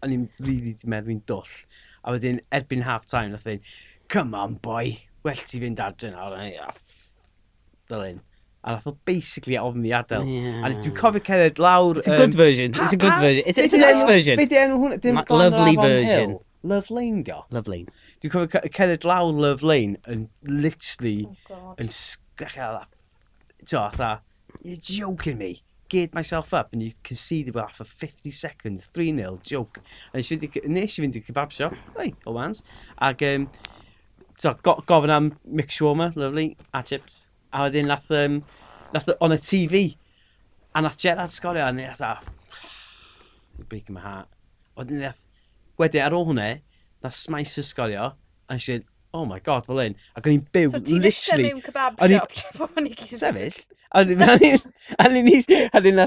o'n 0.00 0.16
i'n 0.16 0.26
really 0.42 0.74
di 0.74 0.90
meddwl 0.90 1.12
fi'n 1.12 1.22
dwll. 1.30 1.54
A 2.00 2.16
wedyn, 2.16 2.42
erbyn 2.56 2.84
half 2.88 3.06
time, 3.06 3.30
nath 3.34 3.46
e 3.46 3.58
o'n, 3.58 3.70
come 4.10 4.34
on 4.34 4.58
boy, 4.64 4.96
well 5.22 5.46
ti 5.46 5.62
fynd 5.62 5.80
adre 5.84 6.10
nawr. 6.14 6.74
Dylun. 7.90 8.20
A 8.64 8.74
nath 8.74 8.86
o 8.86 8.96
basically 9.08 9.56
ofn 9.56 9.86
i 9.88 9.94
adael. 9.96 10.26
Yeah. 10.28 10.60
A 10.66 10.70
dwi'n 10.76 10.94
cofio 10.96 11.24
cedded 11.24 11.58
lawr... 11.62 11.98
It's 11.98 12.08
a 12.08 12.18
good 12.18 12.34
version. 12.34 12.74
It's 12.74 12.92
a 12.92 13.00
good 13.00 13.18
version. 13.22 13.44
It's, 13.46 13.58
it's 13.58 13.72
a 13.72 13.78
nice 13.78 14.04
version. 14.04 14.36
Be 14.36 14.46
di 14.50 14.60
enw 14.60 14.78
hwnna? 14.82 15.00
Dim 15.00 15.20
Lovely 15.30 15.76
version. 15.76 16.30
Hill. 16.36 16.38
Love 16.62 16.90
Lane 16.90 17.22
dio? 17.22 17.46
Love 17.50 17.68
Lane. 17.72 17.88
Dwi'n 18.20 18.34
cofio 18.34 18.72
cedded 18.76 19.06
lawr 19.08 19.32
Love 19.32 19.64
Lane 19.64 19.96
yn 20.12 20.28
literally... 20.44 21.24
Oh 21.48 21.72
yn 21.80 21.88
sgachau 21.88 22.82
e 22.82 22.88
T'o, 23.64 23.78
atha, 23.78 24.22
you're 24.62 24.78
joking 24.80 25.38
me. 25.38 25.62
Geared 25.88 26.14
myself 26.14 26.54
up 26.54 26.72
and 26.72 26.82
you 26.82 26.92
conceded 27.02 27.54
about 27.54 27.74
for 27.74 27.84
50 27.84 28.30
seconds. 28.30 28.88
3-0, 28.94 29.42
joke. 29.42 29.80
A 30.14 30.18
nes 30.20 30.30
i 30.30 31.02
fynd 31.02 31.16
i 31.18 31.24
kebab 31.24 31.52
shop. 31.52 31.74
Oi, 31.98 32.12
o 32.26 32.36
wans. 32.36 32.62
Ac, 33.00 33.24
um, 33.34 33.48
t'o, 34.38 34.54
gofyn 34.62 35.16
am 35.16 35.32
mix 35.44 35.78
shawarma, 35.78 36.12
lovely, 36.16 36.56
a 36.72 36.82
chips. 36.82 37.29
A 37.52 37.66
wedyn 37.66 37.90
nath, 37.90 38.10
um, 38.14 38.40
nath 38.94 39.08
on 39.20 39.34
y 39.34 39.40
TV. 39.42 39.82
A 40.74 40.82
nath 40.82 40.98
Gerard 40.98 41.34
sgorio, 41.34 41.66
a 41.66 41.70
e, 41.70 41.78
nath 41.80 42.00
a... 42.00 42.18
breaking 43.68 43.94
my 43.94 44.00
heart. 44.00 44.28
Wedyn 44.78 45.02
nath, 45.02 45.20
wedyn 45.80 46.06
ar 46.06 46.16
ôl 46.16 46.28
hwnna, 46.30 46.48
nath 47.02 47.18
Smicer 47.18 47.66
sgorio, 47.66 48.12
a 48.46 48.56
nes 48.56 48.68
i 48.68 48.76
dweud, 48.76 48.86
oh 49.12 49.24
my 49.26 49.40
god, 49.40 49.66
fel 49.66 49.82
un. 49.82 49.96
Ac 50.14 50.28
o'n 50.28 50.36
i'n 50.36 50.46
byw, 50.54 50.70
so, 50.70 50.80
literally. 50.94 51.50
So 51.50 51.56
ti'n 51.56 51.62
kebab 51.66 51.98
shop, 51.98 52.34
tra 52.38 52.52
bod 52.58 52.78
o'n 52.78 52.90
i 52.90 52.94
gyd. 53.00 53.14
Sefyll. 53.18 53.60
A 53.90 54.04
o'n 54.04 54.14
i'n, 54.14 54.22
a 54.22 55.08
o'n 55.08 55.18
i'n, 55.90 56.02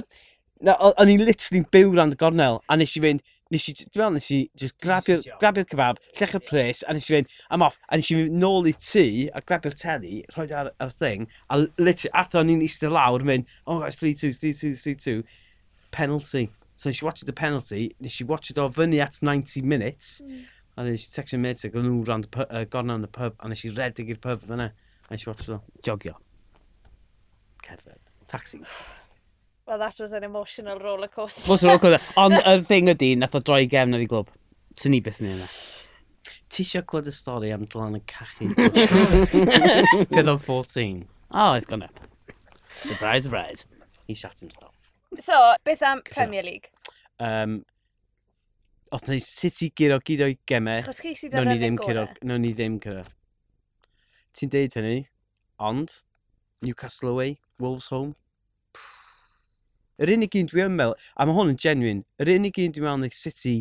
a 0.71 0.77
o'n 0.93 1.11
i'n 1.11 1.25
literally 1.27 1.63
byw 1.75 1.91
rand 1.97 2.15
y 2.15 2.19
gornel, 2.21 2.61
a 2.71 2.79
nes 2.79 2.95
i 2.95 3.03
fynd, 3.03 3.23
nes 3.53 3.67
i, 3.69 3.73
dwi'n 3.77 4.01
meddwl, 4.01 4.17
nes 4.17 4.29
i 4.33 4.39
just 4.59 4.77
grabio'r 4.83 5.21
grabio 5.41 5.65
kebab, 5.69 6.01
llech 6.17 6.33
y 6.37 6.41
pres, 6.43 6.81
a 6.87 6.95
nes 6.95 7.07
i 7.09 7.15
fynd, 7.15 7.31
I'm 7.53 7.65
off, 7.65 7.77
a 7.89 7.99
nes 7.99 8.09
i 8.09 8.17
fynd 8.17 8.39
nôl 8.41 8.69
i 8.69 8.73
tŷ, 8.73 9.05
a 9.37 9.43
grabio'r 9.45 9.77
teli, 9.77 10.23
rhoi 10.33 10.47
ar, 10.57 10.71
ar 10.83 10.93
thing, 11.03 11.27
a 11.49 11.61
literally, 11.61 12.13
atho 12.23 12.43
ni'n 12.47 12.63
eistedd 12.65 12.95
lawr, 12.95 13.25
mynd, 13.27 13.49
oh, 13.67 13.79
guys, 13.83 14.01
3-2, 14.01 14.33
3-2, 14.41 14.73
3-2, 14.81 15.17
penalty. 15.93 16.49
So 16.75 16.89
nes 16.89 17.03
i 17.03 17.05
watch 17.05 17.21
the 17.21 17.33
penalty, 17.33 17.91
nes 18.01 18.19
i 18.19 18.25
watch 18.25 18.49
it 18.49 18.57
o 18.57 18.67
fyny 18.73 18.99
at 19.03 19.21
90 19.21 19.61
minutes, 19.61 20.21
mm. 20.25 20.41
a 20.77 20.87
nes 20.87 21.05
i 21.05 21.13
textio'n 21.13 21.45
mynd, 21.45 21.61
ac 21.69 21.77
o'n 21.77 21.87
nhw 21.87 22.01
rand 22.09 22.27
uh, 22.33 22.63
gorna 22.73 22.97
yn 22.97 23.05
y 23.05 23.11
pub, 23.13 23.37
a 23.37 23.51
nes 23.51 23.63
i 23.67 23.71
redeg 23.75 24.09
i'r 24.09 24.23
pub 24.23 24.49
fyna, 24.49 24.71
a 25.05 25.13
nes 25.13 25.27
i 25.27 25.29
watch 25.29 25.45
it 25.45 25.55
o, 25.59 25.61
jogio. 25.85 26.17
Cerdded. 27.63 28.01
Taxi. 28.27 28.63
Well, 29.65 29.79
that 29.79 29.95
was 29.99 30.11
an 30.11 30.23
emotional 30.23 30.79
roller 30.79 31.07
coaster. 31.07 31.41
Fos 31.41 31.63
roller 31.63 31.79
coaster. 31.79 32.13
Ond 32.21 32.35
y 32.35 32.55
thing 32.67 32.91
ydy, 32.91 33.13
nath 33.19 33.37
o 33.37 33.41
droi 33.43 33.63
gefn 33.71 33.95
ar 33.95 34.03
ei 34.03 34.09
glwb. 34.11 34.31
Swn 34.79 34.95
ni 34.95 35.01
beth 35.05 35.21
ni'n 35.23 35.43
Ti 36.53 36.61
eisiau 36.61 36.83
clywed 36.85 37.07
y 37.09 37.13
stori 37.15 37.49
am 37.53 37.63
dylan 37.65 37.97
y 37.97 38.01
cachu? 38.09 38.51
Peth 38.53 40.19
o'n 40.21 40.37
14. 40.37 40.99
Oh, 41.31 41.53
it's 41.53 41.65
gone 41.65 41.81
up. 41.87 41.99
Surprise, 42.69 43.23
surprise. 43.23 43.65
He 44.05 44.13
shat 44.13 44.39
himself. 44.39 44.75
So, 45.17 45.55
beth 45.63 45.81
am 45.81 46.03
Premier 46.05 46.43
League? 46.43 46.69
Um, 47.19 47.63
Oedd 48.93 49.07
ni 49.09 49.17
City 49.25 49.71
gyro 49.73 49.97
gyd 50.05 50.21
o'i 50.21 50.35
gemau. 50.45 50.83
Chos 50.85 50.99
chi 51.01 51.15
sydd 51.17 51.33
ar 51.39 51.47
no, 51.47 51.55
ddim 51.57 51.79
curo. 51.81 52.03
No, 52.29 52.37
ni 52.37 52.51
ddim 52.53 52.75
gyro. 52.83 53.01
Ti'n 54.37 54.51
deud 54.53 54.75
hynny, 54.77 54.99
ond 55.57 55.95
Newcastle 56.61 57.09
away, 57.09 57.39
Wolves 57.57 57.87
home. 57.89 58.13
Yr 60.01 60.13
unig 60.15 60.37
un 60.39 60.47
dwi 60.49 60.63
yn 60.65 60.77
meddwl, 60.77 60.95
a 61.13 61.27
mae 61.27 61.37
hwn 61.37 61.51
yn 61.53 61.59
genuine, 61.61 62.05
yr 62.21 62.31
unig 62.33 62.57
un 62.63 62.73
dwi'n 62.73 62.87
meddwl 62.87 63.03
wneud 63.03 63.17
City 63.17 63.57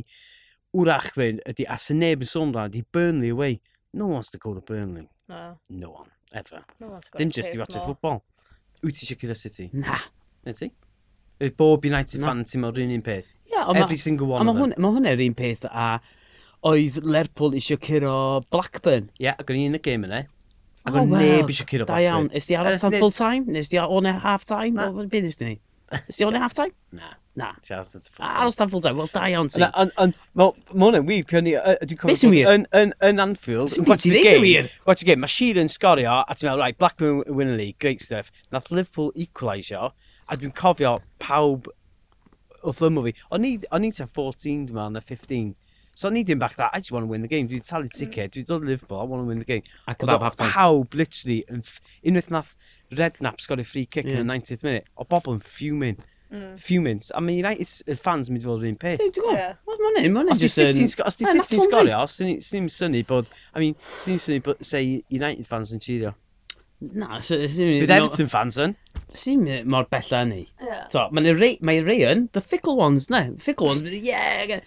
wrach 0.72 1.10
fynd 1.16 1.42
ydy, 1.48 1.66
a 1.68 1.76
sy'n 1.76 2.00
neb 2.00 2.24
yn 2.24 2.30
sôn 2.30 2.54
dan, 2.54 2.70
ydy 2.72 2.84
Burnley 2.94 3.32
away. 3.34 3.58
No 3.92 4.06
one 4.06 4.14
wants 4.20 4.30
to 4.32 4.38
go 4.40 4.54
to 4.54 4.62
Burnley. 4.64 5.08
No. 5.28 5.58
No 5.68 5.90
one, 5.90 6.08
ever. 6.32 6.62
No 6.80 6.88
one's 6.88 7.08
got 7.08 7.18
Dim 7.20 7.30
just 7.30 7.54
i 7.54 7.58
watch 7.60 7.76
y 7.76 7.84
football. 7.84 8.22
Wyt 8.82 8.96
ti 8.96 9.04
eisiau 9.04 9.20
gyda 9.20 9.36
City? 9.36 9.68
Na. 9.76 9.98
Ne 10.46 10.56
ti? 10.56 10.70
Ydy 11.42 11.52
bob 11.58 11.84
United 11.84 12.24
fan 12.24 12.40
ti'n 12.48 12.62
meddwl 12.64 12.80
rhywun 12.80 12.94
un 12.96 13.04
peth? 13.04 13.28
Yeah, 13.52 13.68
Every 13.68 13.98
ma, 13.98 14.04
single 14.06 14.33
one 14.33 14.48
of 14.48 14.56
them. 14.56 14.72
Mae 14.80 14.94
hwnna'r 14.96 15.22
un 15.26 15.37
peth 15.37 15.66
a 15.68 15.88
oedd 16.70 16.96
Lerpwl 17.04 17.58
eisiau 17.58 17.80
curo 17.83 18.14
Blackburn. 18.48 19.10
Ie, 19.18 19.26
yeah, 19.28 19.37
ac 19.37 19.52
o'n 19.52 19.60
i'n 19.60 19.76
y 19.76 19.83
game 19.85 20.08
yna. 20.08 20.22
Ac 20.88 20.96
o'n 20.96 21.12
neb 21.12 21.52
eisiau 21.52 21.68
curo 21.68 21.85
Blackburn. 21.85 21.92
Da 21.92 22.00
iawn, 22.06 22.30
ys 22.38 22.48
di 22.48 22.56
aros 22.56 22.80
tan 22.80 22.96
full 22.96 23.12
time? 23.12 23.52
Nes 23.52 23.68
di 23.68 23.80
o 23.83 24.00
ne 24.00 24.16
half 24.24 24.48
time? 24.48 24.88
Beth 25.12 25.28
ysdi 25.28 25.50
ni? 25.50 25.58
Ysdi 26.00 26.26
hwn 26.26 26.38
yn 26.38 26.44
half-time? 26.44 26.74
Na. 26.96 27.12
Na. 27.38 27.48
Siarad 27.64 27.94
at 27.96 28.08
full 28.12 28.26
Aros 28.26 28.56
tan 28.58 28.70
full-time, 28.72 28.96
wel 29.00 29.10
da 29.12 29.24
iawn 29.30 29.50
ti. 29.52 29.64
Ond, 29.64 30.16
wel, 30.38 30.54
mae 30.72 30.86
hwnna'n 30.86 31.06
wir, 31.08 31.24
pion 31.28 31.46
ni, 31.46 31.54
dwi'n 31.56 32.00
cofio, 32.00 32.32
yn, 32.52 32.66
yn, 32.76 32.94
yn 33.08 33.22
Anfield, 33.24 33.76
yn 33.78 33.88
watch 33.88 34.04
the 34.04 34.22
game, 34.22 34.68
watch 34.88 35.04
the 35.04 35.08
game, 35.08 35.24
mae 35.24 35.32
Sheeran 35.32 35.72
sgorio, 35.72 36.18
a 36.22 36.36
ti'n 36.36 36.50
meddwl, 36.50 36.64
right, 36.64 36.78
Blackburn 36.80 37.22
win 37.28 37.52
the 37.52 37.56
league, 37.58 37.78
great 37.82 38.04
stuff. 38.04 38.32
Nath 38.52 38.70
Liverpool 38.70 39.12
equalisio, 39.16 39.92
a 40.28 40.38
dwi'n 40.38 40.54
cofio 40.56 40.98
pawb 41.22 41.72
wrth 42.62 42.84
ymw 42.88 43.08
fi. 43.08 43.16
O'n 43.32 43.48
i'n 43.48 43.96
ta 43.96 44.08
14 44.08 44.68
meddwl, 44.72 44.96
na 44.96 45.04
15. 45.04 45.52
So 45.94 46.08
o'n 46.08 46.16
i 46.16 46.22
ddim 46.24 46.40
bach 46.40 46.56
that, 46.56 46.72
I 46.72 46.80
just 46.80 46.92
want 46.92 47.04
to 47.04 47.10
win 47.10 47.20
the 47.20 47.28
game. 47.28 47.48
Dwi'n 47.48 47.64
talu 47.68 47.90
ticket, 47.92 48.32
dwi'n 48.32 48.46
dod 48.48 48.64
Liverpool, 48.64 49.00
I 49.00 49.04
want 49.04 49.24
to 49.24 49.28
win 49.28 49.42
the 49.42 49.48
game. 49.48 49.64
Ac 49.88 50.04
oedd 50.06 50.38
pawb, 50.40 50.94
literally, 50.96 51.42
unwaith 51.52 52.30
nath 52.32 52.54
Redknapp 52.92 53.46
got 53.48 53.60
a 53.60 53.64
free 53.64 53.86
kick 53.86 54.06
yeah. 54.06 54.18
in 54.18 54.26
the 54.26 54.32
90th 54.32 54.64
minute, 54.64 54.88
o 54.96 55.04
bobl 55.04 55.36
yn 55.36 55.44
fuming. 55.44 56.00
Mm. 56.32 56.58
Fuming. 56.60 57.02
A 57.14 57.20
mae 57.20 57.42
United 57.42 57.92
uh, 57.92 57.96
fans 58.00 58.30
mynd 58.32 58.40
i 58.40 58.48
fod 58.48 58.64
yr 58.64 58.70
un 58.70 58.78
peth. 58.80 59.02
Dwi'n 59.02 59.12
gwybod. 59.18 59.58
Mae'n 59.68 59.98
hyn, 60.00 60.14
mae'n 60.14 60.30
hyn. 60.30 60.32
Os 60.32 60.40
di 60.40 60.48
City'n 61.28 61.58
um, 61.60 61.64
sgorio, 61.66 61.98
os 62.06 62.16
ddim 62.16 62.68
e, 62.68 62.72
syni 62.72 63.02
bod, 63.08 63.28
I 63.52 63.64
mean, 63.64 63.76
sy'n 64.00 64.20
syni 64.22 64.40
bod, 64.44 64.62
say, 64.64 65.02
United 65.12 65.48
fans 65.48 65.74
yn 65.76 65.82
cheerio. 65.84 66.14
Na, 66.82 67.20
Bydd 67.20 67.92
Everton 67.94 68.32
fans 68.32 68.56
yn. 68.64 68.74
Sy'n 69.12 69.44
mynd 69.44 69.58
uh, 69.58 69.68
mor 69.76 69.90
bella 69.92 70.22
ni. 70.30 70.46
Yeah. 70.62 70.86
So, 70.94 71.04
mae'n 71.12 71.34
rei, 71.36 71.52
mae 71.60 71.84
rei 71.84 72.00
yn, 72.08 72.26
the 72.32 72.40
fickle 72.40 72.78
ones, 72.80 73.10
ne? 73.12 73.26
Fickle 73.42 73.74
ones, 73.74 73.92
yeah. 74.08 74.60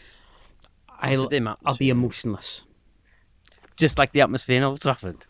I'll, 1.00 1.28
I'll 1.66 1.78
be 1.78 1.90
emotionless. 1.90 2.62
Just 3.76 3.98
like 3.98 4.14
the 4.14 4.22
atmosphere 4.22 4.58
in 4.58 4.64
Old 4.64 4.82
Trafford. 4.82 5.26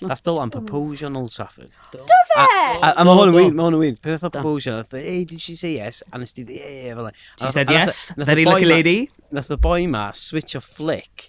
Nath 0.00 0.22
Dylan 0.24 0.42
am 0.42 0.50
proposio 0.50 1.14
Old 1.16 1.32
Trafford. 1.32 1.74
Do 1.92 2.04
fe? 2.08 2.44
A 2.80 3.04
mae 3.04 3.16
hwn 3.18 3.32
yn 3.32 3.34
wir, 3.36 3.50
mae 3.52 3.66
hwn 3.66 3.76
yn 3.76 3.82
wir. 3.82 3.98
Peth 4.00 4.24
o 4.24 4.30
proposio, 4.32 4.78
nath 4.78 4.94
e, 4.96 5.02
hey, 5.04 5.24
did 5.28 5.42
she 5.42 5.56
say 5.58 5.74
yes? 5.76 6.02
A 6.12 6.18
nes 6.18 6.32
di, 6.32 6.46
yeah, 6.48 6.94
fel 6.94 7.10
She 7.42 7.50
said 7.52 7.70
yes, 7.70 8.12
very 8.16 8.46
lucky 8.48 8.64
lady. 8.64 9.10
Nath 9.30 9.50
y 9.52 9.58
boi 9.60 9.86
ma 9.90 10.10
switch 10.16 10.56
o 10.56 10.62
flick 10.64 11.28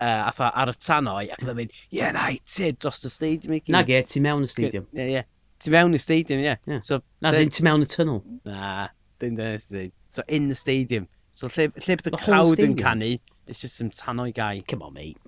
uh, 0.00 0.28
atho 0.30 0.50
ar 0.50 0.72
y 0.72 0.76
tanoi 0.82 1.24
ac 1.30 1.42
oedd 1.44 1.52
yn 1.52 1.60
mynd, 1.60 1.78
yeah, 1.94 2.12
na, 2.16 2.26
i 2.34 2.40
tid 2.42 2.80
dros 2.82 3.04
y 3.06 3.12
stadium 3.12 3.56
i 3.56 3.62
gyd. 3.62 3.72
Na 3.76 3.82
ge, 3.86 4.02
ti 4.10 4.22
mewn 4.24 4.46
y 4.46 4.50
stadium. 4.50 4.88
Ie, 4.96 5.08
ie. 5.14 5.24
Ti 5.62 5.72
mewn 5.72 5.96
y 5.96 6.00
stadium, 6.02 6.42
ie. 6.42 6.52
Yeah. 6.52 6.82
So, 6.84 7.00
na, 7.22 7.32
then, 7.36 7.52
ti 7.54 7.64
mewn 7.66 7.86
y 7.86 7.90
tunnel. 7.90 8.22
Na, 8.48 8.88
dim 9.22 9.38
dyna 9.38 9.56
sy'n 9.62 9.78
dweud. 9.78 9.94
So, 10.12 10.26
in 10.28 10.50
the 10.50 10.58
stadium. 10.58 11.08
So, 11.36 11.48
lle, 11.52 11.70
lle 11.86 11.98
bydd 12.00 12.16
y 12.16 12.22
crowd 12.24 12.62
yn 12.64 12.76
canu, 12.80 13.14
it's 13.46 13.62
just 13.62 13.78
some 13.78 13.92
tanoi 13.94 14.32
guy. 14.34 14.60
Come 14.66 14.82
on, 14.82 14.96
mate. 14.96 15.18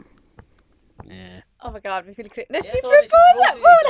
Yeah. 1.07 1.47
Oh 1.61 1.73
my 1.75 1.81
god, 1.83 2.05
fi'n 2.07 2.15
ffili 2.15 2.31
cri... 2.31 2.45
Nes 2.55 2.67
ti 2.71 2.79
propose 2.85 3.47
at 3.49 3.57
fwn? 3.59 3.89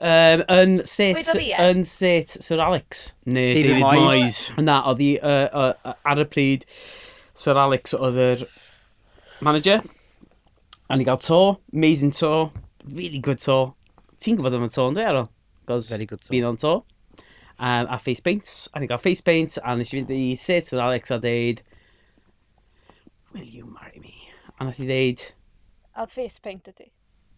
Um, 0.00 0.42
yn 0.52 0.74
set, 0.84 1.16
Wedodd 1.16 1.40
hi, 1.40 1.46
ie? 1.46 1.62
yn 1.70 1.80
set 1.88 2.34
Sir 2.44 2.60
Alex. 2.60 3.14
Ne, 3.24 3.46
David 3.54 3.70
David 3.70 3.84
Moyes. 3.86 4.02
Moyes. 4.02 4.40
Na, 4.66 4.76
oedd 4.90 5.00
hi 5.00 5.08
uh, 5.16 5.70
uh, 5.72 5.94
ar 6.12 6.20
y 6.20 6.26
pryd 6.28 6.66
Sir 7.40 7.56
Alex 7.60 7.96
oedd 7.96 8.20
yr 8.20 8.44
manager. 9.40 9.80
A 10.92 10.98
ni 11.00 11.08
gael 11.08 11.20
to, 11.24 11.40
amazing 11.72 12.12
to, 12.20 12.50
really 12.84 13.22
good 13.24 13.40
to. 13.46 13.58
Ti'n 14.20 14.36
gwybod 14.36 14.60
am 14.60 14.68
y 14.68 14.70
to, 14.76 14.86
ynddo, 14.92 15.00
e, 15.00 15.08
Ero? 15.08 15.24
Cos 15.70 15.88
Very 15.88 16.08
good 16.10 16.20
to. 16.20 16.34
Been 16.36 16.48
on 16.52 16.60
to. 16.60 16.82
Um, 17.60 17.88
a 17.88 17.96
face 17.98 18.20
paints. 18.20 18.68
A 18.74 18.80
ni 18.80 18.88
gael 18.90 19.00
face 19.00 19.24
paints. 19.24 19.56
A 19.64 19.72
nes 19.76 19.88
i 19.94 20.02
fynd 20.02 20.12
i 20.12 20.22
set 20.36 20.68
Sir 20.68 20.84
Alex 20.84 21.16
a 21.16 21.20
deud, 21.22 21.64
Will 23.32 23.44
you 23.44 23.64
marry 23.64 24.00
me? 24.00 24.28
A 24.58 24.64
nath 24.66 24.80
i 24.82 24.86
ddeud, 24.88 25.20
A 25.94 26.06
face 26.06 26.38
paint 26.38 26.68
ydy. 26.70 26.90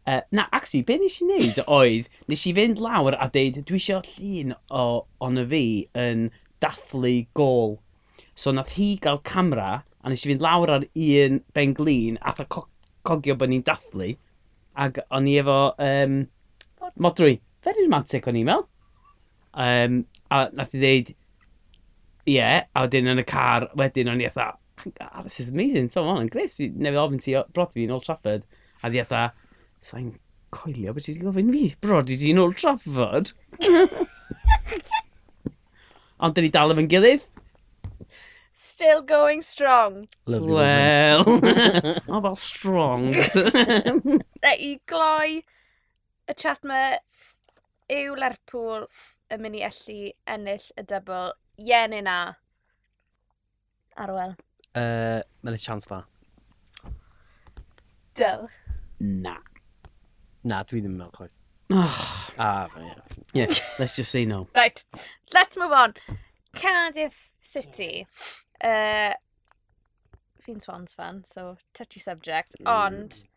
Uh, 0.05 0.21
na, 0.33 0.47
actually, 0.53 0.83
be 0.83 0.97
nes 0.99 1.21
i 1.23 1.27
wneud 1.29 1.61
oedd, 1.79 2.09
nes 2.31 2.43
i 2.51 2.53
fynd 2.57 2.81
lawr 2.83 3.15
a 3.15 3.29
deud, 3.33 3.61
dwi 3.69 3.79
eisiau 3.79 4.03
llun 4.03 4.57
o 4.75 4.87
on 5.23 5.39
y 5.39 5.45
fi 5.53 5.65
yn 6.03 6.27
dathlu 6.63 7.15
gol. 7.39 7.79
So 8.35 8.51
nath 8.55 8.75
hi 8.79 8.97
gael 9.03 9.23
camera, 9.29 9.85
a 10.03 10.11
nes 10.11 10.27
i 10.27 10.33
fynd 10.33 10.43
lawr 10.43 10.75
ar 10.75 10.87
un 10.91 11.41
ben 11.55 11.75
glin, 11.79 12.19
a 12.19 12.35
tha 12.35 12.49
co 12.51 12.67
cogio 13.07 13.37
bod 13.39 13.51
ni'n 13.51 13.65
dathlu, 13.67 14.13
ac 14.79 14.99
o'n 15.11 15.31
i 15.31 15.39
efo 15.41 15.59
um, 15.83 16.19
modrwy. 17.03 17.39
Very 17.63 17.87
romantic 17.87 18.27
o'n 18.27 18.39
i 18.41 18.45
mewn. 18.47 18.67
Um, 19.53 20.03
a 20.33 20.49
nath 20.51 20.75
i 20.75 20.83
ddeud, 20.83 21.15
ie, 22.27 22.37
yeah, 22.39 22.67
a 22.75 22.87
wedyn 22.87 23.11
yn 23.13 23.23
y 23.23 23.27
car, 23.29 23.69
wedyn 23.79 24.11
o'n 24.11 24.23
i 24.23 24.27
eitha, 24.27 24.53
oh, 24.87 25.23
this 25.23 25.41
is 25.41 25.51
amazing, 25.51 25.89
so 25.89 26.05
on, 26.05 26.23
yn 26.25 26.31
gres, 26.33 26.59
Nefyd 26.59 27.01
ofyn 27.03 27.23
ti 27.23 27.37
brod 27.55 27.75
fi 27.75 27.87
yn 27.87 27.95
Old 27.95 28.07
Trafford, 28.07 28.47
a 28.83 28.91
di 28.91 29.01
eitha, 29.03 29.29
sa'n 29.85 30.13
coelio 30.53 30.93
beth 30.95 31.07
ti 31.07 31.15
wedi 31.15 31.27
gofyn 31.27 31.53
fi, 31.55 31.63
brod 31.85 32.11
i 32.13 32.19
ti'n 32.21 32.41
Old 32.43 32.59
Trafford? 32.61 33.33
Ond 36.23 36.37
dyn 36.37 36.47
ni 36.47 36.53
dal 36.55 36.75
efo'n 36.75 36.91
gilydd. 36.91 37.25
Still 38.63 39.03
going 39.03 39.41
strong. 39.43 40.07
Lovely. 40.27 40.53
Well, 40.55 41.25
oh, 42.09 42.21
well, 42.21 42.37
strong. 42.37 43.13
Reit, 44.45 44.61
i 44.63 44.77
gloi 44.87 45.43
y 46.31 46.37
chat 46.39 46.63
ma 46.69 46.85
yw 47.91 48.15
Lerpwl 48.19 48.87
yn 49.33 49.43
mynd 49.43 49.59
i 49.59 49.65
allu 49.67 50.13
ennill 50.31 50.69
y 50.79 50.87
dybl, 50.93 51.35
ie 51.59 51.83
neu 51.91 52.07
na? 52.07 52.17
Arwel. 53.99 54.37
Uh, 54.75 55.21
Mae'n 55.45 55.57
y 55.57 55.61
chance 55.61 55.89
dda. 55.89 56.03
Dyl. 58.19 58.47
Na. 59.01 59.37
Na, 60.45 60.63
dwi 60.69 60.81
ddim 60.83 60.95
yn 60.95 61.01
meddwl 61.01 61.17
chwaith. 61.17 61.39
Oh. 61.73 61.99
Ah, 62.41 62.69
fe, 62.73 62.85
ie. 62.85 62.95
Yeah, 63.43 63.53
let's 63.79 63.97
just 63.97 64.11
say 64.11 64.25
no. 64.29 64.47
Right, 64.57 64.83
let's 65.35 65.57
move 65.57 65.73
on. 65.73 65.95
Cardiff 66.55 67.31
City. 67.41 68.07
Uh, 68.63 69.13
Fi'n 70.43 70.61
Swans 70.61 70.93
fan, 70.93 71.23
so 71.25 71.57
touchy 71.75 72.01
subject, 72.01 72.57
ond... 72.67 73.13
Mm. 73.13 73.29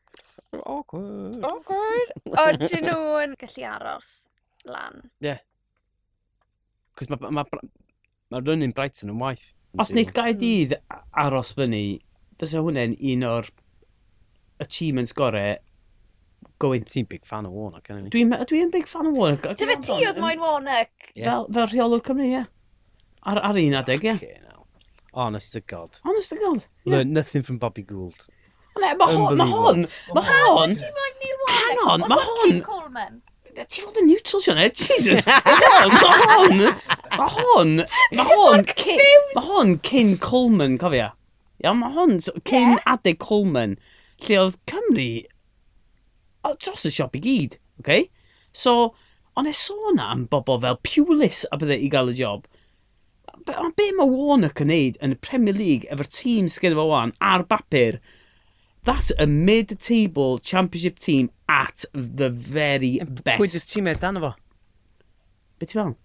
Awkward. 0.65 1.43
Awkward. 1.43 2.13
Ond 2.39 2.63
dyn 2.69 2.87
nhw'n 2.89 3.35
gallu 3.39 3.65
aros 3.67 4.11
lan. 4.65 5.09
Yeah. 5.19 5.43
Cos 6.95 7.11
mae 7.11 7.19
ma, 7.19 7.31
ma, 7.41 7.43
ma, 7.43 7.59
ma 8.31 8.39
running 8.39 8.71
Brighton 8.75 9.11
yn 9.11 9.19
waith. 9.19 9.49
Os 9.81 9.91
wneud 9.91 10.11
Gaerdydd 10.15 10.75
aros 11.25 11.53
fyny, 11.57 11.99
fysa 12.39 12.63
hwnna'n 12.63 12.95
un 13.11 13.25
o'r 13.27 13.49
achievements 14.63 15.13
gorau 15.15 15.55
going... 16.61 16.85
Ti'n 16.87 17.07
big 17.09 17.25
fan 17.27 17.47
o 17.49 17.51
Warnock, 17.51 17.89
yn 17.91 18.07
Dwi'n 18.13 18.31
dwi 18.47 18.63
big 18.71 18.87
fan 18.87 19.09
o 19.09 19.13
Warnock. 19.15 19.57
Dyfa 19.59 19.77
ti 19.83 19.99
oedd 19.99 20.21
moyn 20.21 20.41
Warnock? 20.43 21.11
Fel, 21.15 21.47
fel 21.51 21.69
rheolwr 21.73 22.03
Cymru, 22.05 22.29
ie. 22.29 22.45
Ar, 23.25 23.41
ar 23.51 23.59
un 23.59 23.77
adeg, 23.81 24.05
ie. 24.05 24.17
Yeah. 24.21 24.41
Honest 25.15 25.53
to 25.55 25.61
God. 25.61 25.99
Honest 26.03 26.33
to 26.33 26.39
God. 26.39 26.65
Yeah. 26.83 26.97
Learn 26.97 27.13
nothing 27.13 27.43
from 27.43 27.57
Bobby 27.57 27.83
Gould. 27.83 28.27
Ne, 28.75 28.91
mae 28.99 29.15
hon, 29.15 29.37
mae 29.39 29.47
hon, 29.47 29.85
mae 30.11 30.25
hon, 30.27 30.73
hang 31.47 31.77
on, 31.87 32.01
mae 32.11 32.25
hon, 32.27 33.21
ti 33.63 33.83
fod 33.83 34.01
yn 34.01 34.09
neutral, 34.09 34.43
Sione? 34.43 34.67
Jesus! 34.75 35.23
Mae 35.27 36.17
hon... 36.21 36.65
Mae 37.15 37.35
hon... 37.37 37.77
Mae 38.17 38.27
hon... 38.31 38.65
Mae 39.35 39.45
hon 39.47 39.77
cyn 39.87 40.17
Coleman, 40.23 40.75
cofio. 40.81 41.13
Ia, 41.63 41.71
mae 41.77 41.95
hon 41.95 42.19
cyn 42.19 42.75
yeah. 42.75 42.83
adeg 42.95 43.21
Coleman, 43.23 43.77
lle 44.25 44.41
oedd 44.41 44.59
Cymru 44.69 45.09
dros 46.53 46.85
y 46.85 46.91
siop 46.93 47.15
i 47.17 47.21
gyd, 47.23 47.57
okay? 47.81 48.09
So, 48.55 48.93
ond 49.35 49.49
e 49.49 49.53
sôn 49.55 50.01
am 50.01 50.25
bobl 50.31 50.61
fel 50.63 50.77
Pulis 50.85 51.43
a 51.51 51.59
bydde 51.59 51.79
i 51.81 51.89
gael 51.91 52.11
y 52.13 52.17
job. 52.19 52.45
Ond 53.55 53.75
be 53.77 53.89
mae 53.93 54.09
Warnock 54.09 54.61
yn 54.63 54.71
neud 54.71 54.99
yn 55.03 55.15
y 55.15 55.19
Premier 55.21 55.57
League 55.57 55.89
efo'r 55.91 56.09
tîm 56.09 56.49
sgynnu 56.51 56.79
fo 56.79 56.87
wan 56.91 57.13
ar 57.33 57.45
bapur, 57.49 57.99
That's 58.85 59.11
a 59.17 59.25
mid-table 59.25 60.37
championship 60.39 60.99
team 60.99 61.31
at 61.49 61.85
the 61.91 62.29
very 62.29 62.99
best. 62.99 63.39
Pwy 63.41 63.47
dy 63.49 63.61
tîmau 63.71 63.99
dan 63.99 64.19
efo? 64.21 64.33
Be 65.59 65.65
ti 65.65 65.79
fel? 65.79 65.95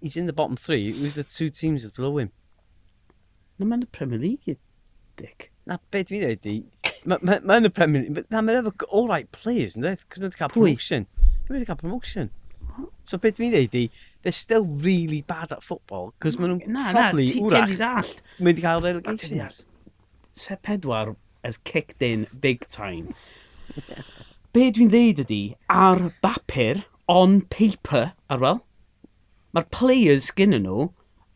He's 0.00 0.16
in 0.16 0.26
the 0.26 0.32
bottom 0.32 0.56
three. 0.56 0.92
Who's 0.92 1.14
the 1.14 1.24
two 1.24 1.48
teams 1.48 1.82
that 1.82 1.96
below 1.96 2.18
him? 2.18 2.30
Na 3.58 3.66
mae'n 3.66 3.86
y 3.86 3.88
Premier 3.92 4.20
League, 4.20 4.44
you 4.44 4.56
dick. 5.16 5.50
Na, 5.66 5.78
be 5.90 6.04
dwi'n 6.04 6.22
dweud 6.26 6.44
di? 6.44 6.58
Mae'n 7.08 7.66
y 7.68 7.72
Premier 7.72 8.04
League. 8.04 8.28
Na, 8.30 8.44
mae'n 8.44 8.60
efo 8.60 8.86
all 8.90 9.08
right 9.08 9.32
players, 9.32 9.78
ynddo? 9.80 9.96
Cos 10.08 10.20
mae'n 10.20 10.36
cael 10.36 10.52
promotion. 10.52 11.08
Mae'n 11.48 11.56
wedi 11.56 11.70
cael 11.72 11.80
promotion. 11.80 12.30
So 13.08 13.18
be 13.18 13.32
dwi'n 13.32 13.56
dweud 13.56 13.72
di, 13.72 13.86
they're 14.22 14.36
still 14.36 14.64
really 14.64 15.22
bad 15.22 15.52
at 15.56 15.64
football, 15.64 16.12
cos 16.20 16.36
maen 16.36 16.58
nhw'n 16.58 16.92
probably, 16.92 17.26
wrach, 17.48 18.14
mynd 18.38 18.60
i 18.60 18.68
cael 18.68 18.84
relegations. 18.84 19.64
Sef 20.36 20.60
pedwar 20.64 21.16
has 21.44 21.58
kicked 21.58 22.02
in 22.02 22.26
big 22.40 22.66
time. 22.68 23.14
Be 24.52 24.70
dwi'n 24.74 24.90
ddeud 24.90 25.22
ydi, 25.24 25.42
ar 25.70 26.10
bapur, 26.24 26.84
on 27.10 27.40
paper, 27.52 28.12
ar 28.30 28.42
fel, 28.42 28.62
mae'r 29.54 29.68
players 29.74 30.30
gyda 30.36 30.60
nhw 30.62 30.88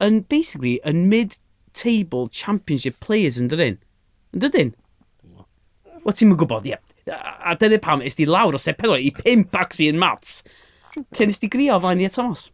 yn 0.04 0.22
basically 0.30 0.76
yn 0.86 1.06
mid-table 1.10 2.28
championship 2.28 2.98
players 3.02 3.38
yn 3.40 3.50
dydyn. 3.52 3.78
Yn 4.34 4.44
dydyn? 4.44 4.74
Wel, 6.04 6.16
ti'n 6.16 6.34
gwybod, 6.36 6.68
ie. 6.68 6.76
Yeah. 7.08 7.34
A 7.44 7.54
dyna 7.60 7.78
pam, 7.82 8.02
ys 8.04 8.16
di 8.18 8.26
lawr 8.28 8.56
o 8.56 8.60
sef 8.60 8.78
pedwar 8.80 9.02
i 9.02 9.10
pimp 9.14 9.54
axi 9.56 9.88
yn 9.90 10.00
mats. 10.00 10.42
Cyn 11.16 11.32
ys 11.32 11.40
di 11.42 11.50
grio 11.52 11.78
fain 11.82 12.02
i 12.02 12.10
Thomas. 12.12 12.48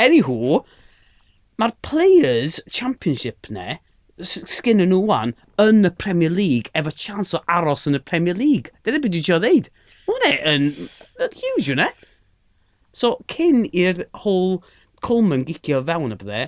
Anywho, 0.00 0.62
mae'r 1.60 1.76
Players 1.84 2.60
Championship 2.72 3.50
ne, 3.52 3.78
sgyn 4.20 4.82
nhw 4.84 5.00
wan, 5.10 5.34
yn 5.60 5.84
y 5.86 5.90
Premier 6.02 6.32
League 6.32 6.72
efo 6.78 6.92
chance 6.94 7.36
o 7.36 7.42
aros 7.48 7.86
yn 7.88 7.98
y 7.98 8.02
Premier 8.10 8.36
League. 8.38 8.72
Dyna 8.84 9.00
beth 9.02 9.12
dwi'n 9.14 9.26
siarad 9.26 9.46
ddeud. 9.46 9.70
Mae 10.08 10.16
hwnna 10.16 10.54
yn 10.54 11.34
huge 11.36 11.74
yna. 11.74 11.88
So, 12.96 13.16
cyn 13.30 13.66
i'r 13.70 14.04
whole 14.24 14.60
Coleman 15.06 15.44
gicio 15.48 15.80
fewn 15.86 16.14
y 16.14 16.18
bydde, 16.20 16.46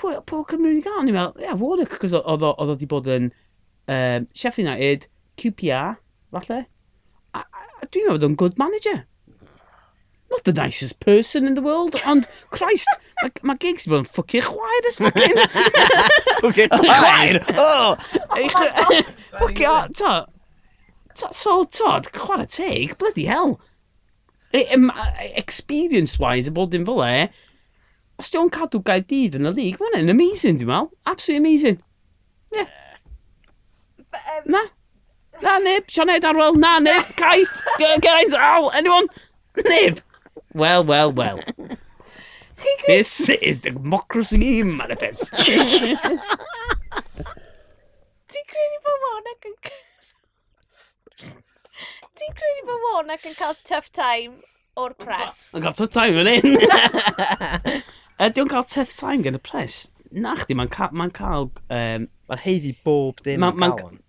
pwy, 0.00 0.16
pwy 0.28 0.44
Cymru 0.50 0.72
ni 0.74 0.82
gael? 0.84 1.04
Ni'n 1.06 1.16
meddwl, 1.16 1.40
ia, 1.40 1.50
yeah, 1.50 1.60
Warnock, 1.60 1.98
cos 2.02 2.14
oedd 2.16 2.44
o 2.46 2.54
wedi 2.68 2.88
bod 2.90 3.08
yn 3.12 3.30
um, 3.30 4.26
Sheffield 4.36 4.68
United, 4.68 5.06
QPR, 5.40 5.96
falle. 6.34 6.64
A, 7.32 7.44
a, 7.44 7.68
a 7.80 7.88
dwi'n 7.88 8.08
meddwl 8.08 8.18
bod 8.18 8.26
o'n 8.28 8.40
good 8.42 8.58
manager 8.60 9.04
not 10.30 10.44
the 10.44 10.52
nicest 10.52 10.98
person 11.00 11.46
in 11.46 11.54
the 11.54 11.62
world, 11.62 11.96
ond, 12.04 12.26
Christ, 12.50 12.88
mae 13.22 13.30
ma 13.46 13.54
gigs 13.62 13.86
i 13.86 13.92
bod 13.92 14.02
yn 14.02 14.08
ffwcio 14.10 14.42
chwaer 14.48 14.88
ys 14.90 14.98
ffwcin. 15.00 15.40
Ffwcio 16.40 16.66
chwaer? 16.72 17.40
Oh! 17.56 17.96
Ffwcio, 19.38 19.74
to, 20.00 20.12
so, 21.30 21.56
Todd, 21.64 22.10
chwarae 22.16 22.48
teg, 22.50 22.96
bloody 22.98 23.26
hell. 23.30 23.58
E, 24.52 24.64
e, 24.66 25.30
experience-wise, 25.38 26.50
y 26.50 26.56
bod 26.56 26.74
dim 26.74 26.86
fel 26.88 27.04
e, 27.06 27.28
os 28.16 28.32
diolch 28.32 28.48
yn 28.48 28.54
cadw 28.56 28.82
gael 28.84 29.04
dydd 29.06 29.36
yn 29.38 29.50
y 29.50 29.54
lig, 29.56 29.78
mae'n 29.82 30.00
yn 30.02 30.14
amazing, 30.14 30.58
dwi'n 30.60 30.72
meddwl. 30.72 30.90
Absolutely 31.06 31.42
amazing. 31.44 31.80
Yeah. 32.54 32.70
Na. 34.46 34.62
Na, 35.42 35.58
neb. 35.58 35.86
Sianed 35.92 36.24
Arwel. 36.24 36.56
Na, 36.56 36.78
neb. 36.80 37.04
Caeth. 37.20 37.52
Geraint 37.78 38.34
Al. 38.34 38.70
Anyone? 38.72 39.08
Neb. 39.68 40.00
Well, 40.56 40.82
well, 40.84 41.12
well. 41.12 41.38
this 42.86 43.28
is 43.28 43.58
democracy 43.58 44.62
manifest. 44.62 45.30
Ti'n 48.26 48.46
credu 48.48 48.78
bod 48.86 49.02
Warnock 49.02 49.44
yn... 49.50 49.56
Ti'n 52.16 52.32
credu 52.38 52.62
bod 52.70 52.80
Warnock 52.86 53.26
yn 53.28 53.36
cael 53.36 53.52
tough 53.68 53.92
time 53.92 54.40
o'r 54.80 54.96
press? 54.96 55.52
Yn 55.52 55.66
cael 55.66 55.76
tough 55.76 55.92
time 55.92 56.24
yn 56.24 56.32
un. 56.38 56.48
Ydy 58.24 58.40
o'n 58.46 58.52
cael 58.54 58.64
tough 58.64 58.96
time 58.96 59.20
gen 59.28 59.36
y 59.36 59.42
press? 59.44 59.90
Na 60.08 60.32
chdi, 60.40 60.56
mae'n 60.56 60.72
cael... 60.72 60.96
Mae'n 60.96 61.12
cael 61.20 61.50
um, 61.52 62.08
Mae'n 62.32 62.42
heiddi 62.46 62.72
bob 62.86 63.20
dim 63.28 63.44
yn 63.44 63.60
cael 63.60 63.76
hwn. 63.82 64.00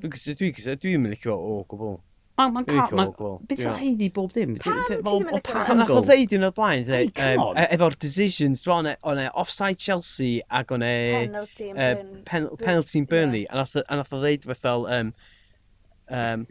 Dwi'n 0.00 0.80
dwi'n 0.80 1.04
mynd 1.04 1.12
licio 1.12 1.36
o 1.36 1.60
gwbl. 1.68 2.00
Mae'n 2.42 2.54
ma 2.54 2.62
cael... 2.66 2.88
Cool, 2.90 3.12
cool. 3.18 3.36
Beth 3.48 3.62
yw'n 3.64 3.78
heiddi 3.80 4.08
bob 4.14 4.32
dim? 4.34 4.56
Pam? 4.62 4.80
Nath 5.78 5.92
o 5.94 6.00
ddeud 6.04 6.34
yn 6.36 6.48
o'r 6.48 6.54
blaen, 6.56 6.88
efo'r 7.66 7.98
decisions, 8.02 8.64
dwi'n 8.66 8.90
e, 8.90 8.96
o'n 9.08 9.20
e 9.22 9.28
offside 9.44 9.78
Chelsea 9.78 10.42
ac 10.50 10.74
o'n 10.74 10.86
e... 10.86 10.94
Penalty 12.28 12.98
in 13.02 13.06
Burnley. 13.10 13.44
A 13.50 13.62
nath 13.62 13.76
o 13.78 14.22
ddeud 14.22 14.48
beth 14.48 14.64
fel... 14.64 14.88
Um, 16.12 16.46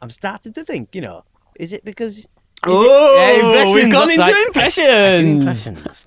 I'm 0.00 0.10
starting 0.10 0.54
to 0.54 0.64
think, 0.64 0.94
you 0.94 1.02
know, 1.02 1.24
is 1.58 1.74
it 1.74 1.84
because 1.84 2.26
Is 2.62 2.72
oh, 2.72 2.82
it, 2.84 3.68
yeah, 3.68 3.74
we've 3.74 3.90
gone 3.90 4.10
into 4.10 4.20
like, 4.20 4.46
impressions. 4.48 5.66
impressions. 5.66 6.06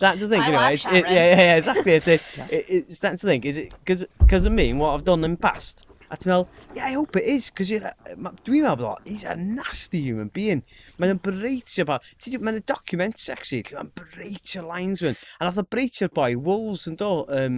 that's 0.00 0.18
the 0.18 0.28
thing, 0.28 0.40
I 0.40 0.46
you 0.46 0.52
know. 0.52 0.66
It's, 0.66 0.86
it, 0.88 1.04
yeah, 1.08 1.36
yeah, 1.36 1.56
exactly. 1.56 1.92
It's, 1.92 2.08
it, 2.08 2.22
it, 2.50 2.64
it's 2.68 2.98
that's 2.98 3.22
the 3.22 3.28
thing. 3.28 3.44
Is 3.44 3.56
it 3.58 3.74
because 3.84 4.44
of 4.44 4.52
me 4.52 4.70
and 4.70 4.80
what 4.80 4.94
I've 4.94 5.04
done 5.04 5.22
in 5.22 5.32
the 5.32 5.36
past? 5.36 5.86
A 6.14 6.16
ti'n 6.20 6.30
meddwl, 6.30 6.44
yeah, 6.76 6.86
I 6.86 6.92
hope 6.94 7.18
it 7.18 7.26
is, 7.26 7.48
cos 7.50 7.72
dwi'n 7.74 8.62
meddwl, 8.62 9.00
he's 9.02 9.24
a 9.26 9.34
nasty 9.34 9.98
human 10.04 10.28
being. 10.34 10.60
Mae'n 11.02 11.18
breitio 11.24 11.88
pa, 11.88 11.96
mae'n 12.38 12.60
y 12.60 12.62
document 12.70 13.18
sexy, 13.18 13.64
lle 13.66 13.80
mae'n 13.80 13.90
breitio 13.98 14.62
lines 14.68 15.02
fy'n. 15.02 15.18
A 15.40 15.48
nath 15.48 15.58
o 15.58 15.64
breitio'r 15.74 16.12
boi, 16.14 16.36
Wolves 16.38 16.84
yn 16.90 17.00
do, 17.00 17.08
um, 17.34 17.56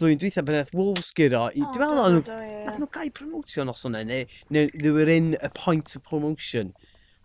flwyddyn 0.00 0.22
dweitha, 0.22 0.46
bydd 0.48 0.72
Wolves 0.78 1.12
gyda, 1.18 1.42
oh, 1.50 1.66
dwi'n 1.74 1.84
meddwl, 1.84 2.16
nath 2.22 2.78
nhw, 2.78 2.86
nhw 2.86 2.90
gael 2.96 3.12
promotio 3.20 3.68
nos 3.68 3.84
o'n 3.84 4.00
e, 4.00 4.02
neu, 4.08 4.24
neu 4.48 4.72
they 4.78 4.94
were 4.96 5.12
in 5.12 5.34
a 5.44 5.52
point 5.60 5.92
of 5.92 6.06
promotion. 6.08 6.72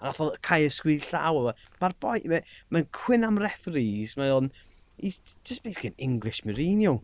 A 0.01 0.09
nath 0.09 0.19
o 0.19 0.29
cael 0.43 0.67
ysgwyd 0.67 1.07
llaw 1.07 1.39
o. 1.39 1.55
Mae'r 1.79 1.97
boi, 2.03 2.17
mae'n 2.27 2.51
mae 2.75 2.89
cwyn 2.99 3.23
am 3.23 3.39
referees, 3.39 4.17
mae 4.19 4.35
o'n, 4.41 4.51
he's 4.99 5.21
just 5.39 5.63
basically 5.63 5.95
an 5.95 5.99
English 6.11 6.43
Mourinho. 6.43 6.99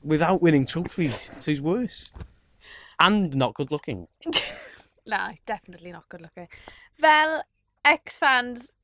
Without 0.00 0.40
winning 0.40 0.64
trophies, 0.64 1.28
so 1.44 1.50
he's 1.50 1.60
worse. 1.60 2.14
And 3.00 3.34
not 3.34 3.54
good 3.54 3.70
looking. 3.70 4.06
Na, 5.06 5.30
definitely 5.46 5.92
not 5.92 6.08
good 6.08 6.20
looking. 6.20 6.48
Fel 7.00 7.42
ex-fans, 7.84 8.76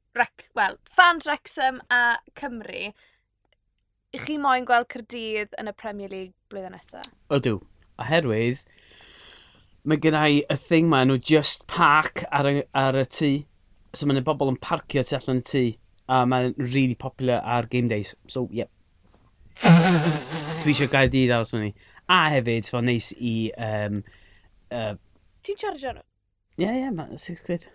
well, 0.54 0.78
fans 0.90 1.26
Wrexham 1.26 1.82
a 1.90 2.16
Cymru, 2.34 2.92
i 4.16 4.22
chi 4.22 4.38
moyn 4.40 4.64
gweld 4.64 4.88
Cyrdydd 4.88 5.52
yn 5.60 5.68
y 5.68 5.74
Premier 5.76 6.08
League 6.08 6.34
blwyddyn 6.50 6.72
nesaf? 6.72 7.10
Ydw, 7.36 7.58
oherwydd 8.00 8.64
mae 9.86 10.00
gen 10.02 10.16
i 10.18 10.40
y 10.40 10.56
thing 10.58 10.88
ma, 10.90 11.04
nhw 11.06 11.18
just 11.22 11.66
park 11.70 12.24
ar 12.34 12.48
y, 12.50 12.62
ar 12.74 12.96
y 12.98 13.04
tŷ. 13.06 13.32
So 13.94 14.08
mae'n 14.08 14.24
bobl 14.26 14.50
yn 14.50 14.58
parcio 14.62 15.04
tu 15.06 15.18
allan 15.18 15.42
y 15.42 15.46
tŷ, 15.46 15.64
a 16.10 16.22
mae'n 16.26 16.56
really 16.58 16.96
popular 16.98 17.38
ar 17.44 17.68
game 17.70 17.92
days. 17.92 18.14
So, 18.26 18.48
yep. 18.50 18.72
Dwi 19.62 20.72
eisiau 20.74 20.90
gael 20.90 21.12
dydd 21.12 21.34
aros 21.36 21.54
o'n. 21.56 21.70
A 22.08 22.28
hefyd, 22.30 22.64
so 22.64 22.80
neis 22.80 23.12
i... 23.18 23.50
Um, 23.58 24.02
uh, 24.70 24.94
Ti'n 25.46 25.58
charge 25.58 25.90
nhw? 25.90 26.04
Ie, 26.62 26.68
ie, 26.70 26.90
ma, 26.94 27.08
six 27.20 27.42
quid. 27.46 27.66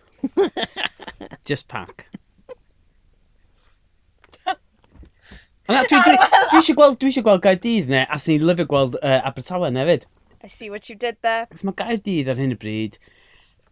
Just 1.48 1.68
pack. 1.68 2.08
Dwi 5.72 5.78
eisiau 6.58 6.76
gweld, 6.76 6.98
dwi 7.00 7.12
eisiau 7.12 7.26
gweld 7.28 7.44
Gaerdydd 7.44 7.92
ne, 7.92 8.02
a 8.08 8.18
sy'n 8.20 8.40
ni'n 8.40 8.48
lyfio 8.50 8.66
gweld 8.72 8.98
uh, 9.02 9.20
Abertawe 9.28 9.70
hefyd. 9.76 10.08
I 10.42 10.50
see 10.50 10.70
what 10.72 10.90
you 10.90 10.96
did 10.96 11.18
there. 11.22 11.46
Cos 11.52 11.64
mae 11.68 11.78
Gaerdydd 11.78 12.32
ar 12.32 12.40
hyn 12.42 12.56
y 12.56 12.58
bryd, 12.60 12.98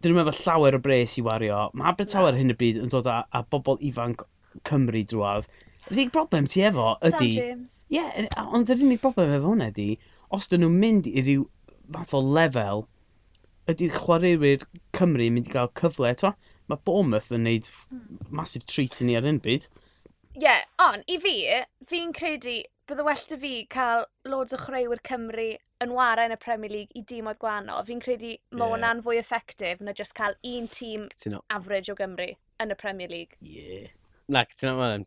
dyn 0.00 0.14
nhw'n 0.14 0.28
efo 0.28 0.44
llawer 0.44 0.76
o 0.78 0.80
bres 0.84 1.16
i 1.18 1.24
wario. 1.26 1.64
Mae 1.74 1.90
Abertawe 1.90 2.30
ar 2.30 2.38
hyn 2.38 2.54
y 2.54 2.56
bryd 2.60 2.78
yn 2.84 2.92
dod 2.92 3.08
â, 3.10 3.24
â 3.32 3.42
bobl 3.50 3.80
ifanc 3.90 4.22
Cymru 4.68 5.02
drwad. 5.08 5.48
Yr 5.88 5.96
unig 5.96 6.14
broblem 6.14 6.46
ti 6.50 6.62
efo 6.68 6.92
ydy... 7.00 7.32
Dan 7.32 7.36
James. 7.36 7.82
Ie, 7.88 7.98
yeah, 7.98 8.48
ond 8.54 8.70
yr 8.70 8.84
unig 8.84 9.00
broblem 9.02 9.34
efo 9.34 9.50
hwnna 9.50 9.70
ydy, 9.72 9.90
os 10.34 10.48
dyn 10.50 10.64
nhw'n 10.64 10.80
mynd 10.82 11.10
i 11.10 11.24
ryw 11.26 11.46
fath 11.94 12.14
o 12.16 12.22
lefel, 12.22 12.84
ydy'r 13.70 13.94
chwaraewyr 13.96 14.66
Cymru 14.96 15.26
yn 15.26 15.36
mynd 15.36 15.50
i 15.50 15.54
gael 15.54 15.70
cyfle, 15.78 16.12
to? 16.22 16.34
Mae 16.70 16.82
Bournemouth 16.86 17.30
yn 17.34 17.46
neud 17.46 17.70
hmm. 17.90 18.20
massive 18.34 18.66
treat 18.70 19.00
i 19.02 19.08
ni 19.08 19.16
ar 19.18 19.26
hyn 19.26 19.40
byd. 19.42 19.66
Ie, 20.36 20.44
yeah, 20.44 20.62
on, 20.82 21.02
i 21.10 21.18
fi, 21.22 21.34
fi'n 21.90 22.14
credu 22.14 22.60
bydde 22.90 23.06
well 23.06 23.26
dy 23.30 23.38
fi 23.42 23.52
cael 23.70 24.04
loads 24.26 24.54
o 24.54 24.58
chwaraewyr 24.58 25.02
Cymru 25.06 25.48
yn 25.80 25.94
warau 25.96 26.28
yn 26.28 26.34
y 26.34 26.38
Premier 26.42 26.72
League 26.72 26.98
i 26.98 27.02
dim 27.06 27.30
oedd 27.30 27.40
gwahanol. 27.42 27.82
Fi'n 27.88 28.02
credu 28.02 28.34
mae 28.34 28.62
yeah. 28.62 28.72
hwnna'n 28.74 29.02
fwy 29.06 29.18
effectif 29.20 29.82
na 29.82 29.94
just 29.96 30.14
cael 30.18 30.36
un 30.46 30.66
tîm 30.70 31.08
average 31.50 31.92
o 31.92 31.98
Gymru 31.98 32.32
yn 32.62 32.74
y 32.74 32.78
Premier 32.78 33.10
League. 33.10 33.38
Ie. 33.42 33.66
Yeah. 33.66 33.96
Na, 34.30 34.44
cytuno, 34.46 34.76
mae'n... 34.78 35.06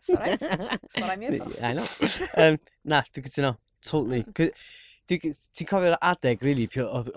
Sorry. 0.00 0.36
Sorry, 0.96 1.16
mi 1.16 1.40
I 1.62 1.72
know. 1.72 1.86
Um, 2.36 2.58
na, 2.84 3.02
dwi'n 3.14 3.26
gytuno. 3.28 3.56
Totally. 3.84 4.22
Hmm. 4.24 4.54
Ti'n 5.08 5.68
cofio'r 5.68 5.98
adeg, 6.00 6.44
really, 6.44 6.68
oedd... 6.80 7.12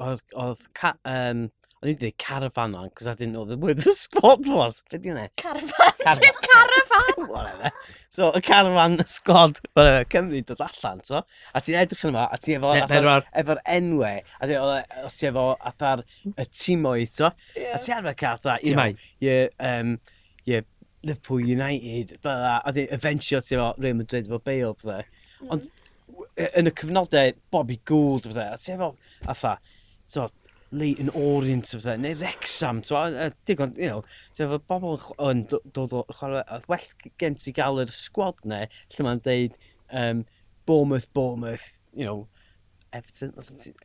Um, 1.06 1.50
O'n 1.78 1.92
i 1.92 1.94
wedi 1.94 2.08
dweud 2.08 2.16
carafan 2.18 2.72
man, 2.72 2.88
because 2.90 3.06
I 3.06 3.14
didn't 3.14 3.34
know 3.34 3.46
the 3.46 3.56
word 3.56 3.78
the 3.78 3.92
squad 3.94 4.48
was. 4.48 4.84
Be 4.90 4.98
di 4.98 5.12
hwnna? 5.12 5.28
Carafan, 5.38 6.22
dim 6.22 6.40
carafan! 6.42 7.28
Whatever. 7.34 7.72
So, 8.10 8.32
y 8.32 8.42
caravan, 8.42 8.98
y 9.00 9.06
squad, 9.06 9.60
whatever, 9.76 10.04
Cymru 10.06 10.44
dod 10.44 10.64
allan, 10.66 11.04
so. 11.04 11.22
A 11.54 11.62
ti'n 11.62 11.78
edrych 11.84 12.02
yn 12.08 12.16
yma, 12.16 12.24
a 12.34 12.40
ti 12.42 12.56
efo... 12.58 12.72
Efo'r 12.82 13.28
efo 13.44 13.58
enwe, 13.76 14.12
a 14.26 14.50
ti, 14.50 14.58
o, 14.58 14.72
ti 15.14 15.30
efo 15.30 15.46
atha'r 15.70 16.02
y 16.34 16.48
tîmoedd, 16.48 17.14
so. 17.14 17.30
Yeah. 17.54 17.76
A 17.78 17.84
ti 17.86 17.94
arfer 17.94 18.18
cael 18.24 18.42
atha, 18.42 18.58
you 18.66 18.74
know, 18.74 18.90
ie, 19.22 19.38
um, 19.70 20.00
yeah, 20.50 20.66
Liverpool 21.04 21.44
United, 21.44 22.18
bydda, 22.24 22.62
a 22.64 22.72
di 22.72 22.86
e 22.86 22.94
eventually 22.96 23.42
efo 23.42 23.74
Real 23.78 23.96
Madrid 23.96 24.28
efo 24.28 24.40
Bale, 24.44 24.74
bydda. 24.82 25.04
Mm. 25.42 25.52
Ond 25.54 25.70
yn 26.58 26.70
y 26.70 26.74
cyfnodau 26.80 27.34
Bobby 27.54 27.80
Gould, 27.86 28.28
bydda, 28.30 28.50
a 28.54 28.62
ti 28.62 28.74
efo, 28.76 28.94
a 29.28 29.36
tha, 29.38 29.58
ti'n 30.12 30.34
Leighton 30.78 31.12
Orient, 31.16 31.74
bydda, 31.78 31.98
neu 32.02 32.18
Rexham, 32.22 32.82
ti'n 32.88 33.36
digon, 33.50 33.76
you 33.80 33.92
know, 33.92 34.02
ti 34.36 34.46
efo 34.48 34.60
bobl 34.72 34.98
yn 35.30 35.46
dod 35.52 35.96
o 35.96 36.04
chwarae, 36.12 36.62
well 36.72 37.14
gen 37.22 37.38
ti 37.40 37.54
gael 37.56 37.84
yr 37.84 37.94
sgwad 37.94 38.42
ne, 38.50 38.66
lle 38.96 39.08
mae'n 39.08 39.24
deud 39.28 39.62
um, 39.92 40.26
Bournemouth, 40.68 41.08
Bournemouth, 41.14 41.70
you 41.94 42.06
know, 42.06 42.28
Everton, 42.94 43.34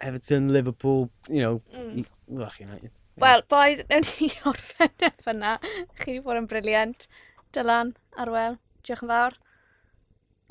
Everton, 0.01 0.53
Liverpool, 0.53 1.11
you 1.29 1.43
know, 1.43 1.63
mm. 1.75 2.07
United. 2.29 2.91
Wel, 3.21 3.43
boys, 3.49 3.83
newn 3.91 4.07
ni 4.17 4.31
orffen 4.49 5.13
fyna. 5.25 5.59
Chi 6.01 6.17
wedi 6.17 6.21
bod 6.25 6.39
yn 6.41 6.49
briliant. 6.49 7.09
Dylan, 7.53 7.93
Arwel, 8.17 8.57
diolch 8.87 9.03
yn 9.05 9.11
fawr. 9.11 9.35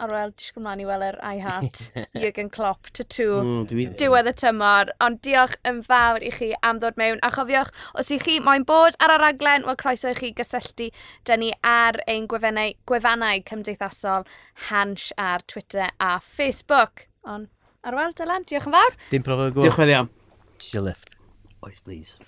Arwel, 0.01 0.31
disgwyl 0.37 0.63
mlaen 0.65 0.81
i 0.81 0.85
weld 0.87 1.05
yr 1.05 1.17
I 1.25 1.41
Heart 1.41 1.79
Jürgen 2.21 2.49
Klopp 2.53 2.89
tattoo 2.97 3.41
mm, 3.41 3.65
dwi... 3.69 3.85
diwedd 3.97 4.29
y 4.29 4.33
tymor. 4.37 4.91
Ond 5.03 5.21
diolch 5.25 5.57
yn 5.67 5.81
fawr 5.85 6.25
i 6.25 6.31
chi 6.33 6.51
am 6.65 6.81
ddod 6.81 6.97
mewn. 7.01 7.21
A 7.25 7.31
chofiwch, 7.33 7.69
os 7.97 8.11
i 8.13 8.19
chi 8.21 8.39
moyn 8.45 8.65
bod 8.69 8.97
ar 9.01 9.13
y 9.15 9.19
raglen, 9.21 9.65
wel 9.67 9.77
croeso 9.81 10.13
i 10.13 10.17
chi 10.17 10.33
gysylltu 10.37 10.89
dyn 11.29 11.43
ni 11.45 11.51
ar 11.65 11.97
ein 12.09 12.27
gwefannau, 12.29 12.75
gwefannau 12.89 13.45
cymdeithasol 13.49 14.27
Hansh 14.69 15.09
ar 15.21 15.45
Twitter 15.49 15.89
a 15.97 16.19
Facebook. 16.21 17.07
Ond 17.25 17.49
Arwel, 17.85 18.13
Dylan, 18.17 18.45
diolch 18.45 18.69
yn 18.69 18.77
fawr. 18.77 19.01
Dim 19.13 19.25
problem 19.25 19.49
o 19.49 19.57
gwrdd. 19.57 19.69
Diolch 19.69 19.81
yn 19.85 19.95
iawn. 19.95 20.13
Did 20.61 20.85
lift? 20.85 21.17
Oes, 21.65 21.81
please. 21.81 22.21